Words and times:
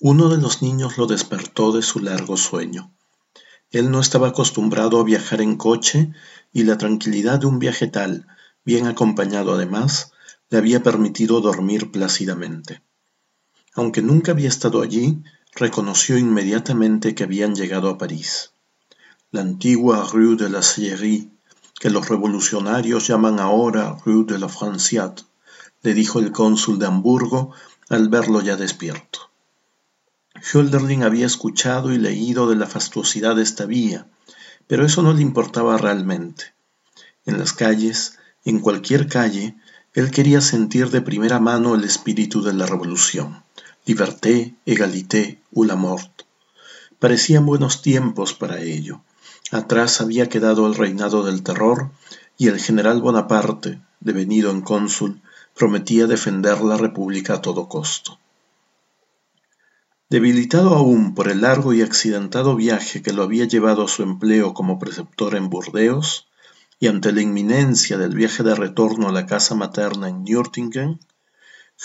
Uno 0.00 0.28
de 0.28 0.38
los 0.38 0.62
niños 0.62 0.96
lo 0.96 1.08
despertó 1.08 1.72
de 1.72 1.82
su 1.82 1.98
largo 1.98 2.36
sueño. 2.36 2.92
Él 3.72 3.90
no 3.90 3.98
estaba 3.98 4.28
acostumbrado 4.28 5.00
a 5.00 5.02
viajar 5.02 5.40
en 5.40 5.56
coche 5.56 6.12
y 6.52 6.62
la 6.62 6.78
tranquilidad 6.78 7.40
de 7.40 7.46
un 7.46 7.58
viaje 7.58 7.88
tal, 7.88 8.28
bien 8.64 8.86
acompañado 8.86 9.54
además, 9.54 10.12
le 10.50 10.58
había 10.58 10.84
permitido 10.84 11.40
dormir 11.40 11.90
plácidamente. 11.90 12.80
Aunque 13.74 14.00
nunca 14.00 14.30
había 14.30 14.48
estado 14.48 14.82
allí, 14.82 15.24
reconoció 15.56 16.16
inmediatamente 16.16 17.16
que 17.16 17.24
habían 17.24 17.56
llegado 17.56 17.88
a 17.88 17.98
París. 17.98 18.52
La 19.32 19.40
antigua 19.40 20.08
Rue 20.12 20.36
de 20.36 20.48
la 20.48 20.62
Sillerie, 20.62 21.28
que 21.80 21.90
los 21.90 22.08
revolucionarios 22.08 23.08
llaman 23.08 23.40
ahora 23.40 23.98
Rue 24.06 24.24
de 24.24 24.38
la 24.38 24.48
Franciate, 24.48 25.24
le 25.82 25.92
dijo 25.92 26.20
el 26.20 26.30
cónsul 26.30 26.78
de 26.78 26.86
Hamburgo 26.86 27.52
al 27.88 28.08
verlo 28.08 28.40
ya 28.40 28.54
despierto. 28.54 29.28
Hölderlin 30.52 31.02
había 31.02 31.26
escuchado 31.26 31.92
y 31.92 31.98
leído 31.98 32.48
de 32.48 32.56
la 32.56 32.66
fastuosidad 32.66 33.36
de 33.36 33.42
esta 33.42 33.66
vía, 33.66 34.06
pero 34.66 34.84
eso 34.84 35.02
no 35.02 35.12
le 35.12 35.22
importaba 35.22 35.78
realmente. 35.78 36.54
En 37.24 37.38
las 37.38 37.52
calles, 37.52 38.18
en 38.44 38.60
cualquier 38.60 39.08
calle, 39.08 39.56
él 39.94 40.10
quería 40.10 40.40
sentir 40.40 40.90
de 40.90 41.02
primera 41.02 41.40
mano 41.40 41.74
el 41.74 41.84
espíritu 41.84 42.42
de 42.42 42.54
la 42.54 42.66
revolución. 42.66 43.42
Liberté, 43.84 44.54
égalité 44.66 45.40
ou 45.52 45.64
la 45.64 45.76
mort. 45.76 46.22
Parecían 46.98 47.46
buenos 47.46 47.80
tiempos 47.82 48.34
para 48.34 48.60
ello. 48.60 49.00
Atrás 49.50 50.00
había 50.00 50.28
quedado 50.28 50.66
el 50.66 50.74
reinado 50.74 51.24
del 51.24 51.42
terror 51.42 51.90
y 52.36 52.48
el 52.48 52.60
general 52.60 53.00
Bonaparte, 53.00 53.80
devenido 54.00 54.50
en 54.50 54.60
cónsul, 54.60 55.20
prometía 55.54 56.06
defender 56.06 56.60
la 56.60 56.76
república 56.76 57.34
a 57.34 57.42
todo 57.42 57.68
costo. 57.68 58.18
Debilitado 60.10 60.74
aún 60.74 61.14
por 61.14 61.28
el 61.28 61.42
largo 61.42 61.74
y 61.74 61.82
accidentado 61.82 62.56
viaje 62.56 63.02
que 63.02 63.12
lo 63.12 63.22
había 63.22 63.44
llevado 63.44 63.84
a 63.84 63.88
su 63.88 64.02
empleo 64.02 64.54
como 64.54 64.78
preceptor 64.78 65.34
en 65.34 65.50
Burdeos, 65.50 66.28
y 66.80 66.86
ante 66.86 67.12
la 67.12 67.20
inminencia 67.20 67.98
del 67.98 68.14
viaje 68.14 68.42
de 68.42 68.54
retorno 68.54 69.10
a 69.10 69.12
la 69.12 69.26
casa 69.26 69.54
materna 69.54 70.08
en 70.08 70.24
Nürtingen, 70.24 70.98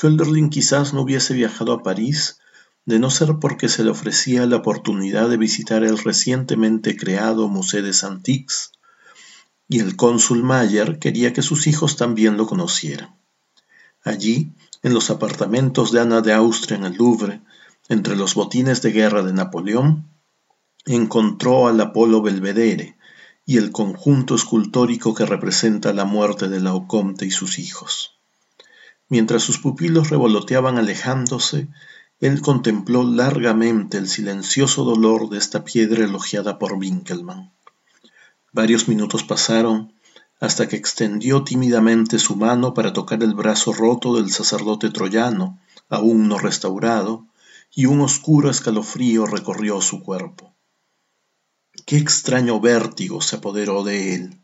Hölderlin 0.02 0.50
quizás 0.50 0.94
no 0.94 1.02
hubiese 1.02 1.34
viajado 1.34 1.74
a 1.74 1.84
París 1.84 2.40
de 2.86 2.98
no 2.98 3.10
ser 3.10 3.40
porque 3.42 3.68
se 3.68 3.84
le 3.84 3.90
ofrecía 3.90 4.46
la 4.46 4.56
oportunidad 4.56 5.28
de 5.30 5.36
visitar 5.36 5.84
el 5.84 5.98
recientemente 5.98 6.96
creado 6.96 7.50
Musée 7.50 7.82
des 7.82 8.06
Antiques, 8.06 8.72
y 9.68 9.80
el 9.80 9.98
cónsul 9.98 10.44
Mayer 10.44 10.98
quería 10.98 11.34
que 11.34 11.42
sus 11.42 11.68
hijos 11.68 11.98
también 11.98 12.38
lo 12.38 12.46
conocieran. 12.46 13.14
Allí, 14.02 14.54
en 14.82 14.94
los 14.94 15.10
apartamentos 15.10 15.92
de 15.92 16.00
Ana 16.00 16.22
de 16.22 16.32
Austria 16.32 16.78
en 16.78 16.86
el 16.86 16.94
Louvre, 16.96 17.42
entre 17.90 18.16
los 18.16 18.36
botines 18.36 18.82
de 18.82 18.92
guerra 18.92 19.24
de 19.24 19.34
Napoleón, 19.34 20.10
encontró 20.86 21.68
al 21.68 21.80
Apolo 21.80 22.22
Belvedere 22.22 22.98
y 23.46 23.58
el 23.58 23.72
conjunto 23.72 24.36
escultórico 24.36 25.14
que 25.14 25.26
representa 25.26 25.94
la 25.94 26.06
muerte 26.06 26.48
de 26.48 26.60
Laoconte 26.60 27.26
y 27.26 27.32
sus 27.32 27.60
hijos. 27.60 28.18
Mientras 29.10 29.44
sus 29.44 29.60
pupilos 29.60 30.10
revoloteaban 30.10 30.78
alejándose, 30.78 31.68
él 32.20 32.42
contempló 32.42 33.04
largamente 33.04 33.98
el 33.98 34.08
silencioso 34.08 34.86
dolor 34.86 35.30
de 35.30 35.38
esta 35.38 35.66
piedra 35.66 36.06
elogiada 36.06 36.58
por 36.58 36.74
Winkelmann. 36.74 37.52
Varios 38.54 38.88
minutos 38.88 39.24
pasaron 39.24 39.94
hasta 40.40 40.68
que 40.68 40.76
extendió 40.76 41.44
tímidamente 41.44 42.20
su 42.20 42.36
mano 42.36 42.74
para 42.74 42.94
tocar 42.94 43.24
el 43.24 43.34
brazo 43.34 43.74
roto 43.74 44.16
del 44.16 44.32
sacerdote 44.32 44.90
troyano, 44.90 45.60
aún 45.90 46.28
no 46.28 46.38
restaurado, 46.38 47.26
y 47.76 47.88
un 47.88 48.02
oscuro 48.02 48.52
escalofrío 48.52 49.26
recorrió 49.26 49.82
su 49.82 50.04
cuerpo. 50.04 50.54
Qué 51.86 51.98
extraño 51.98 52.60
vértigo 52.60 53.22
se 53.22 53.38
apoderó 53.38 53.84
de 53.84 54.14
él, 54.14 54.38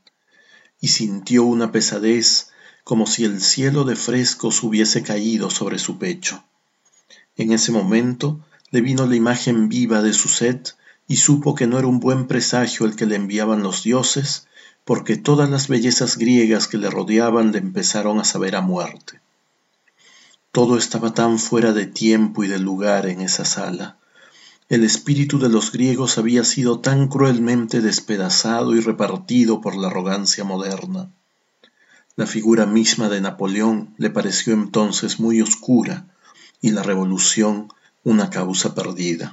y 0.80 0.88
sintió 0.88 1.44
una 1.44 1.72
pesadez 1.72 2.50
como 2.84 3.06
si 3.06 3.25
el 3.25 3.41
cielo 3.41 3.84
de 3.84 3.95
frescos 3.95 4.63
hubiese 4.63 5.03
caído 5.03 5.51
sobre 5.51 5.78
su 5.78 6.00
pecho. 6.00 6.44
En 7.35 7.51
ese 7.51 7.72
momento 7.72 8.44
le 8.72 8.81
vino 8.81 9.06
la 9.06 9.16
imagen 9.16 9.69
viva 9.69 10.01
de 10.01 10.13
su 10.13 10.28
sed 10.28 10.61
y 11.07 11.17
supo 11.17 11.53
que 11.53 11.67
no 11.67 11.78
era 11.78 11.88
un 11.88 12.00
buen 12.00 12.28
presagio 12.28 12.85
el 12.85 12.96
que 12.96 13.06
le 13.06 13.16
enviaban 13.16 13.61
los 13.61 13.84
dioses, 13.84 14.47
porque 14.85 15.17
todas 15.17 15.50
las 15.50 15.67
bellezas 15.67 16.17
griegas 16.17 16.67
que 16.67 16.78
le 16.78 16.90
rodeaban 16.90 17.51
le 17.51 17.59
empezaron 17.59 18.19
a 18.19 18.23
saber 18.23 18.56
a 18.56 18.61
muerte. 18.61 19.22
Todo 20.51 20.77
estaba 20.77 21.13
tan 21.13 21.37
fuera 21.37 21.73
de 21.73 21.85
tiempo 21.85 22.43
y 22.43 22.47
de 22.47 22.57
lugar 22.57 23.05
en 23.05 23.21
esa 23.21 23.45
sala. 23.45 23.99
El 24.67 24.83
espíritu 24.83 25.37
de 25.37 25.49
los 25.49 25.71
griegos 25.71 26.17
había 26.17 26.43
sido 26.43 26.79
tan 26.79 27.07
cruelmente 27.07 27.81
despedazado 27.81 28.75
y 28.75 28.79
repartido 28.79 29.61
por 29.61 29.75
la 29.75 29.87
arrogancia 29.87 30.43
moderna. 30.43 31.11
La 32.15 32.25
figura 32.25 32.65
misma 32.65 33.09
de 33.09 33.21
Napoleón 33.21 33.93
le 33.97 34.09
pareció 34.09 34.53
entonces 34.53 35.19
muy 35.19 35.39
oscura 35.41 36.07
y 36.61 36.71
la 36.71 36.83
revolución 36.83 37.71
una 38.03 38.29
causa 38.29 38.73
perdida. 38.73 39.29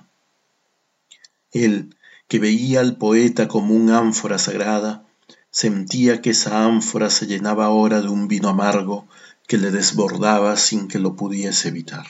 Él, 1.52 1.96
que 2.28 2.38
veía 2.38 2.80
al 2.80 2.96
poeta 2.96 3.48
como 3.48 3.74
un 3.74 3.90
ánfora 3.90 4.38
sagrada, 4.38 5.04
sentía 5.50 6.20
que 6.20 6.30
esa 6.30 6.64
ánfora 6.64 7.08
se 7.08 7.26
llenaba 7.26 7.64
ahora 7.64 8.02
de 8.02 8.08
un 8.08 8.28
vino 8.28 8.48
amargo 8.48 9.08
que 9.46 9.58
le 9.58 9.70
desbordaba 9.70 10.56
sin 10.56 10.88
que 10.88 10.98
lo 10.98 11.14
pudiese 11.14 11.68
evitar. 11.68 12.06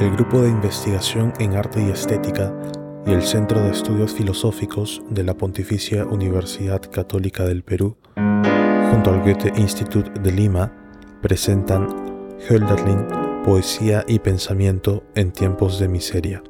El 0.00 0.12
Grupo 0.12 0.42
de 0.42 0.48
Investigación 0.48 1.32
en 1.40 1.56
Arte 1.56 1.82
y 1.82 1.90
Estética 1.90 2.54
y 3.04 3.12
el 3.12 3.22
Centro 3.22 3.60
de 3.60 3.70
Estudios 3.70 4.14
Filosóficos 4.14 5.02
de 5.10 5.24
la 5.24 5.34
Pontificia 5.34 6.04
Universidad 6.04 6.82
Católica 6.82 7.44
del 7.44 7.64
Perú, 7.64 7.96
junto 8.90 9.10
al 9.10 9.22
Goethe 9.22 9.52
Institut 9.56 10.06
de 10.20 10.30
Lima, 10.30 10.72
presentan 11.20 11.88
Hölderlin, 12.48 13.06
Poesía 13.44 14.04
y 14.06 14.20
Pensamiento 14.20 15.04
en 15.14 15.32
tiempos 15.32 15.80
de 15.80 15.88
miseria. 15.88 16.42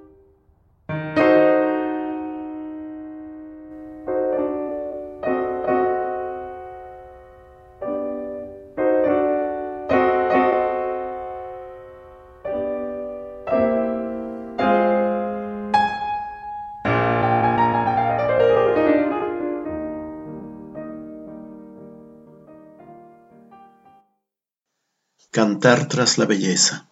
Cantar 25.39 25.87
tras 25.87 26.19
la 26.19 26.27
belleza. 26.27 26.91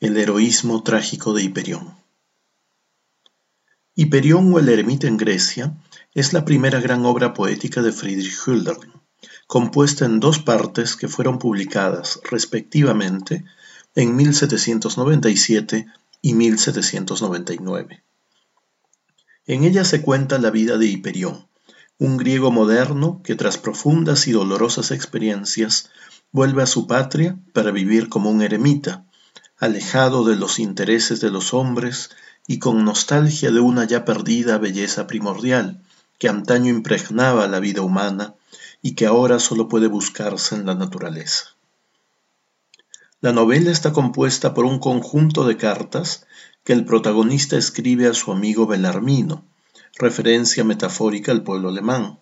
El 0.00 0.16
heroísmo 0.16 0.82
trágico 0.82 1.34
de 1.34 1.42
Hiperión. 1.42 1.94
Hiperión 3.94 4.54
o 4.54 4.58
el 4.58 4.70
eremita 4.70 5.06
en 5.06 5.18
Grecia 5.18 5.76
es 6.14 6.32
la 6.32 6.46
primera 6.46 6.80
gran 6.80 7.04
obra 7.04 7.34
poética 7.34 7.82
de 7.82 7.92
Friedrich 7.92 8.38
Hölderlin, 8.46 8.94
compuesta 9.46 10.06
en 10.06 10.18
dos 10.18 10.38
partes 10.38 10.96
que 10.96 11.08
fueron 11.08 11.38
publicadas 11.38 12.20
respectivamente 12.24 13.44
en 13.94 14.16
1797 14.16 15.86
y 16.22 16.32
1799. 16.32 18.02
En 19.44 19.64
ella 19.64 19.84
se 19.84 20.00
cuenta 20.00 20.38
la 20.38 20.48
vida 20.48 20.78
de 20.78 20.86
Hiperión, 20.86 21.48
un 21.98 22.16
griego 22.16 22.50
moderno 22.50 23.20
que 23.22 23.34
tras 23.34 23.58
profundas 23.58 24.26
y 24.26 24.32
dolorosas 24.32 24.90
experiencias 24.90 25.90
vuelve 26.34 26.64
a 26.64 26.66
su 26.66 26.88
patria 26.88 27.38
para 27.52 27.70
vivir 27.70 28.08
como 28.08 28.28
un 28.28 28.42
eremita, 28.42 29.04
alejado 29.56 30.24
de 30.24 30.34
los 30.34 30.58
intereses 30.58 31.20
de 31.20 31.30
los 31.30 31.54
hombres 31.54 32.10
y 32.48 32.58
con 32.58 32.84
nostalgia 32.84 33.52
de 33.52 33.60
una 33.60 33.84
ya 33.84 34.04
perdida 34.04 34.58
belleza 34.58 35.06
primordial 35.06 35.80
que 36.18 36.28
antaño 36.28 36.70
impregnaba 36.70 37.46
la 37.46 37.60
vida 37.60 37.82
humana 37.82 38.34
y 38.82 38.96
que 38.96 39.06
ahora 39.06 39.38
solo 39.38 39.68
puede 39.68 39.86
buscarse 39.86 40.56
en 40.56 40.66
la 40.66 40.74
naturaleza. 40.74 41.54
La 43.20 43.32
novela 43.32 43.70
está 43.70 43.92
compuesta 43.92 44.54
por 44.54 44.64
un 44.64 44.80
conjunto 44.80 45.46
de 45.46 45.56
cartas 45.56 46.26
que 46.64 46.72
el 46.72 46.84
protagonista 46.84 47.56
escribe 47.56 48.08
a 48.08 48.12
su 48.12 48.32
amigo 48.32 48.66
Belarmino, 48.66 49.44
referencia 50.00 50.64
metafórica 50.64 51.30
al 51.30 51.44
pueblo 51.44 51.68
alemán, 51.68 52.18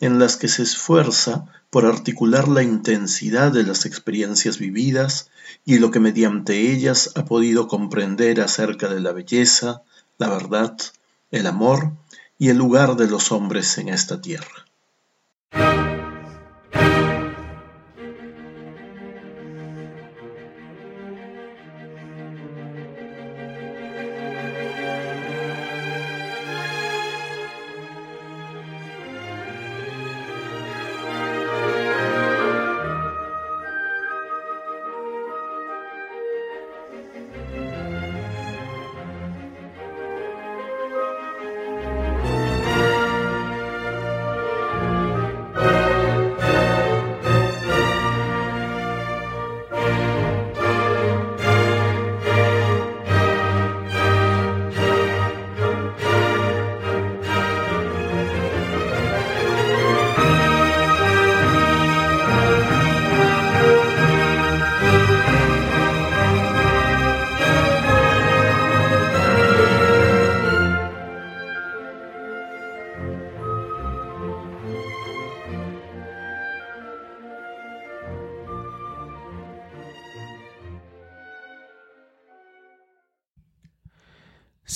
en 0.00 0.18
las 0.18 0.36
que 0.36 0.48
se 0.48 0.62
esfuerza 0.62 1.46
por 1.70 1.86
articular 1.86 2.48
la 2.48 2.62
intensidad 2.62 3.52
de 3.52 3.64
las 3.64 3.86
experiencias 3.86 4.58
vividas 4.58 5.30
y 5.64 5.78
lo 5.78 5.90
que 5.90 6.00
mediante 6.00 6.72
ellas 6.72 7.12
ha 7.16 7.24
podido 7.24 7.68
comprender 7.68 8.40
acerca 8.40 8.88
de 8.88 9.00
la 9.00 9.12
belleza, 9.12 9.82
la 10.18 10.28
verdad, 10.28 10.76
el 11.30 11.46
amor 11.46 11.92
y 12.38 12.50
el 12.50 12.58
lugar 12.58 12.96
de 12.96 13.08
los 13.08 13.32
hombres 13.32 13.78
en 13.78 13.88
esta 13.88 14.20
tierra. 14.20 14.66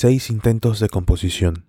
Seis 0.02 0.30
intentos 0.30 0.80
de 0.80 0.88
composición. 0.88 1.66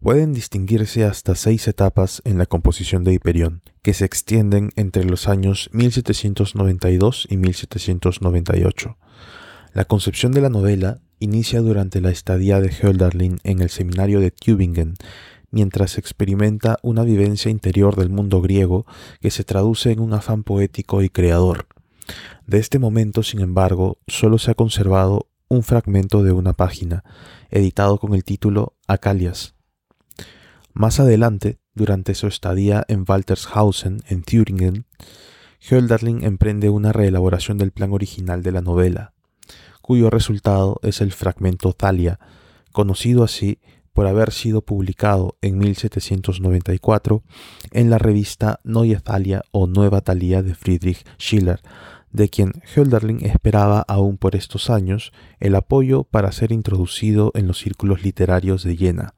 Pueden 0.00 0.32
distinguirse 0.32 1.04
hasta 1.04 1.34
seis 1.34 1.66
etapas 1.66 2.22
en 2.24 2.38
la 2.38 2.46
composición 2.46 3.02
de 3.02 3.12
Hiperión, 3.12 3.62
que 3.82 3.92
se 3.92 4.04
extienden 4.04 4.70
entre 4.76 5.02
los 5.02 5.26
años 5.26 5.68
1792 5.72 7.26
y 7.28 7.38
1798. 7.38 8.98
La 9.72 9.84
concepción 9.84 10.30
de 10.30 10.42
la 10.42 10.48
novela 10.48 11.00
inicia 11.18 11.60
durante 11.60 12.00
la 12.00 12.10
estadía 12.10 12.60
de 12.60 12.68
Hölderlin 12.70 13.40
en 13.42 13.62
el 13.62 13.70
seminario 13.70 14.20
de 14.20 14.30
Tübingen, 14.30 14.94
mientras 15.50 15.98
experimenta 15.98 16.78
una 16.84 17.02
vivencia 17.02 17.50
interior 17.50 17.96
del 17.96 18.10
mundo 18.10 18.40
griego 18.40 18.86
que 19.20 19.32
se 19.32 19.42
traduce 19.42 19.90
en 19.90 19.98
un 19.98 20.12
afán 20.12 20.44
poético 20.44 21.02
y 21.02 21.08
creador. 21.08 21.66
De 22.46 22.58
este 22.58 22.78
momento, 22.78 23.24
sin 23.24 23.40
embargo, 23.40 23.98
solo 24.06 24.38
se 24.38 24.52
ha 24.52 24.54
conservado 24.54 25.31
un 25.52 25.62
fragmento 25.62 26.22
de 26.22 26.32
una 26.32 26.54
página, 26.54 27.04
editado 27.50 27.98
con 27.98 28.14
el 28.14 28.24
título 28.24 28.74
Acalias. 28.86 29.54
Más 30.72 30.98
adelante, 30.98 31.58
durante 31.74 32.14
su 32.14 32.26
estadía 32.26 32.84
en 32.88 33.04
Waltershausen, 33.06 34.02
en 34.08 34.22
Thüringen, 34.22 34.86
Hölderlin 35.60 36.24
emprende 36.24 36.70
una 36.70 36.90
reelaboración 36.92 37.58
del 37.58 37.70
plan 37.70 37.92
original 37.92 38.42
de 38.42 38.50
la 38.50 38.62
novela, 38.62 39.12
cuyo 39.82 40.08
resultado 40.08 40.80
es 40.82 41.02
el 41.02 41.12
fragmento 41.12 41.74
Thalia, 41.74 42.18
conocido 42.72 43.22
así 43.22 43.58
por 43.92 44.06
haber 44.06 44.32
sido 44.32 44.62
publicado 44.62 45.36
en 45.42 45.58
1794 45.58 47.22
en 47.72 47.90
la 47.90 47.98
revista 47.98 48.58
Neue 48.64 49.00
Thalia 49.00 49.42
o 49.50 49.66
Nueva 49.66 50.00
Thalia 50.00 50.42
de 50.42 50.54
Friedrich 50.54 51.04
Schiller, 51.18 51.60
de 52.12 52.28
quien 52.28 52.52
Hölderlin 52.74 53.24
esperaba 53.24 53.80
aún 53.88 54.18
por 54.18 54.36
estos 54.36 54.70
años 54.70 55.12
el 55.40 55.54
apoyo 55.54 56.04
para 56.04 56.32
ser 56.32 56.52
introducido 56.52 57.32
en 57.34 57.46
los 57.46 57.58
círculos 57.58 58.02
literarios 58.02 58.62
de 58.64 58.76
Jena. 58.76 59.14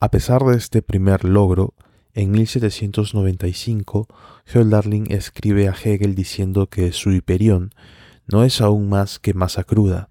A 0.00 0.10
pesar 0.10 0.42
de 0.42 0.56
este 0.56 0.82
primer 0.82 1.24
logro, 1.24 1.74
en 2.14 2.32
1795 2.32 4.08
Hölderlin 4.52 5.10
escribe 5.10 5.68
a 5.68 5.72
Hegel 5.72 6.14
diciendo 6.14 6.68
que 6.68 6.92
su 6.92 7.12
Hiperión 7.12 7.72
no 8.26 8.44
es 8.44 8.60
aún 8.60 8.88
más 8.88 9.18
que 9.18 9.34
masa 9.34 9.64
cruda. 9.64 10.08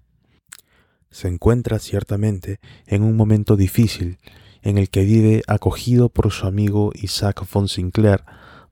Se 1.10 1.28
encuentra 1.28 1.78
ciertamente 1.78 2.58
en 2.86 3.02
un 3.02 3.16
momento 3.16 3.56
difícil 3.56 4.18
en 4.62 4.78
el 4.78 4.88
que 4.88 5.04
vive 5.04 5.42
acogido 5.46 6.08
por 6.08 6.30
su 6.30 6.46
amigo 6.46 6.92
Isaac 6.94 7.44
von 7.52 7.68
Sinclair, 7.68 8.24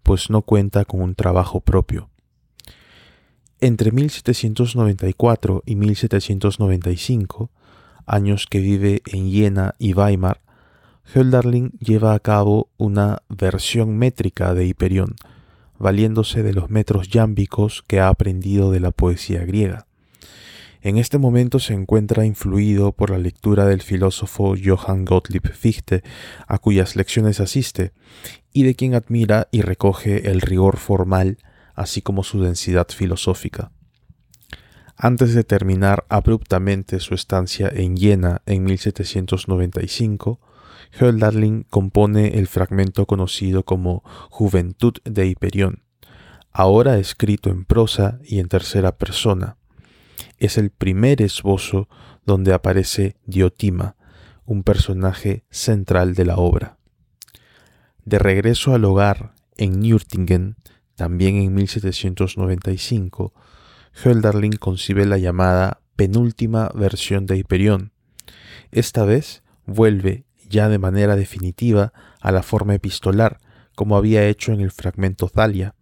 pues 0.02 0.30
no 0.30 0.42
cuenta 0.42 0.84
con 0.84 1.02
un 1.02 1.14
trabajo 1.14 1.60
propio. 1.60 2.09
Entre 3.62 3.92
1794 3.92 5.62
y 5.66 5.76
1795, 5.76 7.50
años 8.06 8.46
que 8.48 8.58
vive 8.58 9.02
en 9.04 9.30
Jena 9.30 9.74
y 9.78 9.92
Weimar, 9.92 10.40
Hölderlin 11.14 11.72
lleva 11.78 12.14
a 12.14 12.20
cabo 12.20 12.70
una 12.78 13.22
versión 13.28 13.98
métrica 13.98 14.54
de 14.54 14.64
Hiperión, 14.64 15.14
valiéndose 15.78 16.42
de 16.42 16.54
los 16.54 16.70
metros 16.70 17.08
yámbicos 17.08 17.84
que 17.86 18.00
ha 18.00 18.08
aprendido 18.08 18.70
de 18.70 18.80
la 18.80 18.92
poesía 18.92 19.44
griega. 19.44 19.86
En 20.80 20.96
este 20.96 21.18
momento 21.18 21.58
se 21.58 21.74
encuentra 21.74 22.24
influido 22.24 22.92
por 22.92 23.10
la 23.10 23.18
lectura 23.18 23.66
del 23.66 23.82
filósofo 23.82 24.54
Johann 24.62 25.04
Gottlieb 25.04 25.52
Fichte, 25.52 26.02
a 26.46 26.56
cuyas 26.56 26.96
lecciones 26.96 27.40
asiste, 27.40 27.92
y 28.54 28.62
de 28.62 28.74
quien 28.74 28.94
admira 28.94 29.48
y 29.50 29.60
recoge 29.60 30.30
el 30.30 30.40
rigor 30.40 30.78
formal 30.78 31.36
así 31.80 32.02
como 32.02 32.22
su 32.24 32.42
densidad 32.42 32.88
filosófica. 32.88 33.72
Antes 34.96 35.32
de 35.34 35.44
terminar 35.44 36.04
abruptamente 36.10 37.00
su 37.00 37.14
estancia 37.14 37.70
en 37.72 37.96
Jena 37.96 38.42
en 38.44 38.64
1795, 38.64 40.40
Hölderlin 41.00 41.64
compone 41.70 42.38
el 42.38 42.48
fragmento 42.48 43.06
conocido 43.06 43.64
como 43.64 44.02
Juventud 44.28 44.92
de 45.04 45.26
Hiperión, 45.26 45.82
ahora 46.52 46.98
escrito 46.98 47.48
en 47.48 47.64
prosa 47.64 48.18
y 48.24 48.40
en 48.40 48.48
tercera 48.48 48.98
persona. 48.98 49.56
Es 50.36 50.58
el 50.58 50.68
primer 50.68 51.22
esbozo 51.22 51.88
donde 52.26 52.52
aparece 52.52 53.16
Diotima, 53.24 53.96
un 54.44 54.64
personaje 54.64 55.44
central 55.48 56.14
de 56.14 56.26
la 56.26 56.36
obra. 56.36 56.76
De 58.04 58.18
regreso 58.18 58.74
al 58.74 58.84
hogar 58.84 59.32
en 59.56 59.80
Nürtingen, 59.80 60.56
también 61.00 61.37
en 61.37 61.55
1795, 61.55 63.32
Hölderlin 64.04 64.52
concibe 64.52 65.07
la 65.07 65.16
llamada 65.16 65.80
penúltima 65.97 66.71
versión 66.75 67.25
de 67.25 67.38
Hiperión. 67.38 67.92
Esta 68.71 69.07
vez 69.07 69.42
vuelve 69.64 70.26
ya 70.47 70.69
de 70.69 70.76
manera 70.76 71.16
definitiva 71.16 71.95
a 72.21 72.33
la 72.33 72.42
forma 72.42 72.75
epistolar, 72.75 73.38
como 73.75 73.97
había 73.97 74.26
hecho 74.26 74.52
en 74.52 74.61
el 74.61 74.71
fragmento 74.71 75.30
Thalia. 75.30 75.75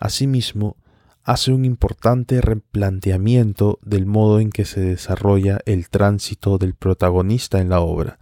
Asimismo, 0.00 0.76
hace 1.22 1.52
un 1.52 1.64
importante 1.64 2.40
replanteamiento 2.40 3.78
del 3.82 4.04
modo 4.04 4.40
en 4.40 4.50
que 4.50 4.64
se 4.64 4.80
desarrolla 4.80 5.60
el 5.64 5.90
tránsito 5.90 6.58
del 6.58 6.74
protagonista 6.74 7.60
en 7.60 7.68
la 7.68 7.78
obra. 7.78 8.18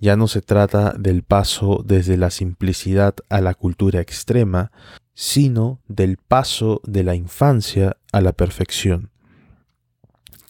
Ya 0.00 0.16
no 0.16 0.28
se 0.28 0.42
trata 0.42 0.92
del 0.98 1.22
paso 1.22 1.82
desde 1.82 2.18
la 2.18 2.28
simplicidad 2.28 3.14
a 3.30 3.40
la 3.40 3.54
cultura 3.54 4.02
extrema, 4.02 4.70
sino 5.18 5.80
del 5.88 6.18
paso 6.18 6.82
de 6.84 7.02
la 7.02 7.14
infancia 7.14 7.96
a 8.12 8.20
la 8.20 8.34
perfección. 8.34 9.10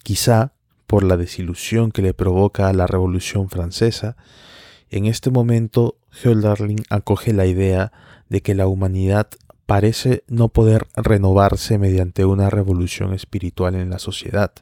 Quizá 0.03 0.55
por 0.89 1.05
la 1.05 1.17
desilusión 1.17 1.93
que 1.93 2.03
le 2.03 2.15
provoca 2.15 2.73
la 2.73 2.89
Revolución 2.89 3.49
Francesa, 3.49 4.17
en 4.91 5.07
este 5.07 5.31
momento 5.31 5.99
Hölderlin 6.11 6.83
acoge 6.91 7.33
la 7.33 7.47
idea 7.47 7.93
de 8.29 8.43
que 8.43 8.57
la 8.57 8.67
humanidad 8.67 9.29
parece 9.67 10.25
no 10.27 10.49
poder 10.49 10.89
renovarse 10.97 11.79
mediante 11.79 12.25
una 12.25 12.51
revolución 12.51 13.15
espiritual 13.15 13.77
en 13.77 13.89
la 13.89 14.01
sociedad, 14.01 14.53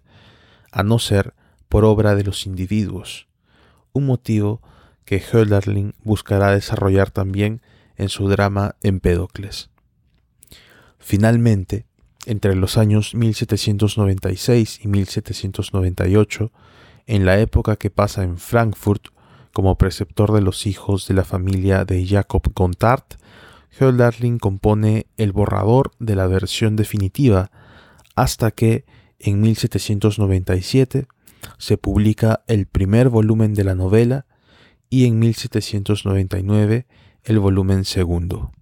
a 0.71 0.83
no 0.83 0.99
ser 0.99 1.33
por 1.71 1.87
obra 1.87 2.15
de 2.15 2.25
los 2.25 2.45
individuos, 2.45 3.27
un 3.95 4.05
motivo 4.05 4.61
que 5.07 5.23
Hölderlin 5.23 5.95
buscará 6.03 6.51
desarrollar 6.51 7.11
también 7.11 7.63
en 7.97 8.11
su 8.11 8.29
drama 8.29 8.77
Empédocles. 8.83 9.71
Finalmente, 11.05 11.85
entre 12.25 12.57
los 12.57 12.79
años 12.79 13.15
1796 13.15 14.81
y 14.83 14.89
1798, 14.89 16.51
en 17.05 17.27
la 17.27 17.39
época 17.39 17.77
que 17.77 17.91
pasa 17.91 18.23
en 18.23 18.39
Frankfurt 18.39 19.09
como 19.53 19.77
preceptor 19.77 20.33
de 20.33 20.41
los 20.41 20.67
hijos 20.67 21.07
de 21.07 21.13
la 21.13 21.25
familia 21.25 21.85
de 21.85 22.07
Jacob 22.07 22.51
Gontard, 22.55 23.05
Hölderlin 23.79 24.39
compone 24.39 25.07
el 25.19 25.33
borrador 25.33 25.91
de 25.99 26.17
la 26.17 26.27
versión 26.27 26.75
definitiva 26.75 27.51
hasta 28.17 28.51
que 28.51 28.87
en 29.19 29.43
1797 29.43 31.07
se 31.59 31.77
publica 31.77 32.45
el 32.47 32.65
primer 32.65 33.11
volumen 33.11 33.53
de 33.53 33.65
la 33.65 33.75
novela 33.75 34.25
y 34.89 35.05
en 35.05 35.19
1799 35.19 36.87
el 37.25 37.39
volumen 37.41 37.85
segundo. 37.85 38.53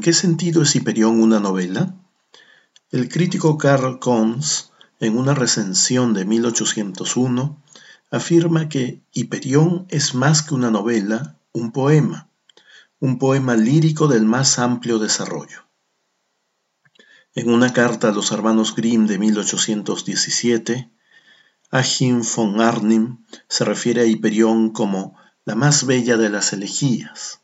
¿En 0.00 0.04
qué 0.04 0.12
sentido 0.14 0.62
es 0.62 0.74
Hiperión 0.76 1.20
una 1.20 1.40
novela? 1.40 1.94
El 2.90 3.10
crítico 3.10 3.58
Karl 3.58 3.98
Kons, 3.98 4.72
en 4.98 5.18
una 5.18 5.34
recensión 5.34 6.14
de 6.14 6.24
1801, 6.24 7.62
afirma 8.10 8.70
que 8.70 9.02
Hiperión 9.12 9.84
es 9.90 10.14
más 10.14 10.40
que 10.40 10.54
una 10.54 10.70
novela, 10.70 11.38
un 11.52 11.70
poema, 11.70 12.30
un 12.98 13.18
poema 13.18 13.56
lírico 13.56 14.08
del 14.08 14.24
más 14.24 14.58
amplio 14.58 14.98
desarrollo. 14.98 15.68
En 17.34 17.50
una 17.50 17.74
carta 17.74 18.08
a 18.08 18.12
los 18.12 18.32
hermanos 18.32 18.74
Grimm 18.74 19.06
de 19.06 19.18
1817, 19.18 20.90
Achim 21.70 22.22
von 22.22 22.62
Arnim 22.62 23.18
se 23.48 23.66
refiere 23.66 24.00
a 24.00 24.06
Hiperión 24.06 24.70
como 24.70 25.18
la 25.44 25.56
más 25.56 25.84
bella 25.84 26.16
de 26.16 26.30
las 26.30 26.54
elegías. 26.54 27.42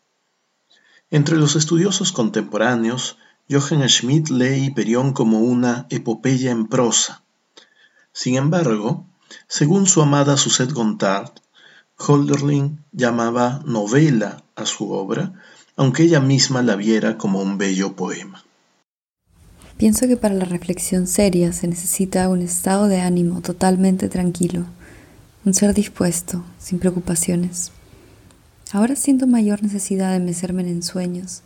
Entre 1.10 1.36
los 1.36 1.54
estudiosos 1.54 2.10
contemporáneos, 2.10 3.16
Johann 3.48 3.88
Schmidt 3.88 4.28
lee 4.28 4.64
Hiperión 4.64 5.12
como 5.12 5.38
una 5.40 5.86
epopeya 5.88 6.50
en 6.50 6.66
prosa. 6.66 7.22
Sin 8.12 8.34
embargo, 8.34 9.06
según 9.46 9.86
su 9.86 10.02
amada 10.02 10.36
Suzette 10.36 10.72
Gontard, 10.72 11.30
Holderlin 11.96 12.84
llamaba 12.92 13.62
novela 13.64 14.42
a 14.56 14.66
su 14.66 14.90
obra, 14.90 15.32
aunque 15.76 16.02
ella 16.02 16.20
misma 16.20 16.62
la 16.62 16.74
viera 16.74 17.16
como 17.16 17.40
un 17.40 17.56
bello 17.56 17.94
poema. 17.94 18.42
Pienso 19.76 20.08
que 20.08 20.16
para 20.16 20.34
la 20.34 20.46
reflexión 20.46 21.06
seria 21.06 21.52
se 21.52 21.68
necesita 21.68 22.28
un 22.28 22.42
estado 22.42 22.88
de 22.88 23.00
ánimo 23.00 23.42
totalmente 23.42 24.08
tranquilo, 24.08 24.64
un 25.44 25.54
ser 25.54 25.74
dispuesto, 25.74 26.42
sin 26.58 26.78
preocupaciones. 26.78 27.72
Ahora 28.72 28.96
siento 28.96 29.26
mayor 29.26 29.62
necesidad 29.62 30.12
de 30.12 30.18
mecerme 30.18 30.62
en 30.62 30.82
sueños, 30.82 31.42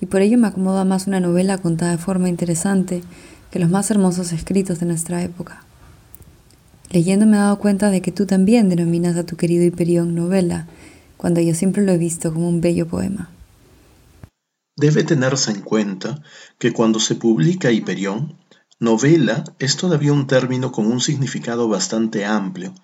y 0.00 0.06
por 0.06 0.22
ello 0.22 0.38
me 0.38 0.48
acomoda 0.48 0.84
más 0.84 1.06
una 1.06 1.20
novela 1.20 1.58
contada 1.58 1.92
de 1.92 1.98
forma 1.98 2.28
interesante 2.28 3.02
que 3.50 3.58
los 3.58 3.68
más 3.68 3.90
hermosos 3.90 4.32
escritos 4.32 4.80
de 4.80 4.86
nuestra 4.86 5.22
época. 5.22 5.64
Leyendo 6.90 7.26
me 7.26 7.36
he 7.36 7.40
dado 7.40 7.58
cuenta 7.58 7.90
de 7.90 8.00
que 8.00 8.10
tú 8.10 8.26
también 8.26 8.68
denominas 8.68 9.16
a 9.16 9.24
tu 9.24 9.36
querido 9.36 9.64
Hiperión 9.64 10.14
novela, 10.14 10.66
cuando 11.18 11.40
yo 11.40 11.54
siempre 11.54 11.84
lo 11.84 11.92
he 11.92 11.98
visto 11.98 12.32
como 12.32 12.48
un 12.48 12.60
bello 12.60 12.88
poema. 12.88 13.30
Debe 14.76 15.04
tenerse 15.04 15.50
en 15.50 15.60
cuenta 15.60 16.22
que 16.58 16.72
cuando 16.72 16.98
se 16.98 17.14
publica 17.14 17.70
Hiperión, 17.70 18.38
novela 18.80 19.44
es 19.58 19.76
todavía 19.76 20.12
un 20.12 20.26
término 20.26 20.72
con 20.72 20.86
un 20.86 21.00
significado 21.00 21.68
bastante 21.68 22.24
amplio, 22.24 22.74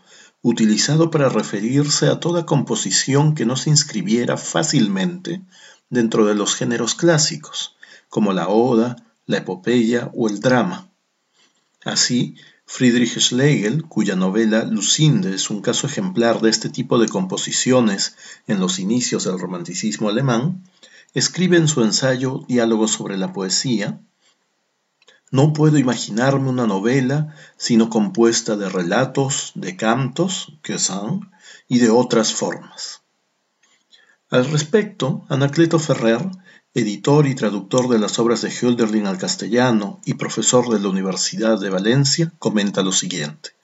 utilizado 0.42 1.10
para 1.10 1.28
referirse 1.28 2.08
a 2.08 2.20
toda 2.20 2.46
composición 2.46 3.34
que 3.34 3.46
no 3.46 3.56
se 3.56 3.70
inscribiera 3.70 4.36
fácilmente 4.36 5.42
dentro 5.90 6.26
de 6.26 6.34
los 6.34 6.54
géneros 6.54 6.94
clásicos, 6.94 7.76
como 8.08 8.32
la 8.32 8.48
oda, 8.48 8.96
la 9.26 9.38
epopeya 9.38 10.10
o 10.14 10.28
el 10.28 10.40
drama. 10.40 10.90
Así, 11.84 12.36
Friedrich 12.66 13.18
Schlegel, 13.18 13.84
cuya 13.84 14.14
novela 14.14 14.64
Lucinde 14.64 15.34
es 15.34 15.48
un 15.48 15.62
caso 15.62 15.86
ejemplar 15.86 16.40
de 16.40 16.50
este 16.50 16.68
tipo 16.68 16.98
de 16.98 17.08
composiciones 17.08 18.16
en 18.46 18.60
los 18.60 18.78
inicios 18.78 19.24
del 19.24 19.38
romanticismo 19.38 20.08
alemán, 20.08 20.64
escribe 21.14 21.56
en 21.56 21.66
su 21.66 21.82
ensayo 21.82 22.44
Diálogos 22.46 22.92
sobre 22.92 23.16
la 23.16 23.32
poesía, 23.32 24.00
no 25.30 25.52
puedo 25.52 25.78
imaginarme 25.78 26.48
una 26.48 26.66
novela 26.66 27.34
sino 27.56 27.90
compuesta 27.90 28.56
de 28.56 28.68
relatos, 28.68 29.52
de 29.54 29.76
cantos, 29.76 30.58
que 30.62 30.78
son, 30.78 31.30
y 31.68 31.78
de 31.78 31.90
otras 31.90 32.32
formas. 32.32 33.02
Al 34.30 34.50
respecto, 34.50 35.24
Anacleto 35.28 35.78
Ferrer, 35.78 36.24
editor 36.74 37.26
y 37.26 37.34
traductor 37.34 37.88
de 37.88 37.98
las 37.98 38.18
obras 38.18 38.42
de 38.42 38.50
Hölderlin 38.50 39.06
al 39.06 39.18
castellano 39.18 40.00
y 40.04 40.14
profesor 40.14 40.68
de 40.68 40.80
la 40.80 40.88
Universidad 40.88 41.58
de 41.58 41.70
Valencia, 41.70 42.32
comenta 42.38 42.82
lo 42.82 42.92
siguiente. 42.92 43.57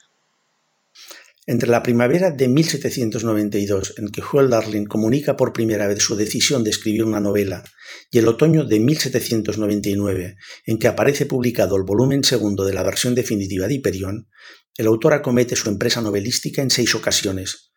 Entre 1.47 1.69
la 1.69 1.83
primavera 1.83 2.31
de 2.31 2.49
1792, 2.49 3.95
en 3.99 4.09
que 4.09 4.23
Hölderlin 4.23 4.87
comunica 4.87 5.37
por 5.37 5.53
primera 5.53 5.87
vez 5.87 6.03
su 6.03 6.17
decisión 6.17 6.65
de 6.65 6.71
escribir 6.71 7.05
una 7.05 7.21
novela, 7.21 7.63
y 8.11 8.17
el 8.17 8.29
otoño 8.29 8.65
de 8.65 8.81
1799, 8.81 10.37
en 10.65 10.79
que 10.79 10.89
aparece 10.89 11.27
publicado 11.27 11.77
el 11.77 11.83
volumen 11.83 12.25
segundo 12.25 12.65
de 12.65 12.73
la 12.73 12.83
versión 12.83 13.15
definitiva 13.15 13.69
de 13.69 13.75
Hiperión, 13.75 14.31
el 14.79 14.87
autor 14.87 15.13
acomete 15.13 15.55
su 15.55 15.69
empresa 15.69 16.01
novelística 16.01 16.63
en 16.63 16.71
seis 16.71 16.95
ocasiones. 16.95 17.73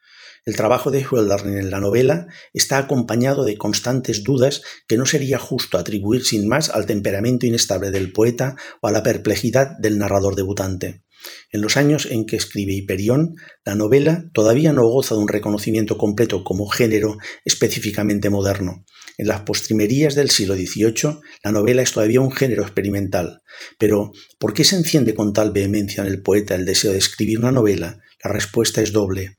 El 0.45 0.55
trabajo 0.55 0.89
de 0.89 1.03
Hölderlin 1.03 1.57
en 1.57 1.69
la 1.69 1.81
novela 1.81 2.27
está 2.53 2.77
acompañado 2.77 3.43
de 3.43 3.57
constantes 3.57 4.23
dudas 4.23 4.61
que 4.87 4.95
no 4.95 5.05
sería 5.05 5.39
justo 5.39 5.77
atribuir 5.77 6.23
sin 6.23 6.47
más 6.47 6.69
al 6.69 6.85
temperamento 6.85 7.45
inestable 7.45 7.91
del 7.91 8.13
poeta 8.13 8.55
o 8.79 8.87
a 8.87 8.91
la 8.93 9.03
perplejidad 9.03 9.77
del 9.77 9.97
narrador 9.97 10.37
debutante. 10.37 11.03
En 11.51 11.61
los 11.61 11.77
años 11.77 12.07
en 12.09 12.25
que 12.25 12.35
escribe 12.35 12.73
Hiperión, 12.73 13.35
la 13.65 13.75
novela 13.75 14.25
todavía 14.33 14.73
no 14.73 14.87
goza 14.87 15.15
de 15.15 15.21
un 15.21 15.27
reconocimiento 15.27 15.97
completo 15.97 16.43
como 16.43 16.67
género 16.67 17.17
específicamente 17.45 18.29
moderno. 18.29 18.85
En 19.17 19.27
las 19.27 19.41
postrimerías 19.41 20.15
del 20.15 20.29
siglo 20.29 20.55
XVIII, 20.55 21.19
la 21.43 21.51
novela 21.51 21.81
es 21.81 21.91
todavía 21.91 22.21
un 22.21 22.31
género 22.31 22.63
experimental. 22.63 23.41
Pero, 23.79 24.11
¿por 24.37 24.53
qué 24.53 24.63
se 24.63 24.75
enciende 24.75 25.15
con 25.15 25.33
tal 25.33 25.51
vehemencia 25.51 26.03
en 26.03 26.09
el 26.09 26.21
poeta 26.21 26.55
el 26.55 26.65
deseo 26.65 26.91
de 26.91 26.99
escribir 26.99 27.39
una 27.39 27.51
novela? 27.51 27.99
La 28.23 28.31
respuesta 28.31 28.81
es 28.81 28.91
doble. 28.91 29.37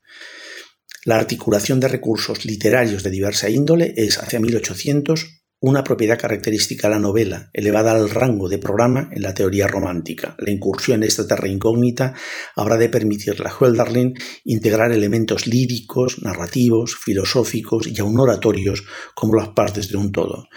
La 1.05 1.15
articulación 1.15 1.79
de 1.79 1.87
recursos 1.87 2.43
literarios 2.43 3.03
de 3.03 3.09
diversa 3.09 3.49
índole 3.49 3.93
es, 3.95 4.17
hacia 4.17 4.39
1800, 4.39 5.38
una 5.61 5.83
propiedad 5.83 6.17
característica 6.17 6.87
de 6.87 6.95
la 6.95 6.99
novela, 6.99 7.49
elevada 7.53 7.91
al 7.91 8.09
rango 8.09 8.47
de 8.47 8.59
programa 8.59 9.09
en 9.11 9.21
la 9.21 9.33
teoría 9.33 9.67
romántica. 9.67 10.35
La 10.39 10.51
incursión 10.51 11.03
en 11.03 11.09
esta 11.09 11.27
terra 11.27 11.49
incógnita 11.49 12.13
habrá 12.55 12.77
de 12.77 12.89
permitirle 12.89 13.47
a 13.47 13.53
Hölderlin 13.53 14.13
integrar 14.45 14.91
elementos 14.91 15.47
líricos, 15.47 16.21
narrativos, 16.21 16.95
filosóficos 16.95 17.87
y 17.87 17.99
aun 17.99 18.19
oratorios 18.19 18.85
como 19.13 19.35
las 19.35 19.49
partes 19.49 19.89
de 19.89 19.97
un 19.97 20.11
todo. 20.11 20.47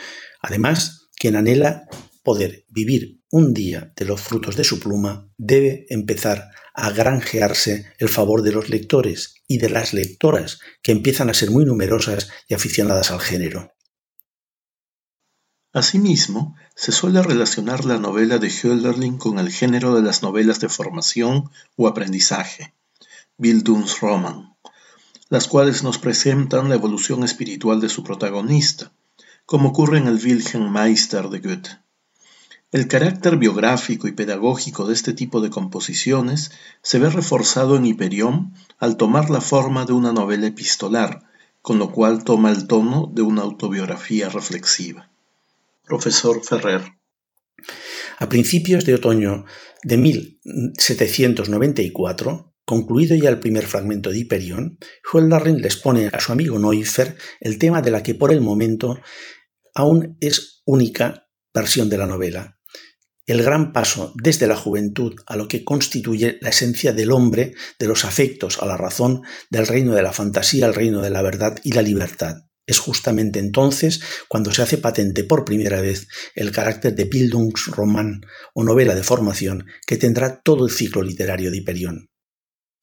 Además, 0.40 1.09
quien 1.18 1.35
anhela 1.35 1.87
poder 2.23 2.64
vivir 2.68 3.23
un 3.30 3.52
día 3.52 3.92
de 3.97 4.04
los 4.04 4.21
frutos 4.21 4.56
de 4.56 4.64
su 4.64 4.78
pluma 4.78 5.28
debe 5.37 5.87
empezar 5.88 6.50
a 6.75 6.90
granjearse 6.90 7.87
el 7.99 8.09
favor 8.09 8.42
de 8.42 8.52
los 8.52 8.68
lectores 8.68 9.35
y 9.49 9.59
de 9.59 9.68
las 9.68 9.92
lectoras, 9.92 10.61
que 10.82 10.92
empiezan 10.92 11.28
a 11.28 11.35
ser 11.35 11.50
muy 11.50 11.64
numerosas 11.64 12.30
y 12.49 12.54
aficionadas 12.54 13.11
al 13.11 13.21
género. 13.21 13.73
Asimismo, 15.74 16.54
se 16.74 16.92
suele 16.92 17.22
relacionar 17.22 17.86
la 17.86 17.98
novela 17.98 18.36
de 18.38 18.50
Hölderlin 18.50 19.16
con 19.16 19.38
el 19.38 19.50
género 19.50 19.94
de 19.94 20.02
las 20.02 20.22
novelas 20.22 20.60
de 20.60 20.68
formación 20.68 21.50
o 21.76 21.88
aprendizaje, 21.88 22.74
Bildungsroman, 23.38 24.54
las 25.30 25.48
cuales 25.48 25.82
nos 25.82 25.96
presentan 25.96 26.68
la 26.68 26.74
evolución 26.74 27.24
espiritual 27.24 27.80
de 27.80 27.88
su 27.88 28.04
protagonista, 28.04 28.92
como 29.46 29.70
ocurre 29.70 29.96
en 29.96 30.08
el 30.08 30.20
Wilhelm 30.22 30.70
Meister 30.70 31.30
de 31.30 31.38
Goethe. 31.38 31.78
El 32.70 32.86
carácter 32.86 33.38
biográfico 33.38 34.08
y 34.08 34.12
pedagógico 34.12 34.86
de 34.86 34.92
este 34.92 35.14
tipo 35.14 35.40
de 35.40 35.48
composiciones 35.48 36.50
se 36.82 36.98
ve 36.98 37.08
reforzado 37.08 37.76
en 37.76 37.86
Hiperión 37.86 38.52
al 38.78 38.98
tomar 38.98 39.30
la 39.30 39.40
forma 39.40 39.86
de 39.86 39.94
una 39.94 40.12
novela 40.12 40.48
epistolar, 40.48 41.22
con 41.62 41.78
lo 41.78 41.92
cual 41.92 42.24
toma 42.24 42.50
el 42.50 42.66
tono 42.66 43.10
de 43.10 43.22
una 43.22 43.40
autobiografía 43.40 44.28
reflexiva. 44.28 45.08
Profesor 45.92 46.40
Ferrer. 46.42 46.80
A 48.18 48.28
principios 48.30 48.87
de 48.87 48.94
otoño 48.94 49.44
de 49.82 49.99
1794, 49.99 52.54
concluido 52.64 53.14
ya 53.14 53.28
el 53.28 53.38
primer 53.38 53.66
fragmento 53.66 54.08
de 54.08 54.20
Hiperión, 54.20 54.78
Hölderlin 55.12 55.61
les 55.61 55.76
pone 55.76 56.08
a 56.11 56.18
su 56.18 56.32
amigo 56.32 56.58
Neuffer 56.58 57.18
el 57.40 57.58
tema 57.58 57.82
de 57.82 57.90
la 57.90 58.02
que 58.02 58.14
por 58.14 58.32
el 58.32 58.40
momento 58.40 58.99
aún 59.75 60.16
es 60.22 60.62
única 60.64 61.28
versión 61.52 61.90
de 61.90 61.99
la 61.99 62.06
novela, 62.06 62.58
el 63.26 63.42
gran 63.42 63.75
paso 63.75 64.14
desde 64.16 64.46
la 64.46 64.56
juventud 64.56 65.14
a 65.26 65.37
lo 65.37 65.46
que 65.46 65.62
constituye 65.62 66.38
la 66.40 66.49
esencia 66.49 66.94
del 66.94 67.12
hombre, 67.12 67.52
de 67.78 67.87
los 67.87 68.06
afectos 68.06 68.62
a 68.62 68.66
la 68.66 68.78
razón, 68.78 69.25
del 69.50 69.66
reino 69.66 69.92
de 69.92 70.00
la 70.00 70.14
fantasía 70.14 70.64
al 70.64 70.72
reino 70.72 71.02
de 71.02 71.11
la 71.11 71.20
verdad 71.20 71.58
y 71.62 71.72
la 71.72 71.82
libertad. 71.82 72.46
Es 72.66 72.78
justamente 72.78 73.38
entonces 73.40 74.00
cuando 74.28 74.52
se 74.52 74.62
hace 74.62 74.78
patente 74.78 75.25
por 75.25 75.45
primera 75.45 75.81
vez 75.81 76.07
el 76.35 76.52
carácter 76.52 76.95
de 76.95 77.04
Bildungsroman 77.04 78.21
o 78.54 78.62
novela 78.62 78.95
de 78.95 79.02
formación 79.02 79.66
que 79.87 79.97
tendrá 79.97 80.40
todo 80.40 80.64
el 80.64 80.71
ciclo 80.71 81.02
literario 81.02 81.50
de 81.50 81.59
Hiperión. 81.59 82.09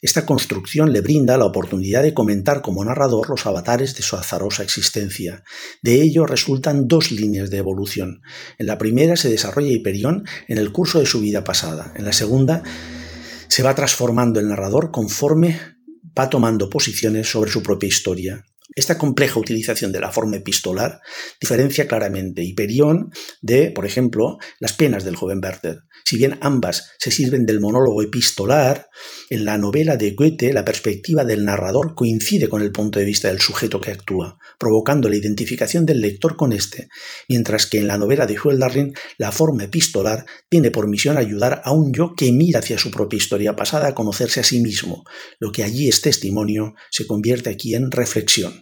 Esta 0.02 0.26
construcción 0.26 0.94
le 0.94 1.02
brinda 1.02 1.38
la 1.38 1.46
oportunidad 1.46 2.04
de 2.04 2.14
comentar 2.14 2.62
como 2.62 2.86
narrador 2.86 3.30
los 3.30 3.46
avatares 3.46 3.96
de 3.96 4.02
su 4.02 4.16
azarosa 4.16 4.64
existencia. 4.64 5.44
De 5.82 6.02
ello 6.02 6.26
resultan 6.26 6.88
dos 6.88 7.12
líneas 7.12 7.50
de 7.50 7.58
evolución. 7.58 8.22
En 8.58 8.68
la 8.68 8.78
primera 8.78 9.18
se 9.18 9.30
desarrolla 9.30 9.74
Hiperión 9.74 10.26
en 10.48 10.58
el 10.58 10.72
curso 10.72 11.00
de 11.00 11.06
su 11.06 11.20
vida 11.20 11.44
pasada. 11.44 11.94
En 11.98 12.06
la 12.06 12.14
segunda 12.14 12.64
se 13.50 13.62
va 13.62 13.76
transformando 13.76 14.40
el 14.40 14.48
narrador 14.48 14.92
conforme 14.92 15.60
va 16.18 16.30
tomando 16.30 16.70
posiciones 16.70 17.30
sobre 17.30 17.52
su 17.52 17.62
propia 17.62 17.88
historia. 17.88 18.46
Esta 18.76 19.00
compleja 19.00 19.40
utilización 19.40 19.92
de 19.92 20.00
la 20.00 20.12
forma 20.12 20.38
epistolar 20.38 21.02
diferencia 21.42 21.88
claramente 21.88 22.44
Hiperión 22.44 23.12
de, 23.42 23.72
por 23.72 23.86
ejemplo, 23.86 24.38
las 24.60 24.74
penas 24.74 25.04
del 25.04 25.16
joven 25.16 25.42
Werther. 25.44 25.84
Si 26.06 26.18
bien 26.18 26.38
ambas 26.42 26.92
se 27.00 27.12
sirven 27.12 27.46
del 27.46 27.60
monólogo 27.60 28.02
epistolar, 28.02 28.90
en 29.30 29.46
la 29.46 29.58
novela 29.58 29.98
de 29.98 30.12
Goethe 30.12 30.54
la 30.54 30.66
perspectiva 30.66 31.24
del 31.24 31.46
narrador 31.46 31.96
coincide 31.96 32.48
con 32.48 32.62
el 32.62 32.72
punto 32.72 33.00
de 33.00 33.06
vista 33.06 33.28
del 33.28 33.42
sujeto 33.42 33.82
que 33.82 33.92
actúa, 33.92 34.38
provocando 34.60 35.10
la 35.10 35.18
identificación 35.18 35.86
del 35.86 36.02
lector 36.02 36.36
con 36.36 36.54
éste, 36.54 36.90
mientras 37.28 37.66
que 37.66 37.80
en 37.80 37.88
la 37.88 37.98
novela 37.98 38.28
de 38.28 38.38
Hölderlin 38.38 38.94
la 39.18 39.32
forma 39.32 39.64
epistolar 39.64 40.26
tiene 40.48 40.72
por 40.72 40.88
misión 40.88 41.18
ayudar 41.18 41.62
a 41.66 41.72
un 41.72 41.92
yo 41.94 42.14
que 42.16 42.32
mira 42.32 42.60
hacia 42.60 42.78
su 42.78 42.92
propia 42.92 43.18
historia 43.18 43.56
pasada 43.56 43.90
a 43.90 43.96
conocerse 43.96 44.40
a 44.40 44.44
sí 44.44 44.62
mismo. 44.62 45.06
Lo 45.40 45.52
que 45.52 45.64
allí 45.64 45.90
es 45.90 46.02
testimonio 46.02 46.76
se 46.92 47.08
convierte 47.08 47.50
aquí 47.50 47.76
en 47.76 47.92
reflexión. 47.92 48.59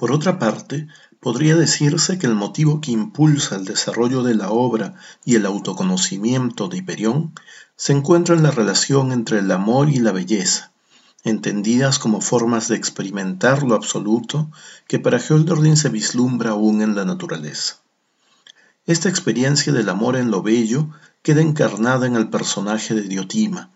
Por 0.00 0.12
otra 0.12 0.38
parte, 0.38 0.88
podría 1.20 1.56
decirse 1.56 2.18
que 2.18 2.26
el 2.26 2.34
motivo 2.34 2.80
que 2.80 2.90
impulsa 2.90 3.56
el 3.56 3.66
desarrollo 3.66 4.22
de 4.22 4.34
la 4.34 4.48
obra 4.48 4.94
y 5.26 5.34
el 5.34 5.44
autoconocimiento 5.44 6.68
de 6.68 6.78
Hiperión 6.78 7.34
se 7.76 7.92
encuentra 7.92 8.34
en 8.34 8.42
la 8.42 8.50
relación 8.50 9.12
entre 9.12 9.40
el 9.40 9.50
amor 9.50 9.90
y 9.90 9.98
la 9.98 10.12
belleza, 10.12 10.72
entendidas 11.22 11.98
como 11.98 12.22
formas 12.22 12.66
de 12.68 12.76
experimentar 12.76 13.62
lo 13.62 13.74
absoluto 13.74 14.50
que 14.88 14.98
para 14.98 15.18
Hölderlin 15.18 15.76
se 15.76 15.90
vislumbra 15.90 16.52
aún 16.52 16.80
en 16.80 16.94
la 16.94 17.04
naturaleza. 17.04 17.76
Esta 18.86 19.10
experiencia 19.10 19.70
del 19.70 19.90
amor 19.90 20.16
en 20.16 20.30
lo 20.30 20.40
bello 20.40 20.88
queda 21.20 21.42
encarnada 21.42 22.06
en 22.06 22.16
el 22.16 22.30
personaje 22.30 22.94
de 22.94 23.02
Diotima, 23.02 23.68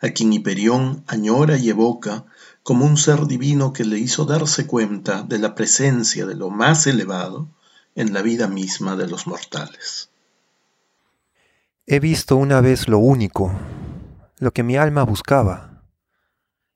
a 0.00 0.08
quien 0.08 0.32
Hiperión 0.32 1.04
añora 1.06 1.58
y 1.58 1.68
evoca 1.68 2.24
como 2.66 2.84
un 2.84 2.96
ser 2.96 3.28
divino 3.28 3.72
que 3.72 3.84
le 3.84 3.96
hizo 3.96 4.24
darse 4.24 4.66
cuenta 4.66 5.22
de 5.22 5.38
la 5.38 5.54
presencia 5.54 6.26
de 6.26 6.34
lo 6.34 6.50
más 6.50 6.88
elevado 6.88 7.48
en 7.94 8.12
la 8.12 8.22
vida 8.22 8.48
misma 8.48 8.96
de 8.96 9.06
los 9.06 9.28
mortales. 9.28 10.10
He 11.86 12.00
visto 12.00 12.34
una 12.34 12.60
vez 12.60 12.88
lo 12.88 12.98
único, 12.98 13.52
lo 14.40 14.50
que 14.52 14.64
mi 14.64 14.76
alma 14.76 15.04
buscaba, 15.04 15.84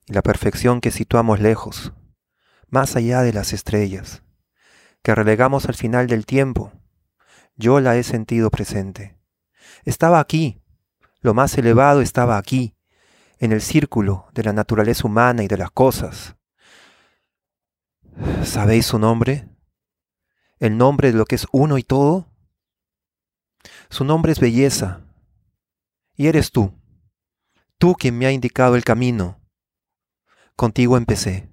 y 0.06 0.12
la 0.12 0.22
perfección 0.22 0.80
que 0.80 0.92
situamos 0.92 1.40
lejos, 1.40 1.92
más 2.68 2.94
allá 2.94 3.22
de 3.22 3.32
las 3.32 3.52
estrellas, 3.52 4.22
que 5.02 5.12
relegamos 5.12 5.66
al 5.66 5.74
final 5.74 6.06
del 6.06 6.24
tiempo. 6.24 6.70
Yo 7.56 7.80
la 7.80 7.96
he 7.96 8.04
sentido 8.04 8.50
presente. 8.50 9.18
Estaba 9.82 10.20
aquí, 10.20 10.62
lo 11.20 11.34
más 11.34 11.58
elevado 11.58 12.00
estaba 12.00 12.38
aquí, 12.38 12.76
en 13.40 13.52
el 13.52 13.62
círculo 13.62 14.28
de 14.34 14.44
la 14.44 14.52
naturaleza 14.52 15.08
humana 15.08 15.42
y 15.42 15.48
de 15.48 15.56
las 15.56 15.70
cosas. 15.70 16.36
¿Sabéis 18.44 18.86
su 18.86 18.98
nombre? 18.98 19.48
¿El 20.58 20.76
nombre 20.76 21.10
de 21.10 21.16
lo 21.16 21.24
que 21.24 21.36
es 21.36 21.46
uno 21.50 21.78
y 21.78 21.82
todo? 21.82 22.30
Su 23.88 24.04
nombre 24.04 24.32
es 24.32 24.40
belleza. 24.40 25.00
Y 26.16 26.26
eres 26.26 26.52
tú, 26.52 26.74
tú 27.78 27.94
quien 27.94 28.18
me 28.18 28.26
ha 28.26 28.30
indicado 28.30 28.76
el 28.76 28.84
camino. 28.84 29.40
Contigo 30.54 30.98
empecé. 30.98 31.50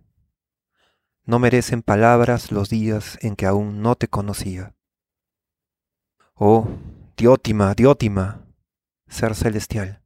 No 1.24 1.40
merecen 1.40 1.82
palabras 1.82 2.52
los 2.52 2.70
días 2.70 3.18
en 3.22 3.38
que 3.38 3.46
aún 3.46 3.82
no 3.82 3.96
te 3.96 4.10
conocía. 4.10 4.76
Oh, 6.34 6.68
Diótima, 7.16 7.74
Diótima, 7.74 8.46
ser 9.08 9.36
celestial. 9.36 10.04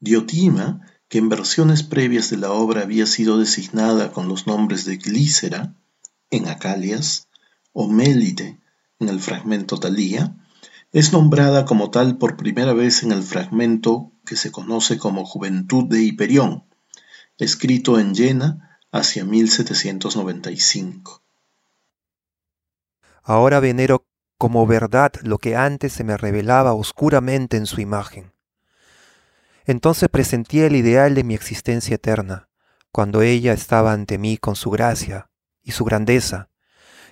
Diotima, 0.00 0.86
que 1.08 1.18
en 1.18 1.28
versiones 1.28 1.82
previas 1.82 2.30
de 2.30 2.36
la 2.36 2.52
obra 2.52 2.82
había 2.82 3.06
sido 3.06 3.38
designada 3.38 4.12
con 4.12 4.28
los 4.28 4.46
nombres 4.46 4.84
de 4.84 4.96
Glícera, 4.96 5.74
en 6.30 6.48
Acalias, 6.48 7.28
o 7.72 7.88
Mélite, 7.88 8.60
en 8.98 9.08
el 9.08 9.20
fragmento 9.20 9.78
Talía, 9.78 10.36
es 10.92 11.12
nombrada 11.12 11.64
como 11.64 11.90
tal 11.90 12.18
por 12.18 12.36
primera 12.36 12.72
vez 12.72 13.02
en 13.02 13.12
el 13.12 13.22
fragmento 13.22 14.12
que 14.24 14.36
se 14.36 14.50
conoce 14.50 14.98
como 14.98 15.24
Juventud 15.24 15.84
de 15.84 16.02
Hiperión, 16.02 16.64
escrito 17.36 17.98
en 17.98 18.14
Jena 18.14 18.78
hacia 18.90 19.24
1795. 19.24 21.22
Ahora 23.22 23.60
venero 23.60 24.06
como 24.38 24.66
verdad 24.66 25.12
lo 25.22 25.38
que 25.38 25.56
antes 25.56 25.92
se 25.92 26.04
me 26.04 26.16
revelaba 26.16 26.72
oscuramente 26.72 27.56
en 27.56 27.66
su 27.66 27.80
imagen. 27.80 28.32
Entonces 29.68 30.08
presentí 30.08 30.60
el 30.60 30.74
ideal 30.76 31.14
de 31.14 31.24
mi 31.24 31.34
existencia 31.34 31.96
eterna, 31.96 32.48
cuando 32.90 33.20
ella 33.20 33.52
estaba 33.52 33.92
ante 33.92 34.16
mí 34.16 34.38
con 34.38 34.56
su 34.56 34.70
gracia 34.70 35.30
y 35.62 35.72
su 35.72 35.84
grandeza, 35.84 36.48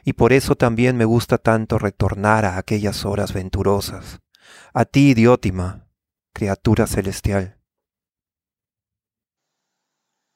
y 0.05 0.15
por 0.15 0.33
eso 0.33 0.55
también 0.55 0.97
me 0.97 1.05
gusta 1.05 1.37
tanto 1.37 1.79
retornar 1.79 2.47
a 2.47 2.57
aquellas 2.57 3.05
horas 3.05 3.35
venturosas, 3.35 4.21
a 4.73 4.87
ti, 4.87 5.13
Diótima, 5.13 5.87
criatura 6.33 6.87
celestial. 6.87 7.59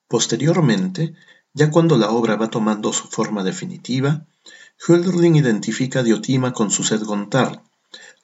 Posteriormente, 0.06 1.14
ya 1.54 1.70
cuando 1.70 1.96
la 1.96 2.10
obra 2.10 2.36
va 2.36 2.50
tomando 2.50 2.92
su 2.92 3.08
forma 3.08 3.42
definitiva, 3.44 4.26
Hölderlin 4.86 5.36
identifica 5.36 6.00
a 6.00 6.02
Diotima 6.02 6.52
con 6.52 6.70
Suzette 6.70 7.04
Gontard, 7.04 7.60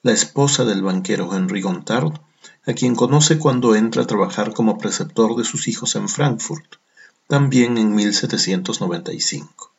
la 0.03 0.11
esposa 0.11 0.65
del 0.65 0.83
banquero 0.83 1.35
Henry 1.35 1.61
Gontard, 1.61 2.26
a 2.67 2.73
quien 2.73 2.95
conoce 2.95 3.39
cuando 3.39 3.75
entra 3.75 4.03
a 4.03 4.07
trabajar 4.07 4.53
como 4.53 4.77
preceptor 4.77 5.35
de 5.37 5.45
sus 5.45 5.67
hijos 5.69 5.95
en 5.95 6.09
Frankfurt, 6.09 6.75
también 7.27 7.77
en 7.77 7.95
1795. 7.95 9.73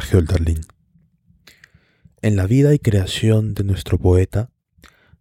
Hölderlin? 0.00 0.60
En 2.22 2.36
la 2.36 2.46
vida 2.46 2.74
y 2.74 2.78
creación 2.78 3.54
de 3.54 3.64
nuestro 3.64 3.98
poeta, 3.98 4.50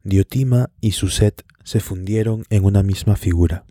Diotima 0.04 0.72
y 0.82 0.92
Suset 0.92 1.46
se 1.64 1.80
fundieron 1.80 2.44
en 2.50 2.66
una 2.66 2.84
misma 2.84 3.16
figura. 3.16 3.66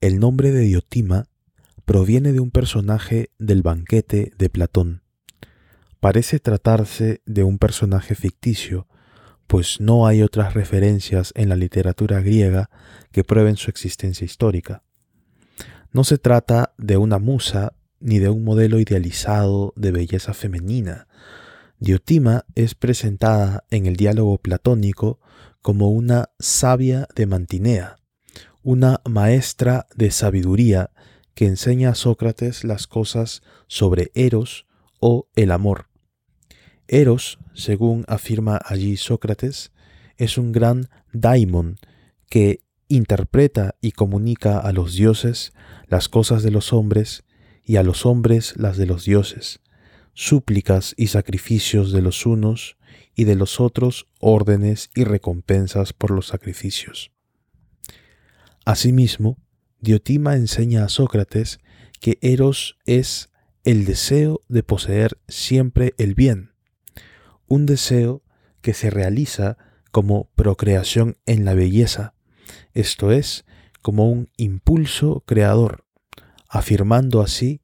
El 0.00 0.18
nombre 0.18 0.50
de 0.50 0.60
Diotima 0.60 1.26
proviene 1.84 2.32
de 2.32 2.40
un 2.40 2.50
personaje 2.50 3.30
del 3.38 3.62
banquete 3.62 4.32
de 4.38 4.50
Platón. 4.50 5.02
Parece 6.00 6.40
tratarse 6.40 7.22
de 7.26 7.44
un 7.44 7.58
personaje 7.58 8.14
ficticio, 8.14 8.88
pues 9.46 9.80
no 9.80 10.06
hay 10.06 10.22
otras 10.22 10.54
referencias 10.54 11.32
en 11.36 11.48
la 11.48 11.56
literatura 11.56 12.20
griega 12.20 12.70
que 13.12 13.24
prueben 13.24 13.56
su 13.56 13.70
existencia 13.70 14.24
histórica. 14.24 14.82
No 15.92 16.02
se 16.02 16.18
trata 16.18 16.74
de 16.76 16.96
una 16.96 17.18
musa 17.18 17.74
ni 18.04 18.18
de 18.18 18.28
un 18.28 18.44
modelo 18.44 18.78
idealizado 18.78 19.72
de 19.76 19.90
belleza 19.90 20.34
femenina. 20.34 21.08
Diotima 21.78 22.44
es 22.54 22.74
presentada 22.74 23.64
en 23.70 23.86
el 23.86 23.96
diálogo 23.96 24.36
platónico 24.36 25.20
como 25.62 25.88
una 25.88 26.28
sabia 26.38 27.08
de 27.16 27.24
Mantinea, 27.24 27.96
una 28.62 29.00
maestra 29.08 29.86
de 29.96 30.10
sabiduría 30.10 30.90
que 31.32 31.46
enseña 31.46 31.90
a 31.90 31.94
Sócrates 31.94 32.62
las 32.62 32.86
cosas 32.86 33.42
sobre 33.68 34.12
Eros 34.14 34.66
o 35.00 35.30
el 35.34 35.50
amor. 35.50 35.86
Eros, 36.86 37.38
según 37.54 38.04
afirma 38.06 38.60
allí 38.62 38.98
Sócrates, 38.98 39.72
es 40.18 40.36
un 40.36 40.52
gran 40.52 40.90
daimon 41.14 41.76
que 42.28 42.60
interpreta 42.88 43.76
y 43.80 43.92
comunica 43.92 44.58
a 44.58 44.72
los 44.72 44.92
dioses 44.92 45.54
las 45.86 46.10
cosas 46.10 46.42
de 46.42 46.50
los 46.50 46.74
hombres 46.74 47.24
y 47.64 47.76
a 47.76 47.82
los 47.82 48.06
hombres 48.06 48.54
las 48.56 48.76
de 48.76 48.86
los 48.86 49.04
dioses, 49.04 49.60
súplicas 50.12 50.94
y 50.96 51.08
sacrificios 51.08 51.92
de 51.92 52.02
los 52.02 52.26
unos 52.26 52.76
y 53.14 53.24
de 53.24 53.34
los 53.34 53.60
otros 53.60 54.06
órdenes 54.20 54.90
y 54.94 55.04
recompensas 55.04 55.92
por 55.92 56.10
los 56.10 56.28
sacrificios. 56.28 57.10
Asimismo, 58.64 59.38
Diotima 59.80 60.36
enseña 60.36 60.84
a 60.84 60.88
Sócrates 60.88 61.60
que 62.00 62.18
Eros 62.22 62.78
es 62.86 63.30
el 63.64 63.84
deseo 63.84 64.40
de 64.48 64.62
poseer 64.62 65.18
siempre 65.28 65.94
el 65.98 66.14
bien, 66.14 66.52
un 67.46 67.66
deseo 67.66 68.22
que 68.60 68.74
se 68.74 68.90
realiza 68.90 69.58
como 69.90 70.30
procreación 70.34 71.16
en 71.26 71.44
la 71.44 71.54
belleza, 71.54 72.14
esto 72.72 73.12
es, 73.12 73.44
como 73.80 74.10
un 74.10 74.30
impulso 74.36 75.22
creador, 75.26 75.83
afirmando 76.54 77.20
así 77.20 77.62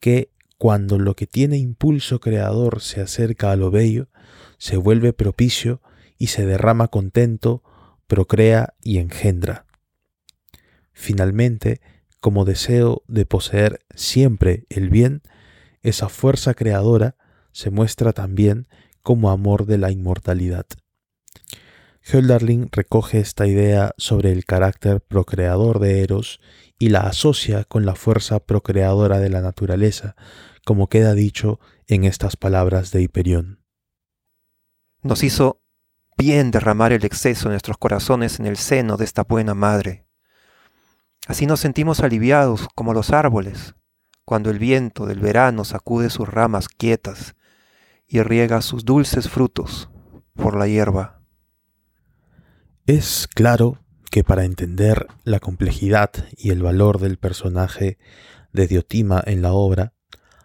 que 0.00 0.32
cuando 0.56 0.98
lo 0.98 1.14
que 1.14 1.26
tiene 1.26 1.58
impulso 1.58 2.20
creador 2.20 2.80
se 2.80 3.02
acerca 3.02 3.52
a 3.52 3.56
lo 3.56 3.70
bello, 3.70 4.08
se 4.56 4.78
vuelve 4.78 5.12
propicio 5.12 5.82
y 6.16 6.28
se 6.28 6.46
derrama 6.46 6.88
contento, 6.88 7.62
procrea 8.06 8.74
y 8.82 8.98
engendra. 8.98 9.66
Finalmente, 10.92 11.80
como 12.18 12.46
deseo 12.46 13.02
de 13.08 13.26
poseer 13.26 13.80
siempre 13.94 14.64
el 14.70 14.88
bien, 14.88 15.22
esa 15.82 16.08
fuerza 16.08 16.54
creadora 16.54 17.16
se 17.52 17.70
muestra 17.70 18.12
también 18.12 18.68
como 19.02 19.30
amor 19.30 19.66
de 19.66 19.78
la 19.78 19.90
inmortalidad. 19.90 20.66
Hölderlin 22.02 22.68
recoge 22.72 23.20
esta 23.20 23.46
idea 23.46 23.92
sobre 23.98 24.32
el 24.32 24.46
carácter 24.46 25.00
procreador 25.00 25.78
de 25.78 26.02
Eros 26.02 26.40
y 26.80 26.88
la 26.88 27.00
asocia 27.00 27.64
con 27.64 27.84
la 27.84 27.94
fuerza 27.94 28.40
procreadora 28.40 29.18
de 29.18 29.28
la 29.28 29.42
naturaleza, 29.42 30.16
como 30.64 30.88
queda 30.88 31.12
dicho 31.12 31.60
en 31.86 32.04
estas 32.04 32.36
palabras 32.36 32.90
de 32.90 33.02
Hiperión. 33.02 33.62
Nos 35.02 35.22
hizo 35.22 35.60
bien 36.16 36.50
derramar 36.50 36.92
el 36.92 37.04
exceso 37.04 37.48
de 37.48 37.52
nuestros 37.52 37.76
corazones 37.76 38.40
en 38.40 38.46
el 38.46 38.56
seno 38.56 38.96
de 38.96 39.04
esta 39.04 39.24
buena 39.24 39.52
madre. 39.54 40.06
Así 41.26 41.44
nos 41.44 41.60
sentimos 41.60 42.00
aliviados 42.00 42.66
como 42.74 42.94
los 42.94 43.10
árboles, 43.10 43.74
cuando 44.24 44.48
el 44.48 44.58
viento 44.58 45.04
del 45.04 45.20
verano 45.20 45.66
sacude 45.66 46.08
sus 46.08 46.26
ramas 46.26 46.68
quietas 46.68 47.36
y 48.06 48.22
riega 48.22 48.62
sus 48.62 48.86
dulces 48.86 49.28
frutos 49.28 49.90
por 50.34 50.56
la 50.56 50.66
hierba. 50.66 51.20
Es 52.86 53.28
claro 53.28 53.84
que 54.10 54.24
para 54.24 54.44
entender 54.44 55.06
la 55.24 55.40
complejidad 55.40 56.10
y 56.36 56.50
el 56.50 56.62
valor 56.62 56.98
del 56.98 57.16
personaje 57.16 57.98
de 58.52 58.66
Diotima 58.66 59.22
en 59.24 59.40
la 59.40 59.52
obra, 59.52 59.94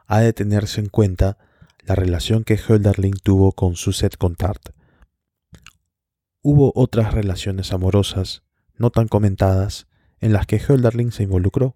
ha 0.08 0.20
de 0.20 0.34
tenerse 0.34 0.80
en 0.80 0.90
cuenta 0.90 1.38
la 1.82 1.96
relación 1.96 2.44
que 2.44 2.58
Hölderlin 2.58 3.16
tuvo 3.22 3.52
con 3.52 3.76
Suzette 3.76 4.18
Contart. 4.18 4.70
Hubo 6.42 6.72
otras 6.76 7.14
relaciones 7.14 7.74
amorosas, 7.74 8.44
no 8.78 8.92
tan 8.92 9.08
comentadas, 9.08 9.88
en 10.20 10.32
las 10.32 10.46
que 10.46 10.58
Hölderlin 10.60 11.12
se 11.12 11.24
involucró, 11.24 11.76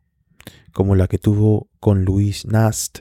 como 0.73 0.95
la 0.95 1.08
que 1.08 1.17
tuvo 1.17 1.69
con 1.80 2.06
Louise 2.06 2.47
Nast, 2.47 2.99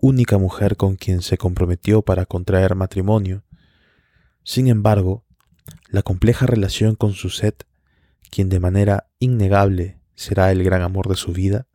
única 0.00 0.38
mujer 0.38 0.76
con 0.76 0.96
quien 0.96 1.20
se 1.20 1.36
comprometió 1.36 2.02
para 2.02 2.24
contraer 2.24 2.74
matrimonio. 2.74 3.44
Sin 4.44 4.68
embargo, 4.68 5.24
la 5.88 6.02
compleja 6.02 6.46
relación 6.46 6.94
con 6.94 7.12
Suzette, 7.12 7.66
quien 8.34 8.48
de 8.48 8.58
manera 8.58 9.06
innegable 9.20 10.00
será 10.16 10.50
el 10.50 10.64
gran 10.64 10.82
amor 10.82 11.08
de 11.08 11.14
su 11.14 11.32
vida, 11.32 11.68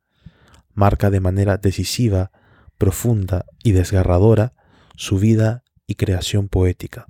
marca 0.74 1.10
de 1.10 1.22
manera 1.22 1.56
decisiva, 1.56 2.32
profunda 2.78 3.46
y 3.64 3.72
desgarradora 3.72 4.54
su 4.98 5.20
vida 5.20 5.64
y 5.88 5.96
creación 5.96 6.50
poética. 6.50 7.08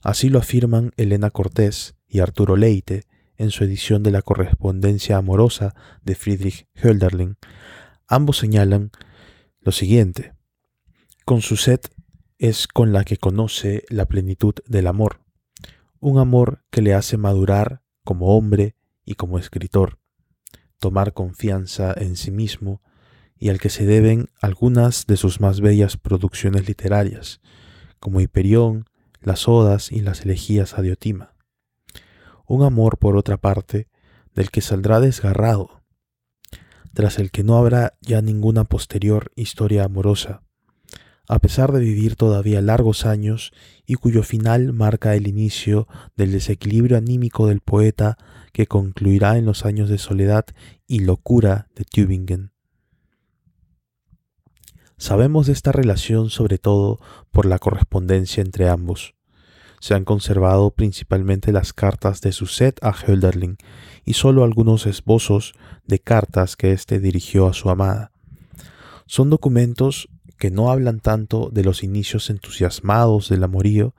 Así 0.00 0.28
lo 0.28 0.40
afirman 0.40 0.90
Elena 0.96 1.30
Cortés 1.30 1.94
y 2.08 2.18
Arturo 2.18 2.56
Leite 2.56 3.04
en 3.36 3.52
su 3.52 3.62
edición 3.62 4.02
de 4.02 4.10
la 4.10 4.22
correspondencia 4.22 5.18
amorosa 5.18 5.76
de 6.02 6.16
Friedrich 6.16 6.66
Hölderlin. 6.74 7.36
Ambos 8.08 8.38
señalan 8.38 8.90
lo 9.60 9.70
siguiente. 9.70 10.34
Con 11.24 11.42
Suzette 11.42 11.94
es 12.38 12.66
con 12.66 12.92
la 12.92 13.04
que 13.04 13.18
conoce 13.18 13.84
la 13.88 14.06
plenitud 14.06 14.54
del 14.66 14.88
amor, 14.88 15.20
un 16.00 16.18
amor 16.18 16.64
que 16.72 16.82
le 16.82 16.92
hace 16.92 17.16
madurar 17.16 17.82
como 18.04 18.36
hombre 18.36 18.76
y 19.04 19.14
como 19.14 19.38
escritor, 19.38 19.98
tomar 20.78 21.12
confianza 21.12 21.94
en 21.96 22.16
sí 22.16 22.30
mismo 22.30 22.82
y 23.38 23.48
al 23.48 23.58
que 23.58 23.70
se 23.70 23.86
deben 23.86 24.28
algunas 24.40 25.06
de 25.06 25.16
sus 25.16 25.40
más 25.40 25.60
bellas 25.60 25.96
producciones 25.96 26.68
literarias, 26.68 27.40
como 27.98 28.20
Hiperión, 28.20 28.86
las 29.20 29.48
Odas 29.48 29.92
y 29.92 30.00
las 30.00 30.22
elegías 30.22 30.78
a 30.78 30.82
Diotima. 30.82 31.34
Un 32.46 32.62
amor, 32.62 32.98
por 32.98 33.16
otra 33.16 33.36
parte, 33.36 33.88
del 34.34 34.50
que 34.50 34.60
saldrá 34.60 35.00
desgarrado, 35.00 35.82
tras 36.94 37.18
el 37.18 37.30
que 37.30 37.42
no 37.42 37.56
habrá 37.56 37.94
ya 38.00 38.22
ninguna 38.22 38.64
posterior 38.64 39.30
historia 39.34 39.84
amorosa, 39.84 40.42
a 41.28 41.38
pesar 41.38 41.72
de 41.72 41.80
vivir 41.80 42.16
todavía 42.16 42.60
largos 42.60 43.06
años 43.06 43.52
y 43.86 43.94
cuyo 43.94 44.22
final 44.22 44.72
marca 44.72 45.14
el 45.14 45.28
inicio 45.28 45.86
del 46.16 46.32
desequilibrio 46.32 46.96
anímico 46.96 47.46
del 47.46 47.60
poeta 47.60 48.18
que 48.52 48.66
concluirá 48.66 49.38
en 49.38 49.46
los 49.46 49.64
años 49.64 49.88
de 49.88 49.98
soledad 49.98 50.46
y 50.86 51.00
locura 51.00 51.68
de 51.74 51.84
Tübingen. 51.84 52.52
Sabemos 54.98 55.46
de 55.46 55.52
esta 55.52 55.72
relación 55.72 56.30
sobre 56.30 56.58
todo 56.58 57.00
por 57.30 57.46
la 57.46 57.58
correspondencia 57.58 58.40
entre 58.40 58.68
ambos. 58.68 59.14
Se 59.80 59.94
han 59.94 60.04
conservado 60.04 60.70
principalmente 60.70 61.50
las 61.50 61.72
cartas 61.72 62.20
de 62.20 62.30
Suzette 62.30 62.78
a 62.84 62.92
Hölderlin 62.92 63.56
y 64.04 64.12
solo 64.12 64.44
algunos 64.44 64.86
esbozos 64.86 65.54
de 65.86 65.98
cartas 65.98 66.54
que 66.54 66.70
éste 66.70 67.00
dirigió 67.00 67.48
a 67.48 67.52
su 67.52 67.68
amada. 67.68 68.12
Son 69.06 69.28
documentos 69.28 70.08
que 70.42 70.50
no 70.50 70.72
hablan 70.72 70.98
tanto 70.98 71.50
de 71.52 71.62
los 71.62 71.84
inicios 71.84 72.28
entusiasmados 72.28 73.28
del 73.28 73.44
amorío, 73.44 73.94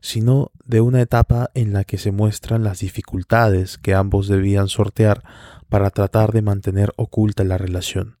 sino 0.00 0.52
de 0.64 0.80
una 0.80 1.00
etapa 1.00 1.50
en 1.54 1.72
la 1.72 1.82
que 1.82 1.98
se 1.98 2.12
muestran 2.12 2.62
las 2.62 2.78
dificultades 2.78 3.78
que 3.78 3.96
ambos 3.96 4.28
debían 4.28 4.68
sortear 4.68 5.24
para 5.68 5.90
tratar 5.90 6.30
de 6.30 6.40
mantener 6.40 6.92
oculta 6.96 7.42
la 7.42 7.58
relación. 7.58 8.20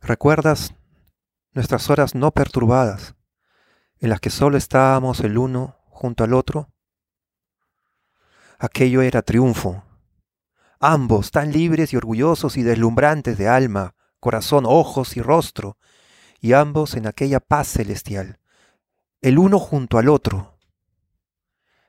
¿Recuerdas 0.00 0.72
nuestras 1.52 1.90
horas 1.90 2.14
no 2.14 2.30
perturbadas, 2.30 3.16
en 3.98 4.10
las 4.10 4.20
que 4.20 4.30
solo 4.30 4.56
estábamos 4.56 5.18
el 5.18 5.36
uno 5.36 5.78
junto 5.88 6.22
al 6.22 6.32
otro? 6.32 6.70
Aquello 8.60 9.02
era 9.02 9.22
triunfo. 9.22 9.82
Ambos 10.78 11.32
tan 11.32 11.50
libres 11.50 11.92
y 11.92 11.96
orgullosos 11.96 12.56
y 12.56 12.62
deslumbrantes 12.62 13.36
de 13.36 13.48
alma, 13.48 13.96
corazón, 14.20 14.62
ojos 14.64 15.16
y 15.16 15.22
rostro, 15.22 15.76
y 16.40 16.52
ambos 16.52 16.94
en 16.94 17.06
aquella 17.06 17.40
paz 17.40 17.68
celestial, 17.68 18.38
el 19.20 19.38
uno 19.38 19.58
junto 19.58 19.98
al 19.98 20.08
otro. 20.08 20.58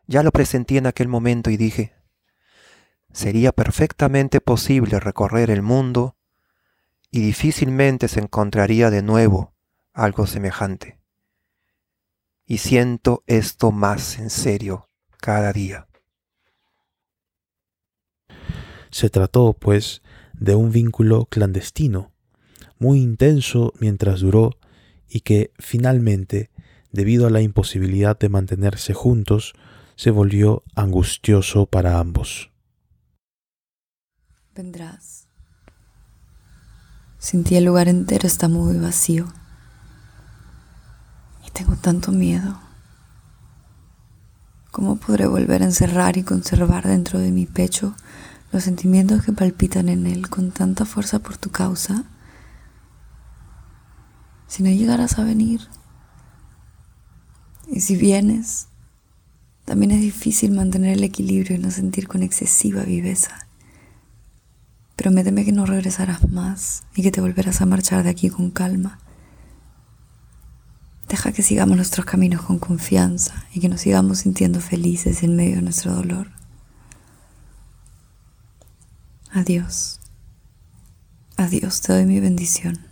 Ya 0.07 0.23
lo 0.23 0.31
presentí 0.31 0.77
en 0.77 0.87
aquel 0.87 1.07
momento 1.07 1.49
y 1.49 1.57
dije, 1.57 1.93
sería 3.11 3.51
perfectamente 3.51 4.41
posible 4.41 4.99
recorrer 4.99 5.51
el 5.51 5.61
mundo 5.61 6.15
y 7.11 7.21
difícilmente 7.21 8.07
se 8.07 8.19
encontraría 8.19 8.89
de 8.89 9.01
nuevo 9.01 9.53
algo 9.93 10.27
semejante. 10.27 10.99
Y 12.45 12.59
siento 12.59 13.23
esto 13.27 13.71
más 13.71 14.17
en 14.17 14.29
serio 14.29 14.89
cada 15.17 15.53
día. 15.53 15.87
Se 18.91 19.09
trató, 19.09 19.53
pues, 19.53 20.01
de 20.33 20.55
un 20.55 20.71
vínculo 20.71 21.25
clandestino, 21.25 22.11
muy 22.79 23.01
intenso 23.01 23.73
mientras 23.79 24.21
duró 24.21 24.57
y 25.07 25.21
que 25.21 25.51
finalmente, 25.59 26.49
debido 26.91 27.27
a 27.27 27.29
la 27.29 27.41
imposibilidad 27.41 28.17
de 28.17 28.29
mantenerse 28.29 28.93
juntos, 28.93 29.53
se 29.95 30.11
volvió 30.11 30.63
angustioso 30.75 31.65
para 31.65 31.99
ambos. 31.99 32.51
Vendrás. 34.55 35.27
Sin 37.17 37.43
ti 37.43 37.55
el 37.55 37.65
lugar 37.65 37.89
entero 37.89 38.27
está 38.27 38.47
muy 38.47 38.77
vacío. 38.77 39.27
Y 41.45 41.51
tengo 41.51 41.75
tanto 41.75 42.13
miedo. 42.13 42.59
¿Cómo 44.71 44.95
podré 44.95 45.27
volver 45.27 45.63
a 45.63 45.65
encerrar 45.65 46.15
y 46.15 46.23
conservar 46.23 46.87
dentro 46.87 47.19
de 47.19 47.31
mi 47.31 47.45
pecho 47.45 47.95
los 48.53 48.63
sentimientos 48.63 49.25
que 49.25 49.33
palpitan 49.33 49.89
en 49.89 50.07
él 50.07 50.29
con 50.29 50.51
tanta 50.51 50.85
fuerza 50.85 51.19
por 51.19 51.37
tu 51.37 51.49
causa? 51.49 52.05
Si 54.49 54.63
no 54.63 54.69
llegaras 54.69 55.17
a 55.17 55.23
venir. 55.23 55.61
Y 57.67 57.81
si 57.81 57.95
vienes, 57.95 58.67
también 59.63 59.91
es 59.91 60.01
difícil 60.01 60.51
mantener 60.51 60.97
el 60.97 61.03
equilibrio 61.03 61.55
y 61.55 61.59
no 61.59 61.69
sentir 61.69 62.07
con 62.07 62.23
excesiva 62.23 62.81
viveza. 62.81 63.47
Prométeme 64.95 65.45
que 65.45 65.51
no 65.51 65.67
regresarás 65.67 66.27
más 66.29 66.83
y 66.95 67.03
que 67.03 67.11
te 67.11 67.21
volverás 67.21 67.61
a 67.61 67.67
marchar 67.67 68.03
de 68.03 68.09
aquí 68.09 68.29
con 68.29 68.49
calma. 68.49 68.99
Deja 71.07 71.31
que 71.31 71.43
sigamos 71.43 71.77
nuestros 71.77 72.05
caminos 72.07 72.41
con 72.41 72.57
confianza 72.57 73.45
y 73.53 73.59
que 73.59 73.69
nos 73.69 73.81
sigamos 73.81 74.17
sintiendo 74.17 74.59
felices 74.59 75.21
en 75.21 75.35
medio 75.35 75.57
de 75.57 75.61
nuestro 75.61 75.93
dolor. 75.93 76.31
Adiós. 79.31 79.99
Adiós, 81.37 81.81
te 81.81 81.93
doy 81.93 82.05
mi 82.05 82.19
bendición. 82.19 82.88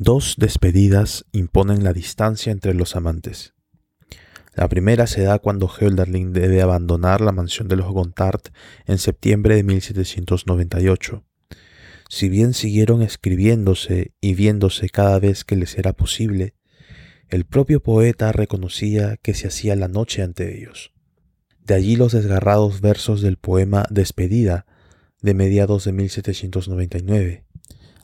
Dos 0.00 0.36
despedidas 0.38 1.24
imponen 1.32 1.82
la 1.82 1.92
distancia 1.92 2.52
entre 2.52 2.72
los 2.72 2.94
amantes. 2.94 3.54
La 4.54 4.68
primera 4.68 5.08
se 5.08 5.22
da 5.22 5.40
cuando 5.40 5.68
Hölderlin 5.68 6.32
debe 6.32 6.62
abandonar 6.62 7.20
la 7.20 7.32
mansión 7.32 7.66
de 7.66 7.74
los 7.74 7.88
Gontard 7.88 8.42
en 8.86 8.98
septiembre 8.98 9.56
de 9.56 9.64
1798. 9.64 11.24
Si 12.08 12.28
bien 12.28 12.54
siguieron 12.54 13.02
escribiéndose 13.02 14.12
y 14.20 14.34
viéndose 14.34 14.88
cada 14.88 15.18
vez 15.18 15.42
que 15.42 15.56
les 15.56 15.76
era 15.76 15.92
posible, 15.92 16.54
el 17.28 17.44
propio 17.44 17.82
poeta 17.82 18.30
reconocía 18.30 19.16
que 19.16 19.34
se 19.34 19.48
hacía 19.48 19.74
la 19.74 19.88
noche 19.88 20.22
ante 20.22 20.56
ellos. 20.56 20.92
De 21.64 21.74
allí 21.74 21.96
los 21.96 22.12
desgarrados 22.12 22.80
versos 22.80 23.20
del 23.20 23.36
poema 23.36 23.84
Despedida 23.90 24.64
de 25.22 25.34
mediados 25.34 25.84
de 25.84 25.92
1799. 25.92 27.44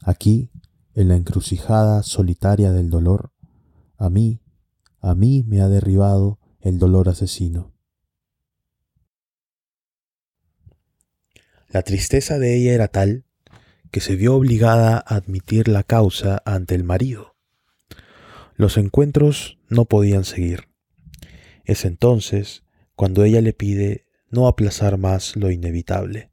Aquí 0.02 0.50
en 0.94 1.08
la 1.08 1.16
encrucijada 1.16 2.02
solitaria 2.02 2.72
del 2.72 2.90
dolor, 2.90 3.32
a 3.96 4.10
mí, 4.10 4.40
a 5.00 5.14
mí 5.14 5.44
me 5.46 5.60
ha 5.60 5.68
derribado 5.68 6.38
el 6.60 6.78
dolor 6.78 7.08
asesino. 7.08 7.74
La 11.68 11.82
tristeza 11.82 12.38
de 12.38 12.56
ella 12.56 12.72
era 12.72 12.88
tal 12.88 13.24
que 13.90 14.00
se 14.00 14.16
vio 14.16 14.36
obligada 14.36 14.96
a 14.96 15.16
admitir 15.16 15.68
la 15.68 15.82
causa 15.82 16.42
ante 16.44 16.74
el 16.74 16.84
marido. 16.84 17.34
Los 18.56 18.76
encuentros 18.76 19.58
no 19.68 19.84
podían 19.84 20.24
seguir. 20.24 20.68
Es 21.64 21.84
entonces 21.84 22.62
cuando 22.94 23.24
ella 23.24 23.40
le 23.40 23.52
pide 23.52 24.06
no 24.30 24.46
aplazar 24.46 24.98
más 24.98 25.36
lo 25.36 25.50
inevitable. 25.50 26.30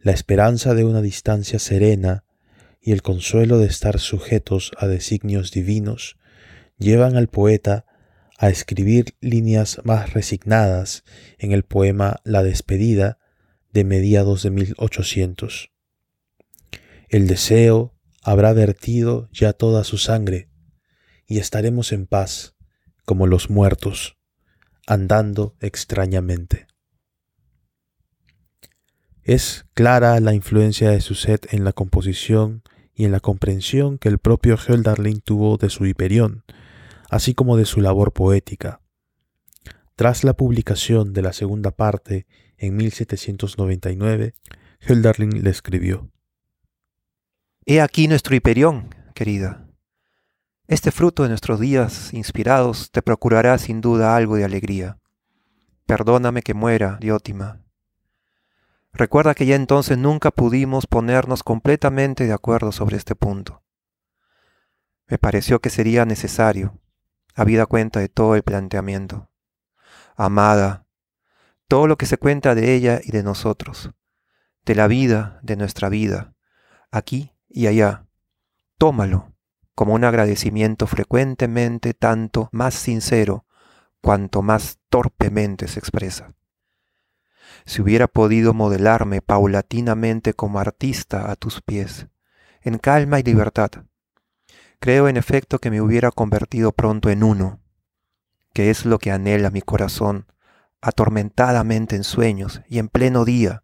La 0.00 0.12
esperanza 0.12 0.74
de 0.74 0.84
una 0.84 1.02
distancia 1.02 1.58
serena 1.58 2.24
y 2.82 2.92
el 2.92 3.00
consuelo 3.00 3.58
de 3.58 3.66
estar 3.66 4.00
sujetos 4.00 4.72
a 4.76 4.88
designios 4.88 5.52
divinos 5.52 6.18
llevan 6.78 7.16
al 7.16 7.28
poeta 7.28 7.86
a 8.38 8.50
escribir 8.50 9.14
líneas 9.20 9.80
más 9.84 10.12
resignadas 10.12 11.04
en 11.38 11.52
el 11.52 11.62
poema 11.62 12.20
La 12.24 12.42
despedida 12.42 13.18
de 13.72 13.84
mediados 13.84 14.42
de 14.42 14.50
1800. 14.50 15.70
El 17.08 17.28
deseo 17.28 17.94
habrá 18.20 18.52
vertido 18.52 19.28
ya 19.32 19.52
toda 19.52 19.84
su 19.84 19.96
sangre 19.96 20.48
y 21.26 21.38
estaremos 21.38 21.92
en 21.92 22.06
paz 22.06 22.56
como 23.04 23.28
los 23.28 23.48
muertos, 23.48 24.18
andando 24.88 25.54
extrañamente. 25.60 26.66
Es 29.22 29.66
clara 29.74 30.18
la 30.18 30.34
influencia 30.34 30.90
de 30.90 31.00
Suzette 31.00 31.54
en 31.54 31.62
la 31.62 31.72
composición 31.72 32.64
y 32.94 33.04
en 33.04 33.12
la 33.12 33.20
comprensión 33.20 33.98
que 33.98 34.08
el 34.08 34.18
propio 34.18 34.56
Hölderlin 34.56 35.20
tuvo 35.20 35.56
de 35.56 35.70
su 35.70 35.86
Hiperión, 35.86 36.44
así 37.10 37.34
como 37.34 37.56
de 37.56 37.64
su 37.64 37.80
labor 37.80 38.12
poética. 38.12 38.80
Tras 39.94 40.24
la 40.24 40.34
publicación 40.34 41.12
de 41.12 41.22
la 41.22 41.32
segunda 41.32 41.70
parte 41.70 42.26
en 42.56 42.76
1799, 42.76 44.34
Hölderlin 44.80 45.42
le 45.42 45.50
escribió: 45.50 46.10
He 47.64 47.80
aquí 47.80 48.08
nuestro 48.08 48.34
Hiperión, 48.34 48.94
querida. 49.14 49.68
Este 50.68 50.90
fruto 50.90 51.22
de 51.22 51.28
nuestros 51.28 51.60
días 51.60 52.14
inspirados 52.14 52.90
te 52.90 53.02
procurará 53.02 53.58
sin 53.58 53.80
duda 53.80 54.16
algo 54.16 54.36
de 54.36 54.44
alegría. 54.44 54.98
Perdóname 55.86 56.42
que 56.42 56.54
muera, 56.54 56.98
Diótima, 57.00 57.61
Recuerda 58.94 59.34
que 59.34 59.46
ya 59.46 59.56
entonces 59.56 59.96
nunca 59.96 60.30
pudimos 60.30 60.86
ponernos 60.86 61.42
completamente 61.42 62.26
de 62.26 62.32
acuerdo 62.34 62.72
sobre 62.72 62.98
este 62.98 63.14
punto. 63.14 63.62
Me 65.06 65.16
pareció 65.16 65.60
que 65.60 65.70
sería 65.70 66.04
necesario, 66.04 66.78
habida 67.34 67.64
cuenta 67.64 68.00
de 68.00 68.10
todo 68.10 68.34
el 68.34 68.42
planteamiento. 68.42 69.30
Amada, 70.14 70.86
todo 71.68 71.86
lo 71.86 71.96
que 71.96 72.04
se 72.04 72.18
cuenta 72.18 72.54
de 72.54 72.74
ella 72.74 73.00
y 73.02 73.12
de 73.12 73.22
nosotros, 73.22 73.90
de 74.66 74.74
la 74.74 74.88
vida, 74.88 75.40
de 75.42 75.56
nuestra 75.56 75.88
vida, 75.88 76.34
aquí 76.90 77.32
y 77.48 77.68
allá, 77.68 78.06
tómalo 78.76 79.32
como 79.74 79.94
un 79.94 80.04
agradecimiento 80.04 80.86
frecuentemente 80.86 81.94
tanto 81.94 82.50
más 82.52 82.74
sincero 82.74 83.46
cuanto 84.02 84.42
más 84.42 84.78
torpemente 84.90 85.66
se 85.66 85.78
expresa 85.78 86.34
si 87.64 87.82
hubiera 87.82 88.08
podido 88.08 88.54
modelarme 88.54 89.22
paulatinamente 89.22 90.34
como 90.34 90.58
artista 90.58 91.30
a 91.30 91.36
tus 91.36 91.60
pies, 91.62 92.08
en 92.62 92.78
calma 92.78 93.20
y 93.20 93.22
libertad. 93.22 93.70
Creo 94.78 95.08
en 95.08 95.16
efecto 95.16 95.58
que 95.58 95.70
me 95.70 95.80
hubiera 95.80 96.10
convertido 96.10 96.72
pronto 96.72 97.10
en 97.10 97.22
uno, 97.22 97.60
que 98.52 98.70
es 98.70 98.84
lo 98.84 98.98
que 98.98 99.10
anhela 99.10 99.50
mi 99.50 99.62
corazón, 99.62 100.26
atormentadamente 100.80 101.96
en 101.96 102.04
sueños 102.04 102.62
y 102.68 102.78
en 102.78 102.88
pleno 102.88 103.24
día, 103.24 103.62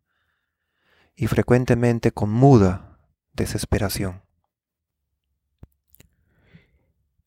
y 1.17 1.27
frecuentemente 1.27 2.13
con 2.13 2.31
muda 2.31 2.99
desesperación. 3.33 4.23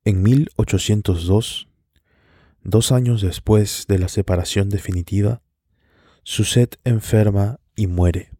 En 0.05 0.23
1802, 0.23 1.67
dos 2.63 2.91
años 2.91 3.21
después 3.21 3.85
de 3.87 3.99
la 3.99 4.07
separación 4.07 4.69
definitiva, 4.69 5.41
Suset 6.23 6.79
enferma 6.83 7.59
y 7.75 7.87
muere, 7.87 8.31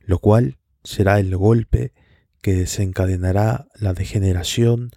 lo 0.00 0.18
cual 0.18 0.58
será 0.82 1.20
el 1.20 1.36
golpe 1.36 1.92
que 2.40 2.54
desencadenará 2.54 3.68
la 3.74 3.92
degeneración 3.92 4.90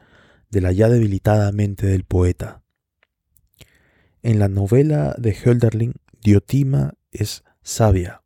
de 0.49 0.61
la 0.61 0.71
ya 0.71 0.89
debilitada 0.89 1.51
mente 1.51 1.87
del 1.87 2.05
poeta. 2.05 2.63
En 4.21 4.39
la 4.39 4.47
novela 4.47 5.15
de 5.17 5.35
Hölderlin, 5.35 5.95
Diotima 6.21 6.93
es 7.11 7.43
sabia, 7.61 8.21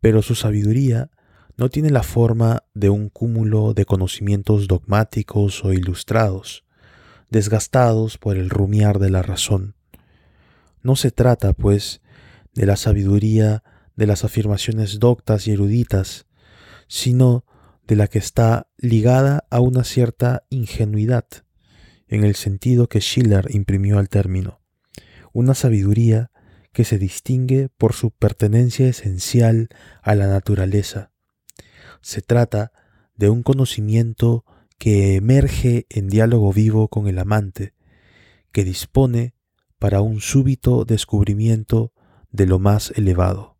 pero 0.00 0.22
su 0.22 0.34
sabiduría 0.34 1.10
no 1.56 1.68
tiene 1.68 1.90
la 1.90 2.02
forma 2.02 2.62
de 2.72 2.88
un 2.88 3.10
cúmulo 3.10 3.74
de 3.74 3.84
conocimientos 3.84 4.68
dogmáticos 4.68 5.62
o 5.64 5.74
ilustrados, 5.74 6.64
desgastados 7.28 8.16
por 8.16 8.38
el 8.38 8.48
rumiar 8.48 8.98
de 8.98 9.10
la 9.10 9.20
razón. 9.20 9.74
No 10.82 10.96
se 10.96 11.10
trata, 11.10 11.52
pues, 11.52 12.00
de 12.60 12.66
la 12.66 12.76
sabiduría 12.76 13.64
de 13.96 14.06
las 14.06 14.22
afirmaciones 14.22 14.98
doctas 14.98 15.46
y 15.46 15.52
eruditas, 15.52 16.26
sino 16.88 17.46
de 17.86 17.96
la 17.96 18.06
que 18.06 18.18
está 18.18 18.68
ligada 18.76 19.46
a 19.48 19.60
una 19.60 19.82
cierta 19.82 20.42
ingenuidad, 20.50 21.24
en 22.06 22.22
el 22.22 22.34
sentido 22.34 22.86
que 22.86 23.00
Schiller 23.00 23.46
imprimió 23.48 23.98
al 23.98 24.10
término, 24.10 24.60
una 25.32 25.54
sabiduría 25.54 26.32
que 26.74 26.84
se 26.84 26.98
distingue 26.98 27.70
por 27.78 27.94
su 27.94 28.10
pertenencia 28.10 28.88
esencial 28.88 29.70
a 30.02 30.14
la 30.14 30.26
naturaleza. 30.26 31.12
Se 32.02 32.20
trata 32.20 32.72
de 33.16 33.30
un 33.30 33.42
conocimiento 33.42 34.44
que 34.76 35.16
emerge 35.16 35.86
en 35.88 36.10
diálogo 36.10 36.52
vivo 36.52 36.88
con 36.88 37.08
el 37.08 37.18
amante, 37.18 37.72
que 38.52 38.64
dispone 38.64 39.32
para 39.78 40.02
un 40.02 40.20
súbito 40.20 40.84
descubrimiento 40.84 41.94
de 42.30 42.46
lo 42.46 42.58
más 42.58 42.92
elevado. 42.96 43.56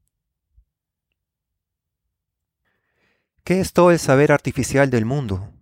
¿Qué 3.44 3.60
es 3.60 3.72
todo 3.72 3.90
el 3.90 3.98
saber 3.98 4.32
artificial 4.32 4.90
del 4.90 5.04
mundo? 5.04 5.52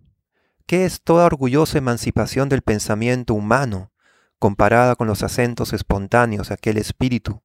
¿Qué 0.65 0.85
es 0.85 1.01
toda 1.01 1.25
orgullosa 1.25 1.77
emancipación 1.77 2.49
del 2.49 2.61
pensamiento 2.61 3.33
humano 3.33 3.91
comparada 4.37 4.95
con 4.95 5.07
los 5.07 5.23
acentos 5.23 5.73
espontáneos 5.73 6.49
de 6.49 6.53
aquel 6.53 6.77
espíritu 6.77 7.41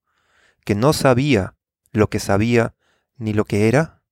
que 0.65 0.75
no 0.75 0.93
sabía 0.93 1.57
lo 1.93 2.11
que 2.11 2.21
sabía 2.21 2.75
ni 3.17 3.33
lo 3.33 3.45
que 3.45 3.69
era? 3.69 4.03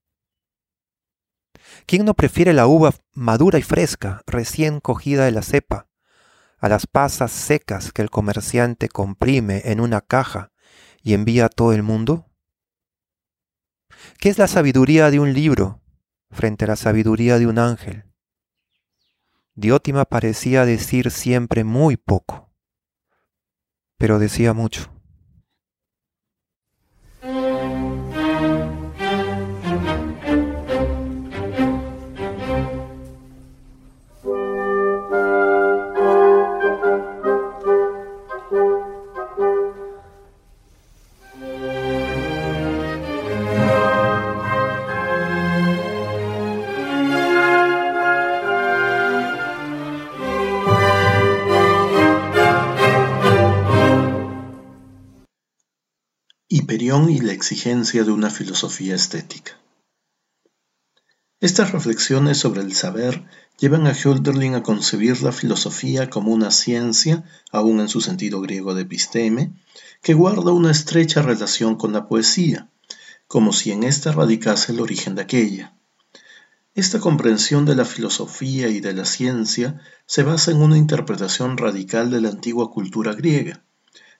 ¿Quién 1.86 2.04
no 2.04 2.14
prefiere 2.14 2.52
la 2.52 2.66
uva 2.66 2.94
madura 3.12 3.58
y 3.58 3.62
fresca, 3.62 4.22
recién 4.26 4.80
cogida 4.80 5.24
de 5.24 5.32
la 5.32 5.42
cepa, 5.42 5.88
a 6.58 6.68
las 6.68 6.86
pasas 6.86 7.32
secas 7.32 7.92
que 7.92 8.02
el 8.02 8.10
comerciante 8.10 8.88
comprime 8.88 9.62
en 9.64 9.80
una 9.80 10.00
caja 10.00 10.51
y 11.02 11.14
envía 11.14 11.46
a 11.46 11.48
todo 11.48 11.72
el 11.72 11.82
mundo? 11.82 12.26
¿Qué 14.18 14.28
es 14.28 14.38
la 14.38 14.48
sabiduría 14.48 15.10
de 15.10 15.18
un 15.18 15.32
libro 15.32 15.82
frente 16.30 16.64
a 16.64 16.68
la 16.68 16.76
sabiduría 16.76 17.38
de 17.38 17.46
un 17.46 17.58
ángel? 17.58 18.04
Diótima 19.54 20.04
parecía 20.06 20.64
decir 20.64 21.10
siempre 21.10 21.64
muy 21.64 21.96
poco, 21.96 22.50
pero 23.98 24.18
decía 24.18 24.54
mucho. 24.54 25.01
Y 56.92 57.20
la 57.20 57.32
exigencia 57.32 58.04
de 58.04 58.10
una 58.10 58.28
filosofía 58.28 58.94
estética. 58.94 59.58
Estas 61.40 61.72
reflexiones 61.72 62.36
sobre 62.36 62.60
el 62.60 62.74
saber 62.74 63.24
llevan 63.58 63.86
a 63.86 63.94
Hölderlin 63.94 64.54
a 64.56 64.62
concebir 64.62 65.22
la 65.22 65.32
filosofía 65.32 66.10
como 66.10 66.32
una 66.32 66.50
ciencia, 66.50 67.24
aún 67.50 67.80
en 67.80 67.88
su 67.88 68.02
sentido 68.02 68.42
griego 68.42 68.74
de 68.74 68.82
episteme, 68.82 69.54
que 70.02 70.12
guarda 70.12 70.52
una 70.52 70.70
estrecha 70.70 71.22
relación 71.22 71.76
con 71.76 71.94
la 71.94 72.08
poesía, 72.08 72.68
como 73.26 73.54
si 73.54 73.72
en 73.72 73.84
ésta 73.84 74.12
radicase 74.12 74.72
el 74.72 74.80
origen 74.80 75.14
de 75.14 75.22
aquella. 75.22 75.74
Esta 76.74 77.00
comprensión 77.00 77.64
de 77.64 77.74
la 77.74 77.86
filosofía 77.86 78.68
y 78.68 78.80
de 78.80 78.92
la 78.92 79.06
ciencia 79.06 79.80
se 80.04 80.24
basa 80.24 80.50
en 80.50 80.60
una 80.60 80.76
interpretación 80.76 81.56
radical 81.56 82.10
de 82.10 82.20
la 82.20 82.28
antigua 82.28 82.70
cultura 82.70 83.14
griega, 83.14 83.64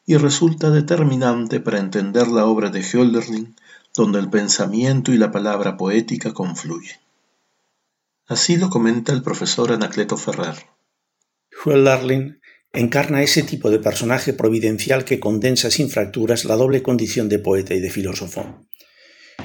y 0.05 0.17
resulta 0.17 0.71
determinante 0.71 1.61
para 1.61 1.79
entender 1.79 2.29
la 2.29 2.47
obra 2.47 2.71
de 2.71 2.81
Hölderlin, 2.81 3.55
donde 3.95 4.19
el 4.19 4.31
pensamiento 4.31 5.13
y 5.13 5.19
la 5.19 5.31
palabra 5.31 5.77
poética 5.77 6.33
confluyen. 6.33 6.97
Así 8.27 8.57
lo 8.57 8.71
comenta 8.71 9.13
el 9.13 9.23
profesor 9.23 9.73
Anacleto 9.73 10.17
Ferrer. 10.17 10.57
Hölderlin 11.65 12.41
encarna 12.73 13.23
ese 13.23 13.43
tipo 13.43 13.71
de 13.71 13.79
personaje 13.79 14.33
providencial 14.33 15.05
que 15.05 15.21
condensa 15.21 15.71
sin 15.71 15.91
fracturas 15.91 16.45
la 16.45 16.57
doble 16.57 16.83
condición 16.83 17.29
de 17.29 17.39
poeta 17.39 17.75
y 17.75 17.81
de 17.81 17.91
filósofo. 17.91 18.67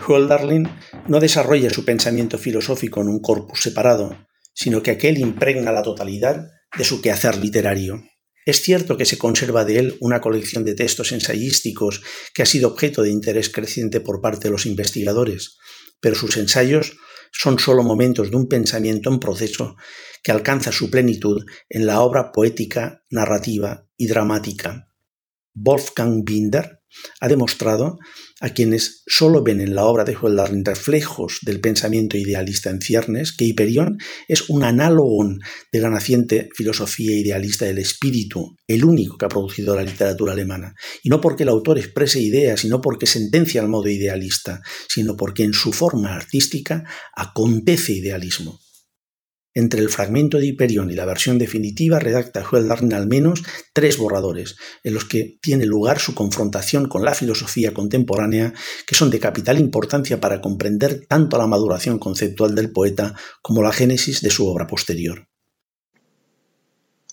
Hölderlin 0.08 0.70
no 1.08 1.20
desarrolla 1.20 1.70
su 1.70 1.84
pensamiento 1.84 2.38
filosófico 2.38 3.02
en 3.02 3.10
un 3.10 3.20
corpus 3.20 3.62
separado, 3.62 4.16
sino 4.54 4.82
que 4.82 4.92
aquel 4.92 5.18
impregna 5.18 5.72
la 5.72 5.84
totalidad 5.84 6.50
de 6.78 6.84
su 6.84 7.02
quehacer 7.02 7.38
literario. 7.38 8.04
Es 8.48 8.62
cierto 8.62 8.96
que 8.96 9.04
se 9.04 9.18
conserva 9.18 9.66
de 9.66 9.78
él 9.78 9.98
una 10.00 10.22
colección 10.22 10.64
de 10.64 10.74
textos 10.74 11.12
ensayísticos 11.12 12.02
que 12.34 12.44
ha 12.44 12.46
sido 12.46 12.70
objeto 12.70 13.02
de 13.02 13.10
interés 13.10 13.50
creciente 13.50 14.00
por 14.00 14.22
parte 14.22 14.48
de 14.48 14.52
los 14.52 14.66
investigadores, 14.66 15.58
pero 16.00 16.16
sus 16.16 16.38
ensayos 16.38 16.96
son 17.34 17.60
sólo 17.60 17.84
momentos 17.84 18.32
de 18.32 18.38
un 18.38 18.48
pensamiento 18.48 19.10
en 19.10 19.20
proceso 19.20 19.76
que 20.24 20.32
alcanza 20.32 20.72
su 20.72 20.90
plenitud 20.90 21.46
en 21.68 21.86
la 21.86 22.00
obra 22.00 22.32
poética, 22.32 23.04
narrativa 23.10 23.86
y 23.98 24.08
dramática. 24.08 24.94
Wolfgang 25.54 26.24
Binder 26.24 26.80
ha 27.20 27.28
demostrado 27.28 28.00
a 28.40 28.50
quienes 28.50 29.04
solo 29.08 29.44
ven 29.44 29.62
en 29.62 29.74
la 29.74 29.86
obra 29.86 30.04
de 30.04 30.16
Hölderlin 30.16 30.64
reflejos 30.64 31.40
del 31.42 31.60
pensamiento 31.60 32.18
idealista 32.18 32.70
en 32.70 32.82
ciernes 32.82 33.32
que 33.32 33.46
Hiperión 33.46 33.98
es 34.28 34.50
un 34.50 34.64
análogo 34.64 35.28
de 35.72 35.80
la 35.80 35.90
naciente 35.90 36.50
filosofía 36.54 37.18
idealista 37.18 37.66
del 37.66 37.80
espíritu, 37.80 38.56
el 38.68 38.86
único 38.86 39.18
que 39.18 39.26
ha 39.26 39.30
producido 39.30 39.76
la 39.76 39.84
literatura 39.84 40.34
alemana. 40.34 40.76
Y 41.04 41.10
no 41.10 41.22
porque 41.22 41.44
el 41.44 41.50
autor 41.50 41.80
exprese 41.80 42.22
ideas, 42.22 42.64
y 42.64 42.68
no 42.68 42.82
porque 42.82 43.08
sentencia 43.08 43.62
al 43.62 43.70
modo 43.70 43.90
idealista, 43.90 44.62
sino 44.88 45.16
porque 45.16 45.44
en 45.44 45.54
su 45.54 45.74
forma 45.74 46.16
artística 46.16 46.84
acontece 47.16 47.94
idealismo. 47.94 48.60
Entre 49.58 49.82
el 49.82 49.90
fragmento 49.90 50.38
de 50.38 50.46
Hiperión 50.46 50.92
y 50.92 50.94
la 50.94 51.06
versión 51.06 51.40
definitiva 51.40 51.98
redacta 51.98 52.44
Hölderlin 52.44 52.94
al 52.94 53.08
menos 53.08 53.42
tres 53.74 53.98
borradores, 53.98 54.56
en 54.84 54.94
los 54.94 55.06
que 55.06 55.40
tiene 55.42 55.66
lugar 55.66 55.98
su 55.98 56.14
confrontación 56.14 56.88
con 56.88 57.04
la 57.04 57.16
filosofía 57.16 57.74
contemporánea, 57.74 58.54
que 58.86 58.94
son 58.94 59.10
de 59.10 59.20
capital 59.20 59.58
importancia 59.58 60.22
para 60.22 60.42
comprender 60.42 61.08
tanto 61.08 61.40
la 61.40 61.48
maduración 61.48 61.98
conceptual 61.98 62.54
del 62.54 62.72
poeta 62.72 63.16
como 63.42 63.64
la 63.64 63.72
génesis 63.72 64.22
de 64.22 64.30
su 64.30 64.46
obra 64.46 64.68
posterior. 64.68 65.28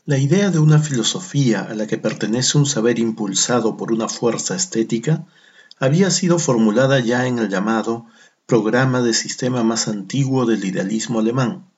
La 0.05 0.19
idea 0.19 0.51
de 0.51 0.59
una 0.59 0.81
filosofía 0.81 1.63
a 1.63 1.75
la 1.75 1.87
que 1.87 1.97
pertenece 1.97 2.59
un 2.59 2.67
saber 2.67 2.99
impulsado 2.99 3.79
por 3.79 3.91
una 3.91 4.11
fuerza 4.11 4.55
estética 4.55 5.25
había 5.79 6.11
sido 6.11 6.39
formulada 6.39 7.01
ya 7.01 7.27
en 7.27 7.39
el 7.39 7.49
llamado 7.49 8.05
Programa 8.45 9.01
de 9.01 9.15
Sistema 9.15 9.65
más 9.65 9.89
antiguo 9.89 10.45
del 10.45 10.63
idealismo 10.67 11.21
alemán, 11.21 11.71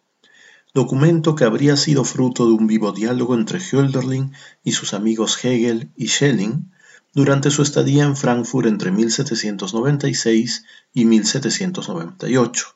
documento 0.77 1.35
que 1.35 1.45
habría 1.45 1.75
sido 1.75 2.05
fruto 2.05 2.47
de 2.47 2.53
un 2.53 2.67
vivo 2.67 2.93
diálogo 2.93 3.35
entre 3.35 3.61
Hölderlin 3.61 4.35
y 4.63 4.73
sus 4.73 4.93
amigos 4.93 5.43
Hegel 5.43 5.91
y 5.97 6.09
Schelling 6.09 6.71
durante 7.15 7.51
su 7.51 7.63
estadía 7.63 8.05
en 8.05 8.15
Frankfurt 8.15 8.69
entre 8.69 8.91
1796 8.91 10.65
y 10.93 11.07
1798, 11.07 12.67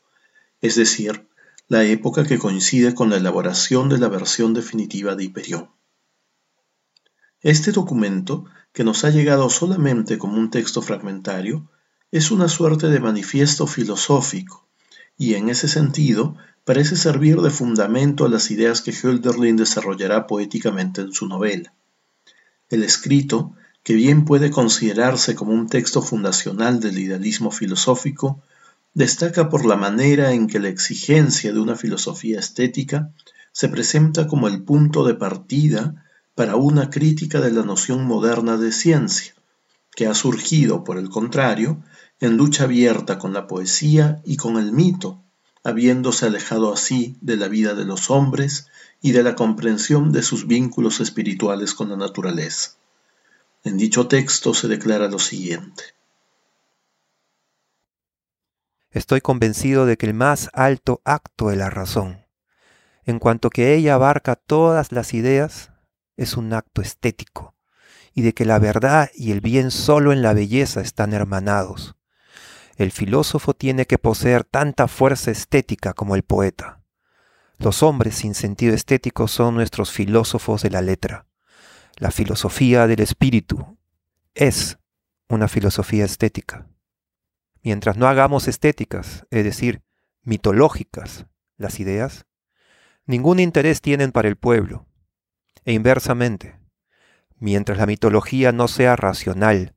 es 0.62 0.76
decir, 0.76 1.28
la 1.68 1.84
época 1.84 2.24
que 2.24 2.38
coincide 2.38 2.94
con 2.94 3.10
la 3.10 3.18
elaboración 3.18 3.90
de 3.90 3.98
la 3.98 4.08
versión 4.08 4.54
definitiva 4.54 5.14
de 5.14 5.24
Hiperión. 5.24 5.70
Este 7.42 7.70
documento, 7.70 8.46
que 8.72 8.82
nos 8.82 9.04
ha 9.04 9.10
llegado 9.10 9.50
solamente 9.50 10.16
como 10.16 10.38
un 10.38 10.48
texto 10.48 10.80
fragmentario, 10.80 11.70
es 12.10 12.30
una 12.30 12.48
suerte 12.48 12.86
de 12.88 12.98
manifiesto 12.98 13.66
filosófico, 13.66 14.66
y 15.18 15.34
en 15.34 15.50
ese 15.50 15.68
sentido 15.68 16.38
parece 16.64 16.96
servir 16.96 17.40
de 17.40 17.50
fundamento 17.50 18.24
a 18.24 18.28
las 18.28 18.50
ideas 18.50 18.82
que 18.82 18.92
Hölderlin 18.92 19.56
desarrollará 19.56 20.26
poéticamente 20.26 21.00
en 21.00 21.12
su 21.12 21.26
novela. 21.26 21.72
El 22.68 22.84
escrito, 22.84 23.54
que 23.82 23.94
bien 23.94 24.24
puede 24.24 24.50
considerarse 24.50 25.34
como 25.34 25.52
un 25.52 25.68
texto 25.68 26.02
fundacional 26.02 26.80
del 26.80 26.98
idealismo 26.98 27.50
filosófico, 27.50 28.42
destaca 28.94 29.48
por 29.48 29.64
la 29.64 29.76
manera 29.76 30.32
en 30.32 30.46
que 30.46 30.60
la 30.60 30.68
exigencia 30.68 31.52
de 31.52 31.60
una 31.60 31.76
filosofía 31.76 32.38
estética 32.38 33.10
se 33.52 33.68
presenta 33.68 34.26
como 34.26 34.48
el 34.48 34.62
punto 34.62 35.04
de 35.04 35.14
partida 35.14 36.04
para 36.34 36.56
una 36.56 36.90
crítica 36.90 37.40
de 37.40 37.50
la 37.50 37.62
noción 37.62 38.04
moderna 38.04 38.56
de 38.56 38.72
ciencia, 38.72 39.34
que 39.94 40.06
ha 40.06 40.14
surgido, 40.14 40.84
por 40.84 40.98
el 40.98 41.08
contrario, 41.08 41.82
en 42.20 42.36
lucha 42.36 42.64
abierta 42.64 43.18
con 43.18 43.32
la 43.32 43.46
poesía 43.46 44.20
y 44.24 44.36
con 44.36 44.56
el 44.56 44.72
mito, 44.72 45.22
habiéndose 45.62 46.26
alejado 46.26 46.72
así 46.72 47.16
de 47.20 47.36
la 47.36 47.48
vida 47.48 47.74
de 47.74 47.84
los 47.84 48.10
hombres 48.10 48.68
y 49.02 49.12
de 49.12 49.22
la 49.22 49.34
comprensión 49.34 50.12
de 50.12 50.22
sus 50.22 50.46
vínculos 50.46 51.00
espirituales 51.00 51.74
con 51.74 51.90
la 51.90 51.96
naturaleza. 51.96 52.72
En 53.62 53.76
dicho 53.76 54.08
texto 54.08 54.54
se 54.54 54.68
declara 54.68 55.08
lo 55.08 55.18
siguiente. 55.18 55.84
Estoy 58.90 59.20
convencido 59.20 59.86
de 59.86 59.96
que 59.96 60.06
el 60.06 60.14
más 60.14 60.50
alto 60.52 61.00
acto 61.04 61.48
de 61.48 61.56
la 61.56 61.70
razón, 61.70 62.26
en 63.04 63.18
cuanto 63.18 63.50
que 63.50 63.74
ella 63.74 63.94
abarca 63.94 64.34
todas 64.34 64.92
las 64.92 65.14
ideas, 65.14 65.70
es 66.16 66.36
un 66.36 66.52
acto 66.52 66.82
estético, 66.82 67.54
y 68.14 68.22
de 68.22 68.34
que 68.34 68.44
la 68.44 68.58
verdad 68.58 69.10
y 69.14 69.30
el 69.30 69.40
bien 69.40 69.70
solo 69.70 70.12
en 70.12 70.22
la 70.22 70.32
belleza 70.32 70.80
están 70.80 71.12
hermanados 71.12 71.94
el 72.82 72.92
filósofo 72.92 73.52
tiene 73.52 73.84
que 73.86 73.98
poseer 73.98 74.44
tanta 74.44 74.88
fuerza 74.88 75.30
estética 75.30 75.92
como 75.92 76.14
el 76.14 76.22
poeta. 76.22 76.82
Los 77.58 77.82
hombres 77.82 78.14
sin 78.14 78.34
sentido 78.34 78.74
estético 78.74 79.28
son 79.28 79.54
nuestros 79.54 79.90
filósofos 79.90 80.62
de 80.62 80.70
la 80.70 80.80
letra. 80.80 81.26
La 81.96 82.10
filosofía 82.10 82.86
del 82.86 83.00
espíritu 83.00 83.76
es 84.34 84.78
una 85.28 85.46
filosofía 85.46 86.06
estética. 86.06 86.68
Mientras 87.62 87.98
no 87.98 88.08
hagamos 88.08 88.48
estéticas, 88.48 89.26
es 89.30 89.44
decir, 89.44 89.82
mitológicas, 90.22 91.26
las 91.58 91.80
ideas, 91.80 92.24
ningún 93.04 93.40
interés 93.40 93.82
tienen 93.82 94.10
para 94.10 94.28
el 94.28 94.36
pueblo. 94.36 94.86
E 95.66 95.74
inversamente, 95.74 96.60
Mientras 97.40 97.78
la 97.78 97.86
mitología 97.86 98.52
no 98.52 98.68
sea 98.68 98.96
racional, 98.96 99.74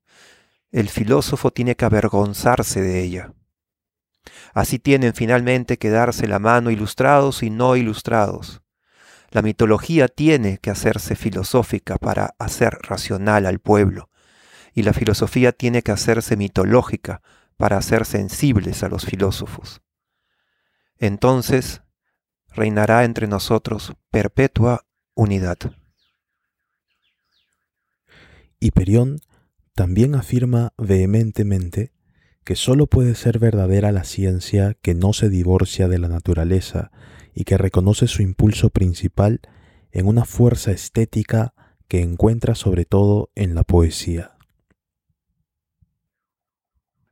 el 0.73 0.89
filósofo 0.89 1.51
tiene 1.51 1.75
que 1.75 1.85
avergonzarse 1.85 2.81
de 2.81 3.03
ella. 3.03 3.33
Así 4.53 4.79
tienen 4.79 5.13
finalmente 5.13 5.77
que 5.77 5.91
darse 5.91 6.27
la 6.27 6.39
mano 6.39 6.71
ilustrados 6.71 7.43
y 7.43 7.51
no 7.51 7.75
ilustrados. 7.75 8.63
La 9.29 9.43
mitología 9.43 10.07
tiene 10.07 10.57
que 10.57 10.71
hacerse 10.71 11.15
filosófica 11.15 11.97
para 11.97 12.33
hacer 12.39 12.79
racional 12.81 13.45
al 13.45 13.59
pueblo, 13.59 14.09
y 14.73 14.81
la 14.81 14.93
filosofía 14.93 15.51
tiene 15.51 15.83
que 15.83 15.91
hacerse 15.91 16.37
mitológica 16.37 17.21
para 17.55 17.77
hacer 17.77 18.05
sensibles 18.05 18.81
a 18.81 18.89
los 18.89 19.05
filósofos. 19.05 19.81
Entonces 20.97 21.83
reinará 22.49 23.03
entre 23.03 23.27
nosotros 23.27 23.93
perpetua 24.09 24.85
unidad. 25.13 25.57
Hiperión 28.59 29.19
también 29.73 30.15
afirma 30.15 30.73
vehementemente 30.77 31.91
que 32.43 32.55
sólo 32.55 32.87
puede 32.87 33.15
ser 33.15 33.39
verdadera 33.39 33.91
la 33.91 34.03
ciencia 34.03 34.75
que 34.81 34.93
no 34.93 35.13
se 35.13 35.29
divorcia 35.29 35.87
de 35.87 35.97
la 35.97 36.09
naturaleza 36.09 36.91
y 37.33 37.45
que 37.45 37.57
reconoce 37.57 38.07
su 38.07 38.21
impulso 38.21 38.69
principal 38.69 39.41
en 39.91 40.07
una 40.07 40.25
fuerza 40.25 40.71
estética 40.71 41.53
que 41.87 42.01
encuentra 42.01 42.55
sobre 42.55 42.85
todo 42.85 43.31
en 43.35 43.55
la 43.55 43.63
poesía. 43.63 44.37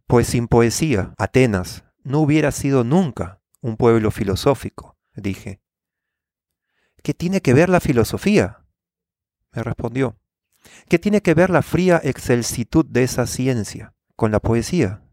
Pues 0.07 0.27
sin 0.27 0.47
poesía, 0.47 1.13
Atenas 1.17 1.85
no 2.03 2.19
hubiera 2.19 2.51
sido 2.51 2.83
nunca 2.83 3.41
un 3.61 3.77
pueblo 3.77 4.11
filosófico, 4.11 4.97
dije. 5.15 5.61
¿Qué 7.01 7.13
tiene 7.13 7.41
que 7.41 7.53
ver 7.53 7.69
la 7.69 7.79
filosofía? 7.79 8.65
Me 9.53 9.63
respondió. 9.63 10.20
¿Qué 10.87 10.99
tiene 10.99 11.21
que 11.21 11.33
ver 11.33 11.49
la 11.49 11.61
fría 11.61 11.99
excelsitud 12.03 12.85
de 12.85 13.03
esa 13.03 13.27
ciencia 13.27 13.93
con 14.15 14.31
la 14.31 14.39
poesía? 14.39 15.03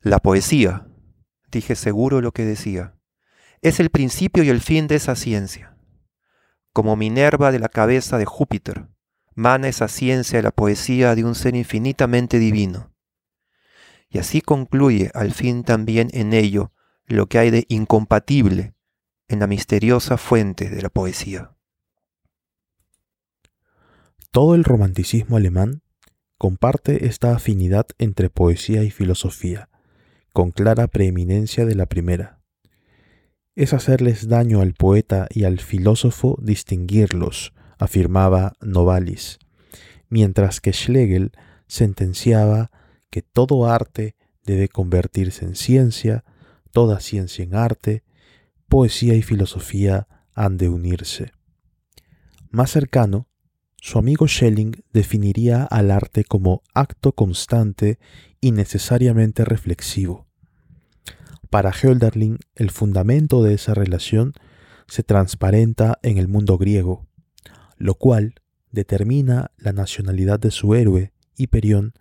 La 0.00 0.18
poesía, 0.18 0.86
dije 1.50 1.74
seguro 1.74 2.20
lo 2.20 2.32
que 2.32 2.44
decía, 2.44 2.94
es 3.62 3.80
el 3.80 3.90
principio 3.90 4.42
y 4.44 4.48
el 4.48 4.60
fin 4.60 4.86
de 4.86 4.94
esa 4.94 5.16
ciencia. 5.16 5.76
Como 6.72 6.96
Minerva 6.96 7.50
de 7.50 7.58
la 7.58 7.68
cabeza 7.68 8.18
de 8.18 8.24
Júpiter, 8.24 8.88
mana 9.34 9.68
esa 9.68 9.88
ciencia 9.88 10.38
de 10.38 10.44
la 10.44 10.52
poesía 10.52 11.14
de 11.14 11.24
un 11.24 11.34
ser 11.34 11.56
infinitamente 11.56 12.38
divino. 12.38 12.92
Y 14.08 14.18
así 14.18 14.40
concluye 14.40 15.10
al 15.14 15.32
fin 15.32 15.64
también 15.64 16.08
en 16.12 16.32
ello 16.32 16.72
lo 17.06 17.26
que 17.26 17.38
hay 17.38 17.50
de 17.50 17.66
incompatible 17.68 18.74
en 19.28 19.40
la 19.40 19.46
misteriosa 19.46 20.16
fuente 20.16 20.70
de 20.70 20.82
la 20.82 20.88
poesía. 20.88 21.57
Todo 24.30 24.54
el 24.54 24.64
romanticismo 24.64 25.38
alemán 25.38 25.82
comparte 26.36 27.06
esta 27.06 27.34
afinidad 27.34 27.86
entre 27.98 28.28
poesía 28.28 28.82
y 28.82 28.90
filosofía, 28.90 29.70
con 30.32 30.50
clara 30.50 30.86
preeminencia 30.86 31.64
de 31.64 31.74
la 31.74 31.86
primera. 31.86 32.40
Es 33.56 33.72
hacerles 33.72 34.28
daño 34.28 34.60
al 34.60 34.74
poeta 34.74 35.26
y 35.30 35.44
al 35.44 35.58
filósofo 35.58 36.38
distinguirlos, 36.42 37.54
afirmaba 37.78 38.52
Novalis, 38.60 39.38
mientras 40.08 40.60
que 40.60 40.72
Schlegel 40.72 41.32
sentenciaba 41.66 42.70
que 43.10 43.22
todo 43.22 43.66
arte 43.66 44.14
debe 44.44 44.68
convertirse 44.68 45.44
en 45.44 45.56
ciencia, 45.56 46.24
toda 46.70 47.00
ciencia 47.00 47.42
en 47.44 47.54
arte, 47.54 48.04
poesía 48.68 49.14
y 49.14 49.22
filosofía 49.22 50.06
han 50.34 50.58
de 50.58 50.68
unirse. 50.68 51.32
Más 52.50 52.70
cercano, 52.70 53.27
su 53.80 53.98
amigo 53.98 54.26
Schelling 54.28 54.82
definiría 54.92 55.64
al 55.64 55.90
arte 55.90 56.24
como 56.24 56.62
acto 56.74 57.12
constante 57.12 57.98
y 58.40 58.52
necesariamente 58.52 59.44
reflexivo, 59.44 60.28
para 61.50 61.72
Hölderlin, 61.72 62.38
el 62.56 62.70
fundamento 62.70 63.42
de 63.42 63.54
esa 63.54 63.72
relación 63.72 64.34
se 64.86 65.02
transparenta 65.02 65.98
en 66.02 66.18
el 66.18 66.28
mundo 66.28 66.58
griego, 66.58 67.06
lo 67.78 67.94
cual 67.94 68.34
determina 68.70 69.50
la 69.56 69.72
nacionalidad 69.72 70.38
de 70.38 70.50
su 70.50 70.74
héroe, 70.74 71.12
Hiperión, 71.36 71.94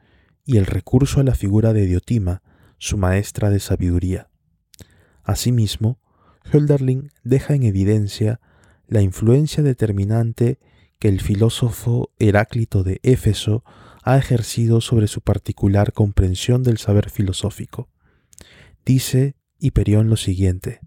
y 0.44 0.58
el 0.58 0.66
recurso 0.66 1.22
a 1.22 1.24
la 1.24 1.36
figura 1.36 1.72
de 1.72 1.86
Diotima, 1.86 2.42
su 2.78 2.98
maestra 2.98 3.50
de 3.50 3.60
sabiduría. 3.60 4.30
Asimismo, 5.24 6.00
Hölderlin 6.52 7.12
deja 7.24 7.54
en 7.54 7.64
evidencia 7.64 8.42
la 8.88 9.02
influencia 9.02 9.64
determinante 9.64 10.60
que 11.00 11.08
el 11.08 11.22
filósofo 11.22 12.12
Heráclito 12.20 12.84
de 12.84 13.00
Éfeso 13.04 13.64
ha 14.04 14.18
ejercido 14.18 14.82
sobre 14.82 15.08
su 15.08 15.22
particular 15.22 15.94
comprensión 15.94 16.64
del 16.64 16.78
saber 16.78 17.10
filosófico. 17.10 17.90
Dice 18.86 19.36
Hiperión 19.60 20.10
lo 20.10 20.18
siguiente. 20.18 20.80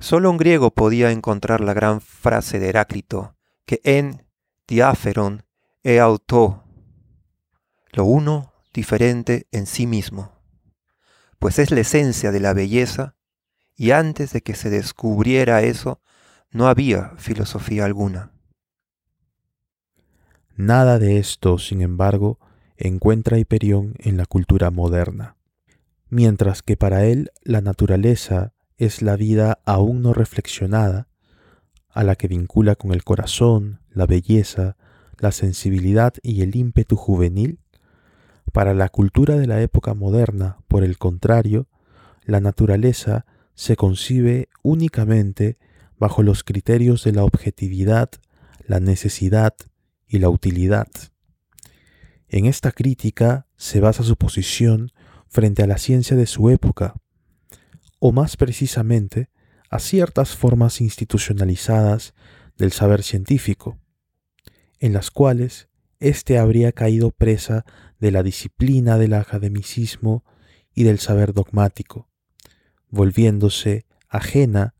Solo 0.00 0.30
un 0.30 0.36
griego 0.36 0.70
podía 0.70 1.10
encontrar 1.10 1.60
la 1.60 1.74
gran 1.74 2.00
frase 2.00 2.58
de 2.58 2.68
Heráclito, 2.68 3.36
que 3.64 3.80
en 3.84 4.24
diáferon 4.66 5.44
e 5.82 5.98
auto, 5.98 6.64
lo 7.92 8.04
uno 8.04 8.52
diferente 8.72 9.48
en 9.50 9.66
sí 9.66 9.86
mismo, 9.86 10.40
pues 11.38 11.58
es 11.58 11.70
la 11.70 11.80
esencia 11.80 12.30
de 12.30 12.40
la 12.40 12.52
belleza, 12.52 13.16
y 13.74 13.90
antes 13.92 14.32
de 14.32 14.42
que 14.42 14.54
se 14.54 14.70
descubriera 14.70 15.62
eso, 15.62 16.00
no 16.50 16.68
había 16.68 17.12
filosofía 17.16 17.84
alguna. 17.84 18.32
Nada 20.56 20.98
de 20.98 21.18
esto, 21.18 21.58
sin 21.58 21.82
embargo, 21.82 22.38
encuentra 22.76 23.38
Hiperión 23.38 23.94
en 23.98 24.16
la 24.16 24.26
cultura 24.26 24.70
moderna, 24.70 25.36
mientras 26.08 26.62
que 26.62 26.76
para 26.76 27.04
él 27.04 27.30
la 27.42 27.60
naturaleza 27.60 28.52
es 28.76 29.02
la 29.02 29.16
vida 29.16 29.60
aún 29.64 30.02
no 30.02 30.12
reflexionada, 30.12 31.08
a 31.90 32.04
la 32.04 32.16
que 32.16 32.28
vincula 32.28 32.76
con 32.76 32.92
el 32.92 33.04
corazón, 33.04 33.80
la 33.90 34.06
belleza, 34.06 34.76
la 35.18 35.32
sensibilidad 35.32 36.14
y 36.22 36.42
el 36.42 36.54
ímpetu 36.54 36.96
juvenil, 36.96 37.58
para 38.52 38.74
la 38.74 38.88
cultura 38.88 39.36
de 39.36 39.46
la 39.46 39.60
época 39.60 39.94
moderna, 39.94 40.58
por 40.68 40.84
el 40.84 40.96
contrario, 40.96 41.66
la 42.24 42.40
naturaleza 42.40 43.26
se 43.54 43.76
concibe 43.76 44.48
únicamente 44.62 45.58
bajo 45.98 46.22
los 46.22 46.44
criterios 46.44 47.04
de 47.04 47.12
la 47.12 47.24
objetividad, 47.24 48.10
la 48.66 48.80
necesidad 48.80 49.54
y 50.06 50.18
la 50.18 50.28
utilidad. 50.28 50.88
En 52.28 52.46
esta 52.46 52.72
crítica 52.72 53.46
se 53.56 53.80
basa 53.80 54.02
su 54.02 54.16
posición 54.16 54.92
frente 55.28 55.62
a 55.62 55.66
la 55.66 55.78
ciencia 55.78 56.16
de 56.16 56.26
su 56.26 56.50
época, 56.50 56.94
o 57.98 58.12
más 58.12 58.36
precisamente 58.36 59.30
a 59.70 59.78
ciertas 59.78 60.36
formas 60.36 60.80
institucionalizadas 60.80 62.14
del 62.56 62.72
saber 62.72 63.02
científico, 63.02 63.78
en 64.78 64.92
las 64.92 65.10
cuales 65.10 65.68
éste 66.00 66.38
habría 66.38 66.72
caído 66.72 67.10
presa 67.10 67.64
de 67.98 68.12
la 68.12 68.22
disciplina 68.22 68.98
del 68.98 69.14
academicismo 69.14 70.24
y 70.74 70.84
del 70.84 70.98
saber 70.98 71.34
dogmático, 71.34 72.08
volviéndose 72.88 73.86
ajena 74.08 74.74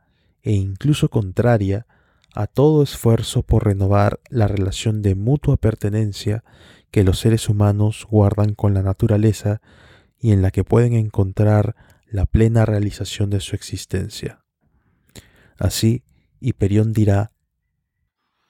e 0.48 0.52
incluso 0.52 1.10
contraria 1.10 1.86
a 2.34 2.46
todo 2.46 2.82
esfuerzo 2.82 3.42
por 3.42 3.66
renovar 3.66 4.18
la 4.30 4.48
relación 4.48 5.02
de 5.02 5.14
mutua 5.14 5.58
pertenencia 5.58 6.42
que 6.90 7.04
los 7.04 7.18
seres 7.18 7.50
humanos 7.50 8.06
guardan 8.10 8.54
con 8.54 8.72
la 8.72 8.80
naturaleza 8.80 9.60
y 10.18 10.32
en 10.32 10.40
la 10.40 10.50
que 10.50 10.64
pueden 10.64 10.94
encontrar 10.94 11.76
la 12.06 12.24
plena 12.24 12.64
realización 12.64 13.28
de 13.28 13.40
su 13.40 13.56
existencia. 13.56 14.42
Así, 15.58 16.02
Hiperión 16.40 16.94
dirá, 16.94 17.30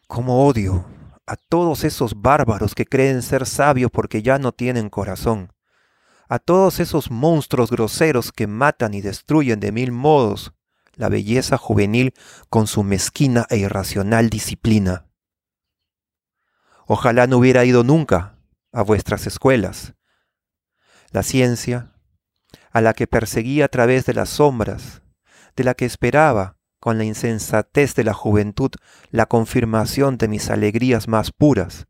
¿Cómo 0.06 0.46
odio 0.46 0.86
a 1.26 1.34
todos 1.34 1.82
esos 1.82 2.22
bárbaros 2.22 2.76
que 2.76 2.86
creen 2.86 3.22
ser 3.22 3.44
sabios 3.44 3.90
porque 3.90 4.22
ya 4.22 4.38
no 4.38 4.52
tienen 4.52 4.88
corazón? 4.88 5.52
A 6.28 6.38
todos 6.38 6.78
esos 6.78 7.10
monstruos 7.10 7.72
groseros 7.72 8.30
que 8.30 8.46
matan 8.46 8.94
y 8.94 9.00
destruyen 9.00 9.58
de 9.58 9.72
mil 9.72 9.90
modos 9.90 10.52
la 10.98 11.08
belleza 11.08 11.56
juvenil 11.56 12.12
con 12.50 12.66
su 12.66 12.82
mezquina 12.82 13.46
e 13.48 13.58
irracional 13.58 14.28
disciplina. 14.28 15.06
Ojalá 16.86 17.26
no 17.26 17.38
hubiera 17.38 17.64
ido 17.64 17.84
nunca 17.84 18.38
a 18.72 18.82
vuestras 18.82 19.26
escuelas. 19.26 19.94
La 21.10 21.22
ciencia, 21.22 21.94
a 22.70 22.80
la 22.80 22.94
que 22.94 23.06
perseguía 23.06 23.66
a 23.66 23.68
través 23.68 24.04
de 24.06 24.14
las 24.14 24.28
sombras, 24.28 25.02
de 25.56 25.64
la 25.64 25.74
que 25.74 25.84
esperaba 25.84 26.58
con 26.80 26.98
la 26.98 27.04
insensatez 27.04 27.94
de 27.94 28.04
la 28.04 28.12
juventud 28.12 28.70
la 29.10 29.26
confirmación 29.26 30.18
de 30.18 30.28
mis 30.28 30.50
alegrías 30.50 31.08
más 31.08 31.30
puras, 31.30 31.86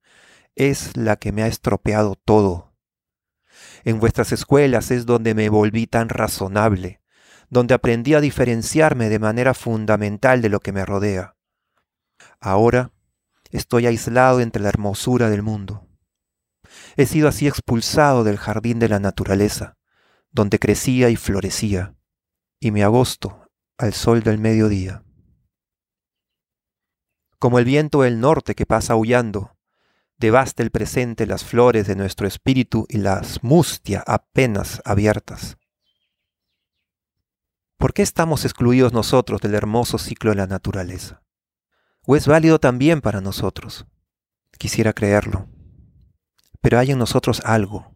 es 0.54 0.96
la 0.96 1.16
que 1.16 1.32
me 1.32 1.42
ha 1.42 1.46
estropeado 1.46 2.14
todo. 2.14 2.74
En 3.84 4.00
vuestras 4.00 4.32
escuelas 4.32 4.90
es 4.90 5.06
donde 5.06 5.34
me 5.34 5.48
volví 5.48 5.86
tan 5.86 6.08
razonable, 6.08 7.00
donde 7.50 7.74
aprendí 7.74 8.14
a 8.14 8.20
diferenciarme 8.20 9.08
de 9.08 9.18
manera 9.18 9.54
fundamental 9.54 10.42
de 10.42 10.48
lo 10.48 10.60
que 10.60 10.72
me 10.72 10.84
rodea. 10.84 11.36
Ahora 12.40 12.92
estoy 13.50 13.86
aislado 13.86 14.40
entre 14.40 14.62
la 14.62 14.68
hermosura 14.68 15.30
del 15.30 15.42
mundo. 15.42 15.86
He 16.96 17.06
sido 17.06 17.28
así 17.28 17.46
expulsado 17.46 18.24
del 18.24 18.36
jardín 18.36 18.78
de 18.78 18.88
la 18.88 19.00
naturaleza, 19.00 19.76
donde 20.30 20.58
crecía 20.58 21.08
y 21.10 21.16
florecía, 21.16 21.94
y 22.60 22.70
me 22.70 22.84
agosto 22.84 23.48
al 23.78 23.94
sol 23.94 24.22
del 24.22 24.38
mediodía. 24.38 25.04
Como 27.38 27.58
el 27.58 27.64
viento 27.64 28.02
del 28.02 28.20
norte 28.20 28.54
que 28.54 28.66
pasa 28.66 28.94
aullando, 28.94 29.56
devasta 30.18 30.62
el 30.62 30.70
presente 30.70 31.26
las 31.26 31.44
flores 31.44 31.86
de 31.86 31.94
nuestro 31.94 32.26
espíritu 32.26 32.84
y 32.88 32.98
las 32.98 33.44
mustia 33.44 34.02
apenas 34.06 34.82
abiertas. 34.84 35.56
¿Por 37.78 37.94
qué 37.94 38.02
estamos 38.02 38.44
excluidos 38.44 38.92
nosotros 38.92 39.40
del 39.40 39.54
hermoso 39.54 39.98
ciclo 39.98 40.30
de 40.30 40.36
la 40.36 40.48
naturaleza? 40.48 41.22
¿O 42.04 42.16
es 42.16 42.26
válido 42.26 42.58
también 42.58 43.00
para 43.00 43.20
nosotros? 43.20 43.86
Quisiera 44.58 44.92
creerlo. 44.92 45.48
Pero 46.60 46.80
hay 46.80 46.90
en 46.90 46.98
nosotros 46.98 47.40
algo, 47.44 47.94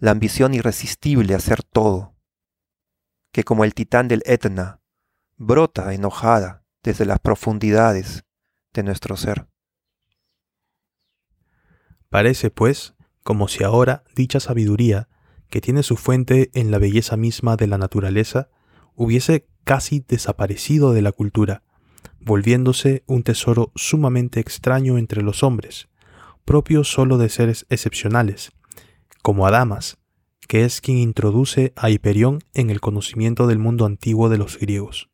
la 0.00 0.10
ambición 0.10 0.54
irresistible 0.54 1.34
a 1.34 1.36
hacer 1.36 1.62
todo, 1.62 2.16
que 3.30 3.44
como 3.44 3.62
el 3.62 3.74
titán 3.74 4.08
del 4.08 4.24
Etna, 4.26 4.80
brota 5.36 5.94
enojada 5.94 6.64
desde 6.82 7.06
las 7.06 7.20
profundidades 7.20 8.24
de 8.72 8.82
nuestro 8.82 9.16
ser. 9.16 9.46
Parece, 12.08 12.50
pues, 12.50 12.96
como 13.22 13.46
si 13.46 13.62
ahora 13.62 14.02
dicha 14.16 14.40
sabiduría, 14.40 15.08
que 15.48 15.60
tiene 15.60 15.84
su 15.84 15.96
fuente 15.96 16.50
en 16.54 16.72
la 16.72 16.78
belleza 16.78 17.16
misma 17.16 17.54
de 17.56 17.68
la 17.68 17.78
naturaleza, 17.78 18.50
hubiese 19.00 19.46
casi 19.64 20.04
desaparecido 20.06 20.92
de 20.92 21.00
la 21.00 21.12
cultura, 21.12 21.62
volviéndose 22.20 23.02
un 23.06 23.22
tesoro 23.22 23.72
sumamente 23.74 24.40
extraño 24.40 24.98
entre 24.98 25.22
los 25.22 25.42
hombres, 25.42 25.88
propio 26.44 26.84
solo 26.84 27.16
de 27.16 27.30
seres 27.30 27.64
excepcionales, 27.70 28.52
como 29.22 29.46
Adamas, 29.46 29.96
que 30.48 30.66
es 30.66 30.82
quien 30.82 30.98
introduce 30.98 31.72
a 31.76 31.88
Hiperión 31.88 32.40
en 32.52 32.68
el 32.68 32.82
conocimiento 32.82 33.46
del 33.46 33.58
mundo 33.58 33.86
antiguo 33.86 34.28
de 34.28 34.36
los 34.36 34.58
griegos. 34.58 35.08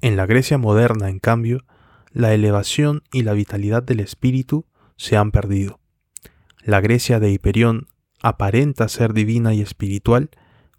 En 0.00 0.14
la 0.14 0.26
Grecia 0.26 0.56
moderna, 0.56 1.08
en 1.08 1.18
cambio, 1.18 1.64
la 2.12 2.32
elevación 2.32 3.02
y 3.12 3.24
la 3.24 3.32
vitalidad 3.32 3.82
del 3.82 3.98
espíritu 3.98 4.66
se 4.96 5.16
han 5.16 5.32
perdido. 5.32 5.80
La 6.62 6.80
Grecia 6.80 7.18
de 7.18 7.32
Hiperión 7.32 7.88
aparenta 8.22 8.86
ser 8.86 9.14
divina 9.14 9.52
y 9.52 9.62
espiritual 9.62 10.30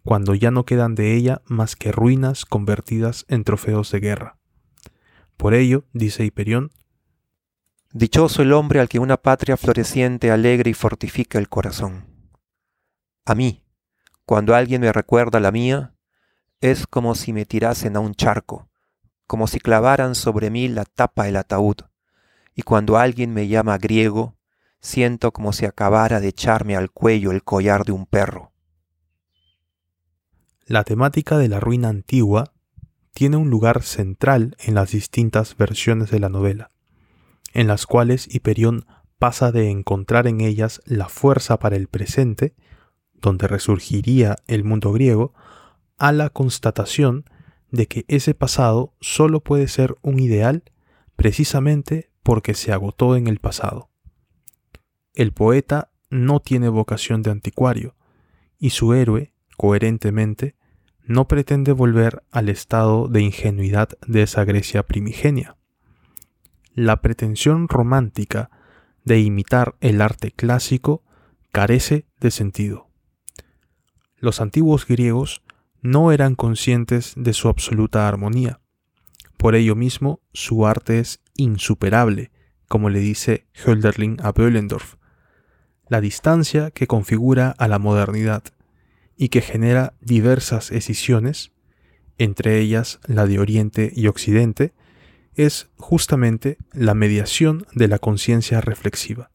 cuando 0.06 0.36
ya 0.36 0.52
no 0.52 0.66
quedan 0.66 0.94
de 0.94 1.16
ella 1.16 1.42
más 1.46 1.76
que 1.76 1.92
ruinas 1.92 2.46
convertidas 2.46 3.26
en 3.28 3.44
trofeos 3.44 3.92
de 3.92 4.00
guerra. 4.00 4.38
Por 5.36 5.56
ello, 5.56 5.86
dice 5.94 6.24
Hiperión, 6.24 6.72
Dichoso 7.92 8.44
el 8.44 8.54
hombre 8.54 8.80
al 8.80 8.88
que 8.88 9.00
una 9.00 9.18
patria 9.18 9.58
floreciente 9.58 10.30
alegra 10.30 10.70
y 10.70 10.76
fortifica 10.76 11.40
el 11.40 11.50
corazón. 11.50 12.06
A 13.26 13.34
mí, 13.34 13.64
cuando 14.26 14.54
alguien 14.54 14.82
me 14.82 14.94
recuerda 14.94 15.40
la 15.40 15.52
mía, 15.52 15.96
es 16.62 16.86
como 16.86 17.16
si 17.16 17.34
me 17.34 17.46
tirasen 17.46 17.96
a 17.96 18.00
un 18.00 18.14
charco, 18.14 18.70
como 19.26 19.48
si 19.48 19.60
clavaran 19.60 20.14
sobre 20.14 20.52
mí 20.52 20.68
la 20.68 20.86
tapa 20.86 21.24
del 21.24 21.38
ataúd, 21.38 21.78
y 22.54 22.62
cuando 22.62 22.98
alguien 22.98 23.34
me 23.34 23.48
llama 23.48 23.80
griego, 23.80 24.38
siento 24.82 25.32
como 25.32 25.52
si 25.52 25.66
acabara 25.66 26.20
de 26.20 26.28
echarme 26.28 26.76
al 26.76 26.92
cuello 26.92 27.32
el 27.32 27.44
collar 27.44 27.86
de 27.86 27.94
un 27.94 28.06
perro. 28.06 28.55
La 30.66 30.84
temática 30.84 31.38
de 31.38 31.48
la 31.48 31.60
ruina 31.60 31.90
antigua 31.90 32.54
tiene 33.14 33.38
un 33.38 33.50
lugar 33.50 33.84
central 33.84 34.56
en 34.60 34.76
las 34.76 34.92
distintas 34.92 35.56
versiones 35.58 36.12
de 36.12 36.20
la 36.20 36.30
novela 36.30 36.72
en 37.56 37.68
las 37.68 37.88
cuales 37.88 38.28
Hiperión 38.36 38.86
pasa 39.18 39.52
de 39.52 39.72
encontrar 39.72 40.28
en 40.28 40.42
ellas 40.42 40.82
la 40.86 41.08
fuerza 41.08 41.58
para 41.58 41.78
el 41.78 41.88
presente, 41.88 42.54
donde 43.14 43.48
resurgiría 43.48 44.36
el 44.46 44.66
mundo 44.66 44.92
griego, 44.92 45.34
a 45.98 46.12
la 46.12 46.30
constatación 46.30 47.24
de 47.72 47.88
que 47.88 48.04
ese 48.10 48.34
pasado 48.34 48.94
solo 49.00 49.40
puede 49.40 49.70
ser 49.70 49.96
un 50.02 50.20
ideal 50.20 50.64
precisamente 51.16 52.12
porque 52.24 52.54
se 52.54 52.74
agotó 52.74 53.16
en 53.16 53.28
el 53.28 53.40
pasado. 53.40 53.90
El 55.14 55.32
poeta 55.32 55.92
no 56.10 56.42
tiene 56.42 56.68
vocación 56.68 57.22
de 57.22 57.32
anticuario, 57.32 57.96
y 58.60 58.72
su 58.72 58.94
héroe, 58.94 59.32
coherentemente, 59.58 60.56
no 61.04 61.28
pretende 61.28 61.72
volver 61.72 62.24
al 62.32 62.50
estado 62.50 63.08
de 63.08 63.22
ingenuidad 63.22 63.90
de 64.08 64.24
esa 64.24 64.44
Grecia 64.44 64.84
primigenia 64.84 65.56
la 66.76 67.02
pretensión 67.02 67.70
romántica 67.70 68.52
de 69.06 69.22
imitar 69.22 69.76
el 69.80 70.02
arte 70.02 70.32
clásico 70.32 71.04
carece 71.52 72.06
de 72.20 72.32
sentido. 72.32 72.90
Los 74.18 74.42
antiguos 74.42 74.86
griegos 74.86 75.42
no 75.82 76.12
eran 76.12 76.36
conscientes 76.36 77.14
de 77.16 77.32
su 77.32 77.48
absoluta 77.48 78.08
armonía. 78.08 78.60
Por 79.38 79.56
ello 79.56 79.76
mismo, 79.76 80.20
su 80.34 80.68
arte 80.68 81.00
es 81.00 81.22
insuperable, 81.38 82.32
como 82.68 82.90
le 82.90 83.00
dice 83.00 83.48
Hölderlin 83.54 84.18
a 84.22 84.32
Böllendorf. 84.32 84.96
La 85.88 86.02
distancia 86.02 86.72
que 86.72 86.88
configura 86.88 87.52
a 87.52 87.68
la 87.70 87.80
modernidad 87.80 88.44
y 89.18 89.30
que 89.30 89.42
genera 89.42 89.94
diversas 90.02 90.72
escisiones, 90.72 91.52
entre 92.18 92.60
ellas 92.60 93.00
la 93.06 93.26
de 93.26 93.40
Oriente 93.40 93.92
y 93.96 94.08
Occidente, 94.08 94.74
es 95.36 95.70
justamente 95.78 96.58
la 96.72 96.94
mediación 96.94 97.66
de 97.74 97.88
la 97.88 98.00
conciencia 98.00 98.62
reflexiva. 98.62 99.32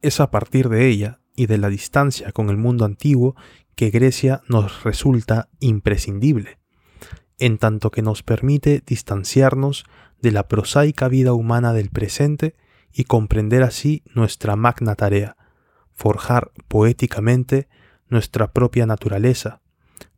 Es 0.00 0.20
a 0.20 0.30
partir 0.30 0.68
de 0.68 0.88
ella 0.88 1.20
y 1.36 1.46
de 1.46 1.58
la 1.58 1.68
distancia 1.68 2.32
con 2.32 2.50
el 2.50 2.56
mundo 2.56 2.84
antiguo 2.84 3.36
que 3.74 3.90
Grecia 3.90 4.42
nos 4.48 4.84
resulta 4.84 5.48
imprescindible, 5.60 6.58
en 7.38 7.58
tanto 7.58 7.90
que 7.90 8.02
nos 8.02 8.22
permite 8.22 8.82
distanciarnos 8.86 9.84
de 10.20 10.32
la 10.32 10.48
prosaica 10.48 11.08
vida 11.08 11.32
humana 11.32 11.72
del 11.72 11.90
presente 11.90 12.54
y 12.92 13.04
comprender 13.04 13.62
así 13.62 14.02
nuestra 14.14 14.56
magna 14.56 14.94
tarea, 14.94 15.36
forjar 15.92 16.52
poéticamente 16.68 17.68
nuestra 18.12 18.52
propia 18.52 18.86
naturaleza, 18.86 19.62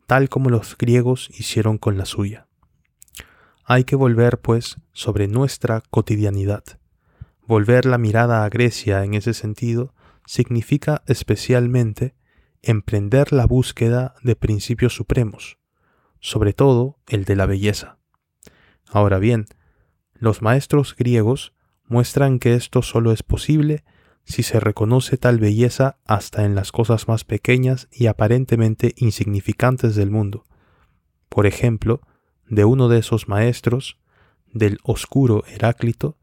tal 0.06 0.28
como 0.28 0.50
los 0.50 0.76
griegos 0.76 1.30
hicieron 1.38 1.78
con 1.78 1.96
la 1.96 2.04
suya. 2.04 2.48
Hay 3.64 3.84
que 3.84 3.96
volver, 3.96 4.40
pues, 4.40 4.76
sobre 4.92 5.28
nuestra 5.28 5.82
cotidianidad. 5.90 6.64
Volver 7.46 7.86
la 7.86 7.96
mirada 7.96 8.44
a 8.44 8.48
Grecia 8.48 9.04
en 9.04 9.14
ese 9.14 9.32
sentido 9.32 9.94
significa 10.26 11.02
especialmente 11.06 12.14
emprender 12.62 13.32
la 13.32 13.46
búsqueda 13.46 14.14
de 14.22 14.36
principios 14.36 14.94
supremos, 14.94 15.58
sobre 16.20 16.52
todo 16.52 16.98
el 17.06 17.24
de 17.24 17.36
la 17.36 17.46
belleza. 17.46 17.98
Ahora 18.90 19.18
bien, 19.18 19.46
los 20.14 20.42
maestros 20.42 20.96
griegos 20.96 21.52
muestran 21.86 22.38
que 22.38 22.54
esto 22.54 22.82
solo 22.82 23.12
es 23.12 23.22
posible 23.22 23.84
si 24.24 24.42
se 24.42 24.60
reconoce 24.60 25.16
tal 25.16 25.38
belleza 25.38 25.98
hasta 26.06 26.44
en 26.44 26.54
las 26.54 26.72
cosas 26.72 27.08
más 27.08 27.24
pequeñas 27.24 27.88
y 27.92 28.06
aparentemente 28.06 28.94
insignificantes 28.96 29.94
del 29.94 30.10
mundo. 30.10 30.44
Por 31.28 31.46
ejemplo, 31.46 32.00
de 32.48 32.64
uno 32.64 32.88
de 32.88 32.98
esos 32.98 33.28
maestros, 33.28 33.98
del 34.52 34.78
oscuro 34.82 35.44
Heráclito, 35.46 36.16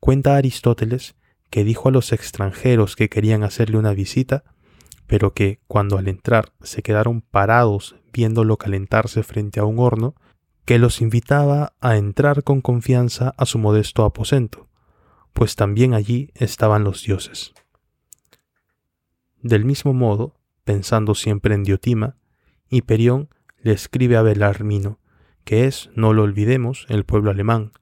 cuenta 0.00 0.36
Aristóteles 0.36 1.14
que 1.50 1.64
dijo 1.64 1.88
a 1.88 1.92
los 1.92 2.12
extranjeros 2.12 2.96
que 2.96 3.08
querían 3.08 3.44
hacerle 3.44 3.78
una 3.78 3.94
visita, 3.94 4.42
pero 5.06 5.34
que 5.34 5.60
cuando 5.68 5.98
al 5.98 6.08
entrar 6.08 6.52
se 6.62 6.82
quedaron 6.82 7.20
parados 7.20 7.96
viéndolo 8.12 8.56
calentarse 8.56 9.22
frente 9.22 9.60
a 9.60 9.64
un 9.64 9.78
horno, 9.78 10.14
que 10.64 10.78
los 10.78 11.00
invitaba 11.00 11.74
a 11.80 11.96
entrar 11.96 12.42
con 12.42 12.60
confianza 12.60 13.34
a 13.36 13.44
su 13.44 13.58
modesto 13.58 14.04
aposento, 14.04 14.66
pues 15.34 15.54
también 15.56 15.92
allí 15.92 16.30
estaban 16.34 16.84
los 16.84 17.04
dioses. 17.04 17.52
Del 19.42 19.66
mismo 19.66 19.92
modo, 19.92 20.40
pensando 20.64 21.14
siempre 21.14 21.54
en 21.54 21.64
Diotima, 21.64 22.16
Hiperión 22.70 23.28
le 23.58 23.72
escribe 23.72 24.16
a 24.16 24.22
Belarmino 24.22 24.98
que 25.44 25.66
es, 25.66 25.90
no 25.94 26.12
lo 26.12 26.22
olvidemos, 26.22 26.86
el 26.88 27.04
pueblo 27.04 27.30
alemán. 27.30 27.72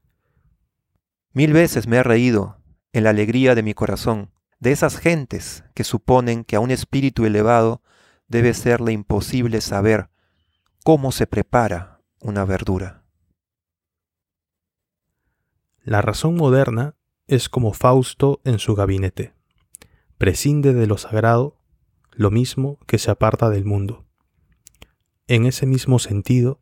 Mil 1.33 1.53
veces 1.53 1.87
me 1.87 1.99
he 1.99 2.03
reído, 2.03 2.59
en 2.93 3.05
la 3.05 3.11
alegría 3.11 3.55
de 3.55 3.63
mi 3.63 3.73
corazón, 3.73 4.33
de 4.59 4.73
esas 4.73 4.99
gentes 4.99 5.65
que 5.75 5.85
suponen 5.85 6.45
que 6.45 6.57
a 6.57 6.61
un 6.61 6.71
espíritu 6.71 7.25
elevado 7.25 7.83
debe 8.29 8.53
serle 8.55 8.93
imposible 8.93 9.61
saber 9.61 10.11
cómo 10.85 11.13
se 11.13 11.27
prepara 11.27 12.01
una 12.21 12.45
verdura. 12.45 13.05
La 15.85 16.03
razón 16.03 16.37
moderna 16.37 16.97
es 17.27 17.49
como 17.49 17.73
Fausto 17.73 18.41
en 18.45 18.59
su 18.59 18.75
gabinete. 18.75 19.35
Prescinde 20.19 20.73
de 20.75 20.87
lo 20.87 20.99
sagrado, 20.99 21.57
lo 22.13 22.31
mismo 22.31 22.79
que 22.87 22.99
se 22.99 23.11
aparta 23.11 23.51
del 23.51 23.65
mundo. 23.65 24.05
En 25.27 25.47
ese 25.47 25.67
mismo 25.67 25.99
sentido, 25.99 26.61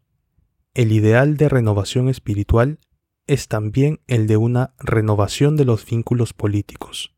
el 0.74 0.92
ideal 0.92 1.36
de 1.36 1.48
renovación 1.48 2.08
espiritual 2.08 2.78
es 3.26 3.48
también 3.48 4.00
el 4.06 4.26
de 4.26 4.36
una 4.36 4.74
renovación 4.78 5.56
de 5.56 5.64
los 5.64 5.84
vínculos 5.86 6.32
políticos. 6.32 7.14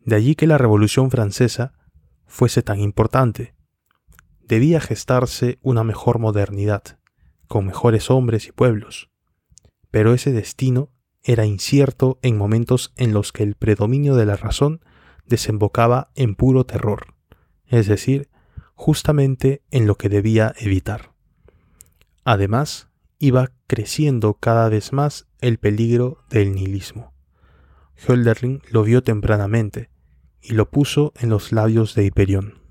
De 0.00 0.16
allí 0.16 0.34
que 0.34 0.46
la 0.46 0.58
Revolución 0.58 1.10
Francesa 1.10 1.74
fuese 2.26 2.62
tan 2.62 2.80
importante. 2.80 3.54
Debía 4.40 4.80
gestarse 4.80 5.58
una 5.62 5.84
mejor 5.84 6.18
modernidad, 6.18 6.98
con 7.46 7.66
mejores 7.66 8.10
hombres 8.10 8.46
y 8.46 8.52
pueblos. 8.52 9.10
Pero 9.90 10.14
ese 10.14 10.32
destino 10.32 10.90
era 11.28 11.44
incierto 11.44 12.18
en 12.22 12.38
momentos 12.38 12.94
en 12.96 13.12
los 13.12 13.32
que 13.32 13.42
el 13.42 13.54
predominio 13.54 14.16
de 14.16 14.24
la 14.24 14.36
razón 14.36 14.80
desembocaba 15.26 16.10
en 16.14 16.34
puro 16.34 16.64
terror, 16.64 17.14
es 17.66 17.86
decir, 17.86 18.30
justamente 18.74 19.62
en 19.70 19.86
lo 19.86 19.96
que 19.96 20.08
debía 20.08 20.54
evitar. 20.56 21.12
Además, 22.24 22.88
iba 23.18 23.52
creciendo 23.66 24.38
cada 24.40 24.70
vez 24.70 24.94
más 24.94 25.26
el 25.42 25.58
peligro 25.58 26.24
del 26.30 26.54
nihilismo. 26.54 27.12
Hölderlin 28.06 28.62
lo 28.70 28.82
vio 28.82 29.02
tempranamente 29.02 29.90
y 30.40 30.54
lo 30.54 30.70
puso 30.70 31.12
en 31.18 31.28
los 31.28 31.52
labios 31.52 31.94
de 31.94 32.06
Hiperión. 32.06 32.62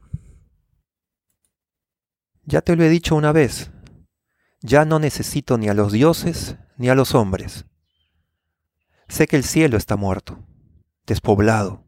Ya 2.43 2.61
te 2.61 2.75
lo 2.75 2.83
he 2.83 2.89
dicho 2.89 3.15
una 3.15 3.33
vez, 3.33 3.69
ya 4.61 4.83
no 4.83 4.97
necesito 4.97 5.59
ni 5.59 5.69
a 5.69 5.75
los 5.75 5.91
dioses 5.91 6.57
ni 6.75 6.89
a 6.89 6.95
los 6.95 7.13
hombres. 7.13 7.67
Sé 9.07 9.27
que 9.27 9.37
el 9.37 9.43
cielo 9.43 9.77
está 9.77 9.95
muerto, 9.95 10.43
despoblado, 11.05 11.85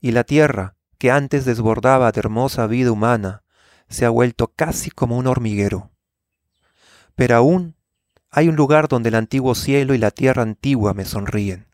y 0.00 0.12
la 0.12 0.24
tierra, 0.24 0.76
que 0.98 1.10
antes 1.10 1.44
desbordaba 1.44 2.12
de 2.12 2.20
hermosa 2.20 2.66
vida 2.66 2.92
humana, 2.92 3.42
se 3.88 4.04
ha 4.04 4.10
vuelto 4.10 4.48
casi 4.54 4.90
como 4.90 5.16
un 5.16 5.26
hormiguero. 5.26 5.90
Pero 7.14 7.36
aún 7.36 7.76
hay 8.30 8.48
un 8.48 8.56
lugar 8.56 8.86
donde 8.86 9.08
el 9.08 9.14
antiguo 9.14 9.54
cielo 9.54 9.94
y 9.94 9.98
la 9.98 10.10
tierra 10.10 10.42
antigua 10.42 10.94
me 10.94 11.04
sonríen. 11.04 11.66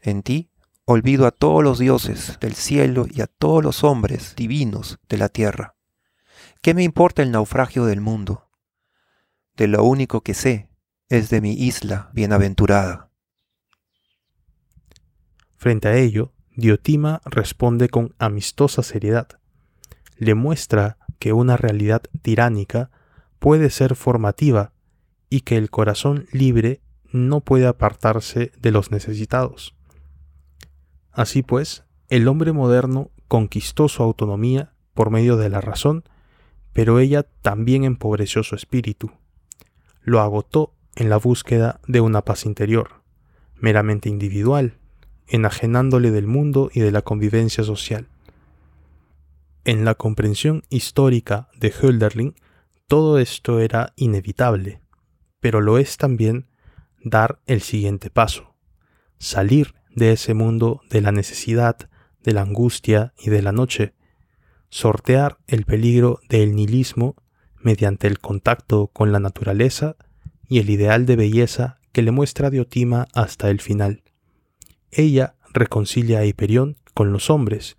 En 0.00 0.22
ti 0.22 0.50
olvido 0.84 1.26
a 1.26 1.32
todos 1.32 1.64
los 1.64 1.80
dioses 1.80 2.38
del 2.40 2.54
cielo 2.54 3.06
y 3.10 3.20
a 3.20 3.26
todos 3.26 3.62
los 3.62 3.82
hombres 3.82 4.36
divinos 4.36 4.98
de 5.08 5.18
la 5.18 5.28
tierra. 5.28 5.74
¿Qué 6.62 6.72
me 6.74 6.84
importa 6.84 7.22
el 7.22 7.32
naufragio 7.32 7.84
del 7.84 8.00
mundo? 8.00 8.48
De 9.56 9.66
lo 9.66 9.82
único 9.82 10.20
que 10.20 10.34
sé 10.34 10.68
es 11.08 11.30
de 11.30 11.40
mi 11.40 11.52
isla 11.52 12.10
bienaventurada. 12.12 13.10
Frente 15.56 15.88
a 15.88 15.96
ello, 15.96 16.32
Diotima 16.56 17.20
responde 17.24 17.88
con 17.88 18.14
amistosa 18.18 18.82
seriedad. 18.82 19.28
Le 20.16 20.34
muestra 20.34 20.98
que 21.18 21.32
una 21.32 21.56
realidad 21.56 22.02
tiránica 22.22 22.90
puede 23.38 23.70
ser 23.70 23.94
formativa 23.94 24.72
y 25.30 25.42
que 25.42 25.56
el 25.56 25.70
corazón 25.70 26.26
libre 26.32 26.80
no 27.12 27.40
puede 27.40 27.66
apartarse 27.66 28.52
de 28.58 28.70
los 28.72 28.90
necesitados. 28.90 29.74
Así 31.12 31.42
pues, 31.42 31.84
el 32.08 32.26
hombre 32.28 32.52
moderno 32.52 33.10
conquistó 33.28 33.88
su 33.88 34.02
autonomía 34.02 34.72
por 34.92 35.10
medio 35.10 35.36
de 35.36 35.50
la 35.50 35.60
razón, 35.60 36.04
pero 36.72 36.98
ella 36.98 37.22
también 37.42 37.84
empobreció 37.84 38.42
su 38.42 38.54
espíritu. 38.54 39.12
Lo 40.02 40.20
agotó 40.20 40.75
en 40.96 41.10
la 41.10 41.18
búsqueda 41.18 41.80
de 41.86 42.00
una 42.00 42.22
paz 42.22 42.46
interior, 42.46 43.02
meramente 43.54 44.08
individual, 44.08 44.78
enajenándole 45.28 46.10
del 46.10 46.26
mundo 46.26 46.70
y 46.72 46.80
de 46.80 46.90
la 46.90 47.02
convivencia 47.02 47.62
social. 47.62 48.08
En 49.64 49.84
la 49.84 49.94
comprensión 49.94 50.62
histórica 50.70 51.48
de 51.56 51.70
Hölderlin, 51.70 52.34
todo 52.88 53.18
esto 53.18 53.60
era 53.60 53.92
inevitable, 53.96 54.80
pero 55.40 55.60
lo 55.60 55.78
es 55.78 55.96
también 55.96 56.46
dar 57.02 57.40
el 57.46 57.60
siguiente 57.60 58.10
paso, 58.10 58.54
salir 59.18 59.74
de 59.94 60.12
ese 60.12 60.34
mundo 60.34 60.80
de 60.88 61.00
la 61.00 61.12
necesidad, 61.12 61.90
de 62.22 62.32
la 62.32 62.42
angustia 62.42 63.12
y 63.18 63.30
de 63.30 63.42
la 63.42 63.52
noche, 63.52 63.94
sortear 64.68 65.38
el 65.46 65.64
peligro 65.64 66.20
del 66.28 66.54
nihilismo 66.54 67.16
mediante 67.60 68.06
el 68.06 68.18
contacto 68.20 68.88
con 68.88 69.12
la 69.12 69.20
naturaleza 69.20 69.96
y 70.48 70.58
el 70.58 70.70
ideal 70.70 71.06
de 71.06 71.16
belleza 71.16 71.80
que 71.92 72.02
le 72.02 72.10
muestra 72.10 72.50
Diotima 72.50 73.08
hasta 73.14 73.50
el 73.50 73.60
final. 73.60 74.02
Ella 74.90 75.34
reconcilia 75.52 76.20
a 76.20 76.24
Hiperión 76.24 76.76
con 76.94 77.12
los 77.12 77.30
hombres 77.30 77.76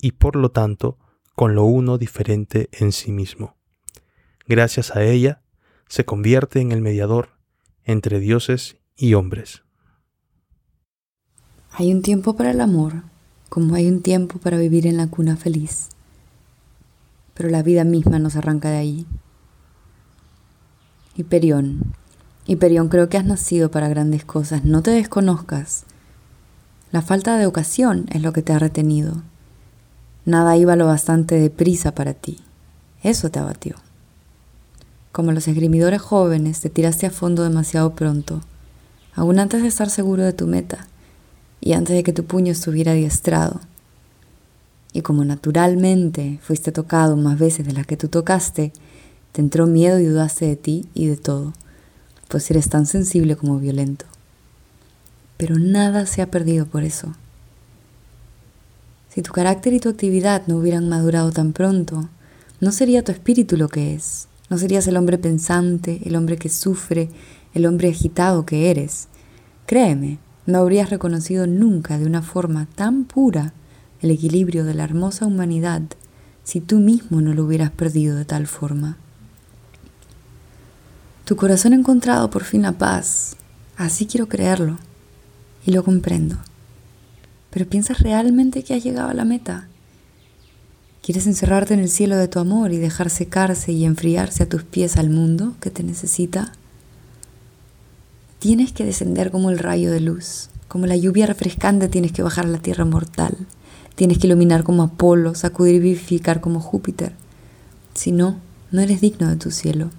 y 0.00 0.12
por 0.12 0.36
lo 0.36 0.50
tanto 0.50 0.98
con 1.34 1.54
lo 1.54 1.64
uno 1.64 1.98
diferente 1.98 2.68
en 2.72 2.92
sí 2.92 3.12
mismo. 3.12 3.56
Gracias 4.46 4.94
a 4.96 5.02
ella, 5.02 5.42
se 5.88 6.04
convierte 6.04 6.60
en 6.60 6.72
el 6.72 6.80
mediador 6.80 7.30
entre 7.84 8.20
dioses 8.20 8.76
y 8.96 9.14
hombres. 9.14 9.62
Hay 11.72 11.92
un 11.92 12.02
tiempo 12.02 12.36
para 12.36 12.50
el 12.50 12.60
amor, 12.60 13.04
como 13.48 13.74
hay 13.74 13.88
un 13.88 14.02
tiempo 14.02 14.38
para 14.38 14.58
vivir 14.58 14.86
en 14.86 14.96
la 14.96 15.06
cuna 15.06 15.36
feliz. 15.36 15.88
Pero 17.34 17.48
la 17.48 17.62
vida 17.62 17.84
misma 17.84 18.18
nos 18.18 18.36
arranca 18.36 18.70
de 18.70 18.76
ahí. 18.76 19.06
Hiperión, 21.16 21.94
Hiperión, 22.50 22.88
creo 22.88 23.08
que 23.08 23.16
has 23.16 23.24
nacido 23.24 23.70
para 23.70 23.88
grandes 23.88 24.24
cosas, 24.24 24.64
no 24.64 24.82
te 24.82 24.90
desconozcas. 24.90 25.84
La 26.90 27.00
falta 27.00 27.38
de 27.38 27.46
ocasión 27.46 28.06
es 28.10 28.22
lo 28.22 28.32
que 28.32 28.42
te 28.42 28.52
ha 28.52 28.58
retenido. 28.58 29.22
Nada 30.24 30.56
iba 30.56 30.74
lo 30.74 30.86
bastante 30.86 31.36
deprisa 31.36 31.94
para 31.94 32.12
ti. 32.12 32.38
Eso 33.04 33.30
te 33.30 33.38
abatió. 33.38 33.76
Como 35.12 35.30
los 35.30 35.46
esgrimidores 35.46 36.02
jóvenes, 36.02 36.58
te 36.60 36.70
tiraste 36.70 37.06
a 37.06 37.12
fondo 37.12 37.44
demasiado 37.44 37.94
pronto, 37.94 38.40
aún 39.14 39.38
antes 39.38 39.62
de 39.62 39.68
estar 39.68 39.88
seguro 39.88 40.24
de 40.24 40.32
tu 40.32 40.48
meta 40.48 40.88
y 41.60 41.74
antes 41.74 41.94
de 41.94 42.02
que 42.02 42.12
tu 42.12 42.24
puño 42.24 42.50
estuviera 42.50 42.90
adiestrado. 42.90 43.60
Y 44.92 45.02
como 45.02 45.24
naturalmente 45.24 46.40
fuiste 46.42 46.72
tocado 46.72 47.16
más 47.16 47.38
veces 47.38 47.64
de 47.64 47.74
las 47.74 47.86
que 47.86 47.96
tú 47.96 48.08
tocaste, 48.08 48.72
te 49.30 49.40
entró 49.40 49.68
miedo 49.68 50.00
y 50.00 50.06
dudaste 50.06 50.46
de 50.46 50.56
ti 50.56 50.88
y 50.94 51.06
de 51.06 51.16
todo, 51.16 51.52
pues 52.30 52.50
eres 52.50 52.70
tan 52.70 52.86
sensible 52.86 53.36
como 53.36 53.58
violento 53.58 54.06
pero 55.40 55.58
nada 55.58 56.04
se 56.04 56.20
ha 56.20 56.30
perdido 56.30 56.66
por 56.66 56.84
eso. 56.84 57.14
Si 59.08 59.22
tu 59.22 59.32
carácter 59.32 59.72
y 59.72 59.80
tu 59.80 59.88
actividad 59.88 60.42
no 60.46 60.58
hubieran 60.58 60.86
madurado 60.86 61.32
tan 61.32 61.54
pronto, 61.54 62.10
no 62.60 62.72
sería 62.72 63.02
tu 63.02 63.10
espíritu 63.10 63.56
lo 63.56 63.68
que 63.68 63.94
es, 63.94 64.28
no 64.50 64.58
serías 64.58 64.86
el 64.86 64.98
hombre 64.98 65.16
pensante, 65.16 66.02
el 66.04 66.14
hombre 66.14 66.36
que 66.36 66.50
sufre, 66.50 67.08
el 67.54 67.64
hombre 67.64 67.88
agitado 67.88 68.44
que 68.44 68.70
eres. 68.70 69.08
Créeme, 69.64 70.18
no 70.44 70.58
habrías 70.58 70.90
reconocido 70.90 71.46
nunca 71.46 71.98
de 71.98 72.04
una 72.04 72.20
forma 72.20 72.66
tan 72.74 73.04
pura 73.04 73.54
el 74.02 74.10
equilibrio 74.10 74.66
de 74.66 74.74
la 74.74 74.84
hermosa 74.84 75.24
humanidad 75.24 75.80
si 76.44 76.60
tú 76.60 76.80
mismo 76.80 77.22
no 77.22 77.32
lo 77.32 77.44
hubieras 77.44 77.70
perdido 77.70 78.14
de 78.14 78.26
tal 78.26 78.46
forma. 78.46 78.98
Tu 81.30 81.36
corazón 81.36 81.74
ha 81.74 81.76
encontrado 81.76 82.28
por 82.28 82.42
fin 82.42 82.62
la 82.62 82.72
paz, 82.72 83.36
así 83.76 84.06
quiero 84.06 84.28
creerlo 84.28 84.78
y 85.64 85.70
lo 85.70 85.84
comprendo. 85.84 86.34
Pero 87.50 87.68
¿piensas 87.68 88.00
realmente 88.00 88.64
que 88.64 88.74
has 88.74 88.82
llegado 88.82 89.10
a 89.10 89.14
la 89.14 89.24
meta? 89.24 89.68
¿Quieres 91.04 91.28
encerrarte 91.28 91.74
en 91.74 91.78
el 91.78 91.88
cielo 91.88 92.16
de 92.16 92.26
tu 92.26 92.40
amor 92.40 92.72
y 92.72 92.78
dejar 92.78 93.10
secarse 93.10 93.70
y 93.70 93.84
enfriarse 93.84 94.42
a 94.42 94.48
tus 94.48 94.64
pies 94.64 94.96
al 94.96 95.08
mundo 95.08 95.54
que 95.60 95.70
te 95.70 95.84
necesita? 95.84 96.50
Tienes 98.40 98.72
que 98.72 98.84
descender 98.84 99.30
como 99.30 99.50
el 99.50 99.60
rayo 99.60 99.92
de 99.92 100.00
luz, 100.00 100.48
como 100.66 100.86
la 100.86 100.96
lluvia 100.96 101.26
refrescante 101.26 101.86
tienes 101.86 102.10
que 102.10 102.24
bajar 102.24 102.46
a 102.46 102.48
la 102.48 102.58
tierra 102.58 102.84
mortal, 102.84 103.36
tienes 103.94 104.18
que 104.18 104.26
iluminar 104.26 104.64
como 104.64 104.82
Apolo, 104.82 105.36
sacudir 105.36 105.76
y 105.76 105.78
vivificar 105.78 106.40
como 106.40 106.58
Júpiter. 106.58 107.12
Si 107.94 108.10
no, 108.10 108.40
no 108.72 108.80
eres 108.80 109.00
digno 109.00 109.28
de 109.28 109.36
tu 109.36 109.52
cielo. 109.52 109.92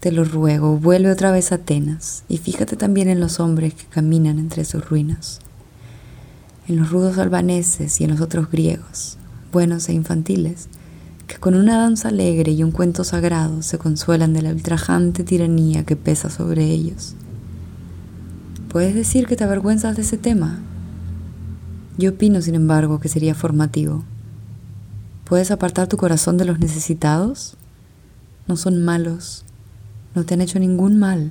Te 0.00 0.12
lo 0.12 0.24
ruego, 0.24 0.76
vuelve 0.76 1.10
otra 1.10 1.32
vez 1.32 1.52
a 1.52 1.56
Atenas 1.56 2.24
y 2.28 2.36
fíjate 2.38 2.76
también 2.76 3.08
en 3.08 3.18
los 3.18 3.40
hombres 3.40 3.74
que 3.74 3.86
caminan 3.86 4.38
entre 4.38 4.64
sus 4.64 4.88
ruinas, 4.88 5.40
en 6.68 6.76
los 6.76 6.90
rudos 6.90 7.16
albaneses 7.18 8.00
y 8.00 8.04
en 8.04 8.10
los 8.10 8.20
otros 8.20 8.50
griegos, 8.50 9.16
buenos 9.52 9.88
e 9.88 9.94
infantiles, 9.94 10.68
que 11.26 11.38
con 11.38 11.54
una 11.54 11.78
danza 11.78 12.08
alegre 12.08 12.52
y 12.52 12.62
un 12.62 12.72
cuento 12.72 13.04
sagrado 13.04 13.62
se 13.62 13.78
consuelan 13.78 14.34
de 14.34 14.42
la 14.42 14.50
ultrajante 14.50 15.24
tiranía 15.24 15.84
que 15.84 15.96
pesa 15.96 16.28
sobre 16.28 16.64
ellos. 16.64 17.14
¿Puedes 18.68 18.94
decir 18.94 19.26
que 19.26 19.36
te 19.36 19.44
avergüenzas 19.44 19.96
de 19.96 20.02
ese 20.02 20.18
tema? 20.18 20.60
Yo 21.96 22.10
opino, 22.10 22.42
sin 22.42 22.54
embargo, 22.54 23.00
que 23.00 23.08
sería 23.08 23.34
formativo. 23.34 24.04
¿Puedes 25.24 25.50
apartar 25.50 25.88
tu 25.88 25.96
corazón 25.96 26.36
de 26.36 26.44
los 26.44 26.58
necesitados? 26.58 27.56
No 28.46 28.56
son 28.56 28.84
malos, 28.84 29.45
no 30.16 30.24
te 30.24 30.34
han 30.34 30.40
hecho 30.40 30.58
ningún 30.58 30.98
mal. 30.98 31.30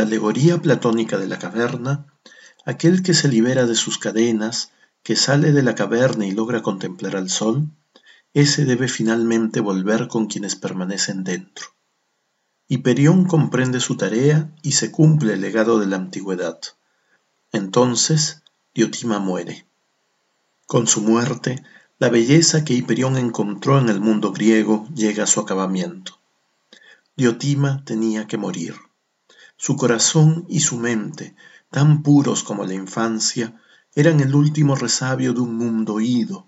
La 0.00 0.06
alegoría 0.06 0.56
platónica 0.56 1.18
de 1.18 1.28
la 1.28 1.38
caverna, 1.38 2.06
aquel 2.64 3.02
que 3.02 3.12
se 3.12 3.28
libera 3.28 3.66
de 3.66 3.74
sus 3.74 3.98
cadenas, 3.98 4.72
que 5.02 5.14
sale 5.14 5.52
de 5.52 5.62
la 5.62 5.74
caverna 5.74 6.24
y 6.26 6.30
logra 6.30 6.62
contemplar 6.62 7.16
al 7.16 7.28
sol, 7.28 7.68
ese 8.32 8.64
debe 8.64 8.88
finalmente 8.88 9.60
volver 9.60 10.08
con 10.08 10.26
quienes 10.26 10.56
permanecen 10.56 11.22
dentro. 11.22 11.66
Hiperión 12.66 13.26
comprende 13.26 13.78
su 13.78 13.98
tarea 13.98 14.50
y 14.62 14.72
se 14.72 14.90
cumple 14.90 15.34
el 15.34 15.42
legado 15.42 15.78
de 15.78 15.86
la 15.86 15.96
antigüedad. 15.96 16.58
Entonces, 17.52 18.42
Diotima 18.74 19.18
muere. 19.18 19.66
Con 20.66 20.86
su 20.86 21.02
muerte, 21.02 21.62
la 21.98 22.08
belleza 22.08 22.64
que 22.64 22.72
Hiperión 22.72 23.18
encontró 23.18 23.78
en 23.78 23.90
el 23.90 24.00
mundo 24.00 24.32
griego 24.32 24.88
llega 24.94 25.24
a 25.24 25.26
su 25.26 25.40
acabamiento. 25.40 26.18
Diotima 27.18 27.84
tenía 27.84 28.26
que 28.26 28.38
morir. 28.38 28.76
Su 29.62 29.76
corazón 29.76 30.46
y 30.48 30.60
su 30.60 30.78
mente, 30.78 31.34
tan 31.68 32.02
puros 32.02 32.42
como 32.42 32.64
la 32.64 32.72
infancia, 32.72 33.60
eran 33.94 34.20
el 34.20 34.34
último 34.34 34.74
resabio 34.74 35.34
de 35.34 35.40
un 35.40 35.54
mundo 35.54 36.00
ido, 36.00 36.46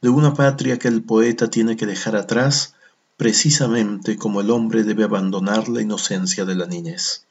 de 0.00 0.10
una 0.10 0.32
patria 0.32 0.78
que 0.78 0.86
el 0.86 1.02
poeta 1.02 1.50
tiene 1.50 1.76
que 1.76 1.86
dejar 1.86 2.14
atrás, 2.14 2.76
precisamente 3.16 4.16
como 4.16 4.42
el 4.42 4.50
hombre 4.52 4.84
debe 4.84 5.02
abandonar 5.02 5.68
la 5.68 5.82
inocencia 5.82 6.44
de 6.44 6.54
la 6.54 6.66
niñez. 6.66 7.26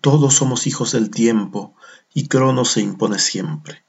Todos 0.00 0.32
somos 0.32 0.66
hijos 0.66 0.92
del 0.92 1.10
tiempo 1.10 1.74
y 2.14 2.28
Cronos 2.28 2.70
se 2.70 2.80
impone 2.80 3.18
siempre. 3.18 3.84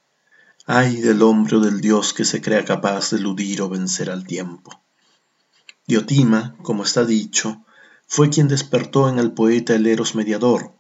Ay 0.65 0.97
del 0.97 1.21
hombre 1.21 1.55
o 1.55 1.59
del 1.61 1.79
dios 1.79 2.13
que 2.13 2.25
se 2.25 2.41
crea 2.41 2.65
capaz 2.65 3.11
de 3.11 3.17
eludir 3.19 3.61
o 3.61 3.69
vencer 3.69 4.09
al 4.09 4.27
tiempo. 4.27 4.77
Diotima, 5.87 6.57
como 6.63 6.83
está 6.83 7.05
dicho, 7.05 7.63
fue 8.07 8.29
quien 8.29 8.47
despertó 8.47 9.09
en 9.09 9.19
el 9.19 9.31
poeta 9.31 9.75
el 9.75 9.87
eros 9.87 10.15
mediador, 10.15 10.71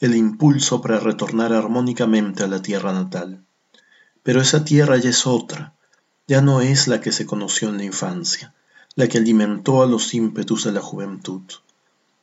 el 0.00 0.14
impulso 0.16 0.80
para 0.80 0.98
retornar 0.98 1.52
armónicamente 1.52 2.42
a 2.42 2.48
la 2.48 2.62
tierra 2.62 2.92
natal. 2.92 3.44
Pero 4.22 4.40
esa 4.40 4.64
tierra 4.64 4.96
ya 4.96 5.10
es 5.10 5.26
otra, 5.26 5.74
ya 6.26 6.40
no 6.40 6.60
es 6.60 6.88
la 6.88 7.00
que 7.00 7.12
se 7.12 7.26
conoció 7.26 7.68
en 7.68 7.78
la 7.78 7.84
infancia, 7.84 8.54
la 8.94 9.08
que 9.08 9.18
alimentó 9.18 9.82
a 9.82 9.86
los 9.86 10.14
ímpetus 10.14 10.64
de 10.64 10.72
la 10.72 10.80
juventud. 10.80 11.42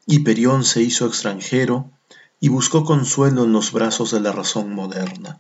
Hiperión 0.06 0.64
se 0.64 0.82
hizo 0.82 1.06
extranjero 1.06 1.92
y 2.40 2.50
buscó 2.50 2.86
consuelo 2.86 3.44
en 3.44 3.52
los 3.52 3.72
brazos 3.72 4.12
de 4.12 4.22
la 4.22 4.32
razón 4.32 4.74
moderna, 4.74 5.40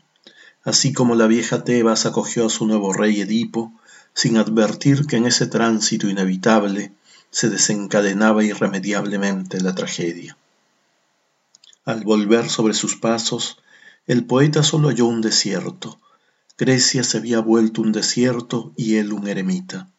así 0.63 0.93
como 0.93 1.15
la 1.15 1.27
vieja 1.27 1.63
Tebas 1.63 2.05
acogió 2.05 2.47
a 2.47 2.49
su 2.49 2.65
nuevo 2.65 2.91
rey 2.91 3.21
Edipo, 3.21 3.71
sin 4.13 4.37
advertir 4.37 5.05
que 5.05 5.17
en 5.17 5.25
ese 5.27 5.47
tránsito 5.47 6.09
inevitable 6.09 6.91
se 7.31 7.49
desencadenaba 7.49 8.43
irremediablemente 8.43 9.61
la 9.61 9.75
tragedia. 9.75 10.37
Al 11.85 12.03
volver 12.03 12.49
sobre 12.49 12.73
sus 12.73 12.97
pasos, 12.97 13.59
el 14.07 14.25
poeta 14.25 14.63
solo 14.63 14.89
halló 14.89 15.05
un 15.05 15.21
desierto. 15.21 15.99
Grecia 16.57 17.03
se 17.03 17.17
había 17.17 17.39
vuelto 17.39 17.81
un 17.81 17.91
desierto 17.91 18.73
y 18.75 18.95
él 18.95 19.13
un 19.13 19.27
eremita. 19.27 19.89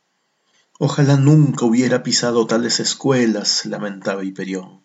Ojalá 0.79 1.17
nunca 1.17 1.65
hubiera 1.65 2.03
pisado 2.03 2.47
tales 2.47 2.79
escuelas, 2.79 3.67
lamentaba 3.67 4.25
Hiperión. 4.25 4.81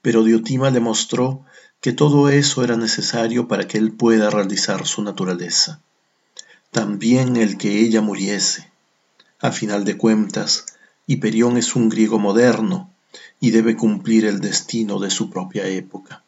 Pero 0.00 0.22
Diotima 0.22 0.70
le 0.70 0.80
mostró 0.80 1.44
que 1.80 1.92
todo 1.92 2.28
eso 2.28 2.64
era 2.64 2.76
necesario 2.76 3.46
para 3.46 3.68
que 3.68 3.78
él 3.78 3.92
pueda 3.92 4.30
realizar 4.30 4.86
su 4.86 5.02
naturaleza. 5.02 5.80
También 6.70 7.36
el 7.36 7.58
que 7.58 7.80
ella 7.80 8.00
muriese. 8.00 8.70
A 9.40 9.52
final 9.52 9.84
de 9.84 9.96
cuentas, 9.96 10.66
Hiperión 11.10 11.56
es 11.56 11.74
un 11.74 11.88
griego 11.88 12.18
moderno 12.18 12.92
y 13.40 13.50
debe 13.50 13.76
cumplir 13.76 14.26
el 14.26 14.40
destino 14.40 14.98
de 15.00 15.10
su 15.10 15.30
propia 15.30 15.66
época. 15.66 16.22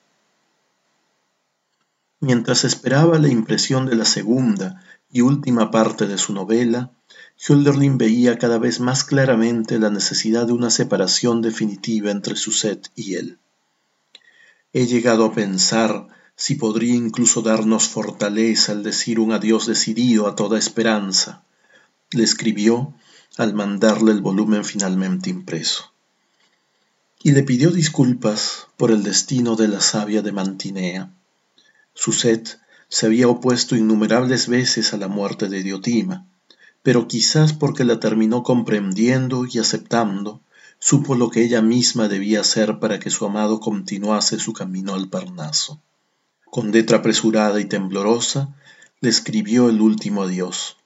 Mientras 2.18 2.64
esperaba 2.64 3.18
la 3.18 3.28
impresión 3.28 3.84
de 3.84 3.94
la 3.94 4.06
segunda 4.06 4.82
y 5.12 5.20
última 5.20 5.70
parte 5.70 6.06
de 6.06 6.16
su 6.16 6.32
novela, 6.32 6.90
Hölderlin 7.46 7.98
veía 7.98 8.38
cada 8.38 8.56
vez 8.56 8.80
más 8.80 9.04
claramente 9.04 9.78
la 9.78 9.90
necesidad 9.90 10.46
de 10.46 10.54
una 10.54 10.70
separación 10.70 11.42
definitiva 11.42 12.10
entre 12.10 12.34
Suzette 12.34 12.88
y 12.94 13.16
él. 13.16 13.38
He 14.72 14.86
llegado 14.86 15.26
a 15.26 15.34
pensar 15.34 16.08
si 16.36 16.54
podría 16.54 16.94
incluso 16.94 17.42
darnos 17.42 17.86
fortaleza 17.86 18.72
al 18.72 18.82
decir 18.82 19.20
un 19.20 19.32
adiós 19.32 19.66
decidido 19.66 20.26
a 20.26 20.34
toda 20.34 20.58
esperanza, 20.58 21.44
le 22.12 22.24
escribió 22.24 22.94
al 23.36 23.54
mandarle 23.54 24.12
el 24.12 24.20
volumen 24.20 24.64
finalmente 24.64 25.30
impreso. 25.30 25.92
Y 27.22 27.32
le 27.32 27.42
pidió 27.42 27.70
disculpas 27.70 28.66
por 28.76 28.90
el 28.90 29.02
destino 29.02 29.56
de 29.56 29.68
la 29.68 29.80
sabia 29.80 30.22
de 30.22 30.32
Mantinea. 30.32 31.10
Suset 31.94 32.58
se 32.88 33.06
había 33.06 33.28
opuesto 33.28 33.76
innumerables 33.76 34.48
veces 34.48 34.92
a 34.94 34.96
la 34.96 35.08
muerte 35.08 35.48
de 35.48 35.62
Diotima, 35.62 36.26
pero 36.82 37.06
quizás 37.08 37.52
porque 37.52 37.84
la 37.84 38.00
terminó 38.00 38.42
comprendiendo 38.42 39.46
y 39.46 39.58
aceptando, 39.58 40.40
supo 40.78 41.14
lo 41.14 41.30
que 41.30 41.44
ella 41.44 41.62
misma 41.62 42.08
debía 42.08 42.40
hacer 42.40 42.78
para 42.78 42.98
que 42.98 43.10
su 43.10 43.26
amado 43.26 43.60
continuase 43.60 44.38
su 44.38 44.52
camino 44.52 44.94
al 44.94 45.08
Parnaso. 45.08 45.80
Con 46.46 46.72
letra 46.72 46.98
apresurada 46.98 47.60
y 47.60 47.66
temblorosa, 47.66 48.48
le 49.00 49.08
escribió 49.08 49.68
el 49.68 49.80
último 49.80 50.22
adiós, 50.22 50.76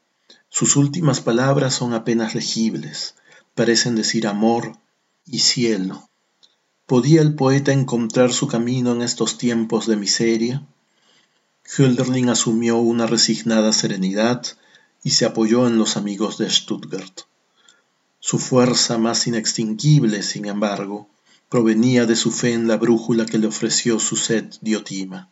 sus 0.54 0.76
últimas 0.76 1.20
palabras 1.20 1.74
son 1.74 1.94
apenas 1.94 2.36
legibles, 2.36 3.16
parecen 3.56 3.96
decir 3.96 4.28
amor 4.28 4.78
y 5.26 5.40
cielo. 5.40 6.08
¿Podía 6.86 7.22
el 7.22 7.34
poeta 7.34 7.72
encontrar 7.72 8.32
su 8.32 8.46
camino 8.46 8.92
en 8.92 9.02
estos 9.02 9.36
tiempos 9.36 9.88
de 9.88 9.96
miseria? 9.96 10.64
Hölderlin 11.76 12.28
asumió 12.28 12.76
una 12.76 13.08
resignada 13.08 13.72
serenidad 13.72 14.46
y 15.02 15.10
se 15.10 15.24
apoyó 15.24 15.66
en 15.66 15.76
los 15.76 15.96
amigos 15.96 16.38
de 16.38 16.48
Stuttgart. 16.48 17.22
Su 18.20 18.38
fuerza 18.38 18.96
más 18.96 19.26
inextinguible, 19.26 20.22
sin 20.22 20.46
embargo, 20.46 21.08
provenía 21.48 22.06
de 22.06 22.14
su 22.14 22.30
fe 22.30 22.52
en 22.52 22.68
la 22.68 22.76
brújula 22.76 23.26
que 23.26 23.38
le 23.38 23.48
ofreció 23.48 23.98
su 23.98 24.14
sed 24.14 24.54
Diotima. 24.60 25.30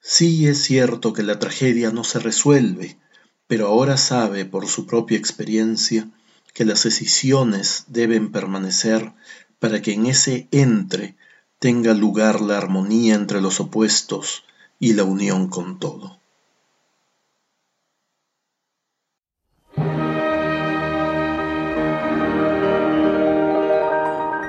Sí 0.00 0.46
es 0.46 0.62
cierto 0.62 1.12
que 1.12 1.22
la 1.22 1.38
tragedia 1.38 1.90
no 1.90 2.02
se 2.02 2.18
resuelve, 2.18 2.98
pero 3.46 3.66
ahora 3.68 3.96
sabe 3.96 4.44
por 4.44 4.66
su 4.66 4.86
propia 4.86 5.18
experiencia 5.18 6.08
que 6.52 6.64
las 6.64 6.84
decisiones 6.84 7.84
deben 7.88 8.32
permanecer 8.32 9.12
para 9.58 9.82
que 9.82 9.92
en 9.92 10.06
ese 10.06 10.48
entre 10.50 11.16
tenga 11.58 11.94
lugar 11.94 12.40
la 12.40 12.58
armonía 12.58 13.14
entre 13.14 13.40
los 13.40 13.60
opuestos 13.60 14.44
y 14.78 14.94
la 14.94 15.04
unión 15.04 15.48
con 15.48 15.78
todo. 15.78 16.18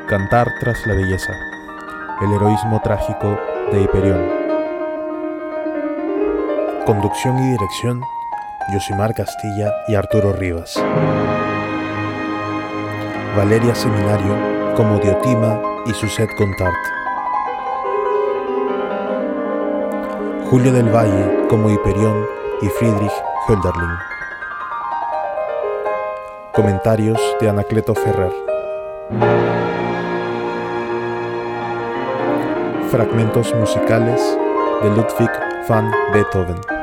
Cantar 0.08 0.48
tras 0.60 0.86
la 0.86 0.94
belleza. 0.94 1.34
El 2.22 2.32
heroísmo 2.32 2.80
trágico 2.84 3.40
de 3.72 3.82
Hiperión. 3.82 4.30
Conducción 6.86 7.40
y 7.40 7.52
dirección 7.52 8.02
Yosimar 8.74 9.14
Castilla 9.14 9.72
y 9.88 9.94
Arturo 9.94 10.34
Rivas. 10.34 10.76
Valeria 13.38 13.76
Seminario 13.76 14.74
como 14.76 14.98
Diotima 14.98 15.62
y 15.86 15.94
Suzette 15.94 16.34
Contart. 16.36 16.74
Julio 20.50 20.74
del 20.74 20.90
Valle 20.90 21.48
como 21.48 21.70
Hiperión 21.70 22.26
y 22.64 22.68
Friedrich 22.70 23.14
Hölderlin. 23.48 23.98
Comentarios 26.52 27.22
de 27.40 27.50
Anacleto 27.50 27.94
Ferrer. 27.94 28.34
Fragmentos 32.90 33.54
musicales 33.54 34.38
de 34.82 34.90
Ludwig 34.90 35.32
van 35.70 35.92
Beethoven. 36.12 36.75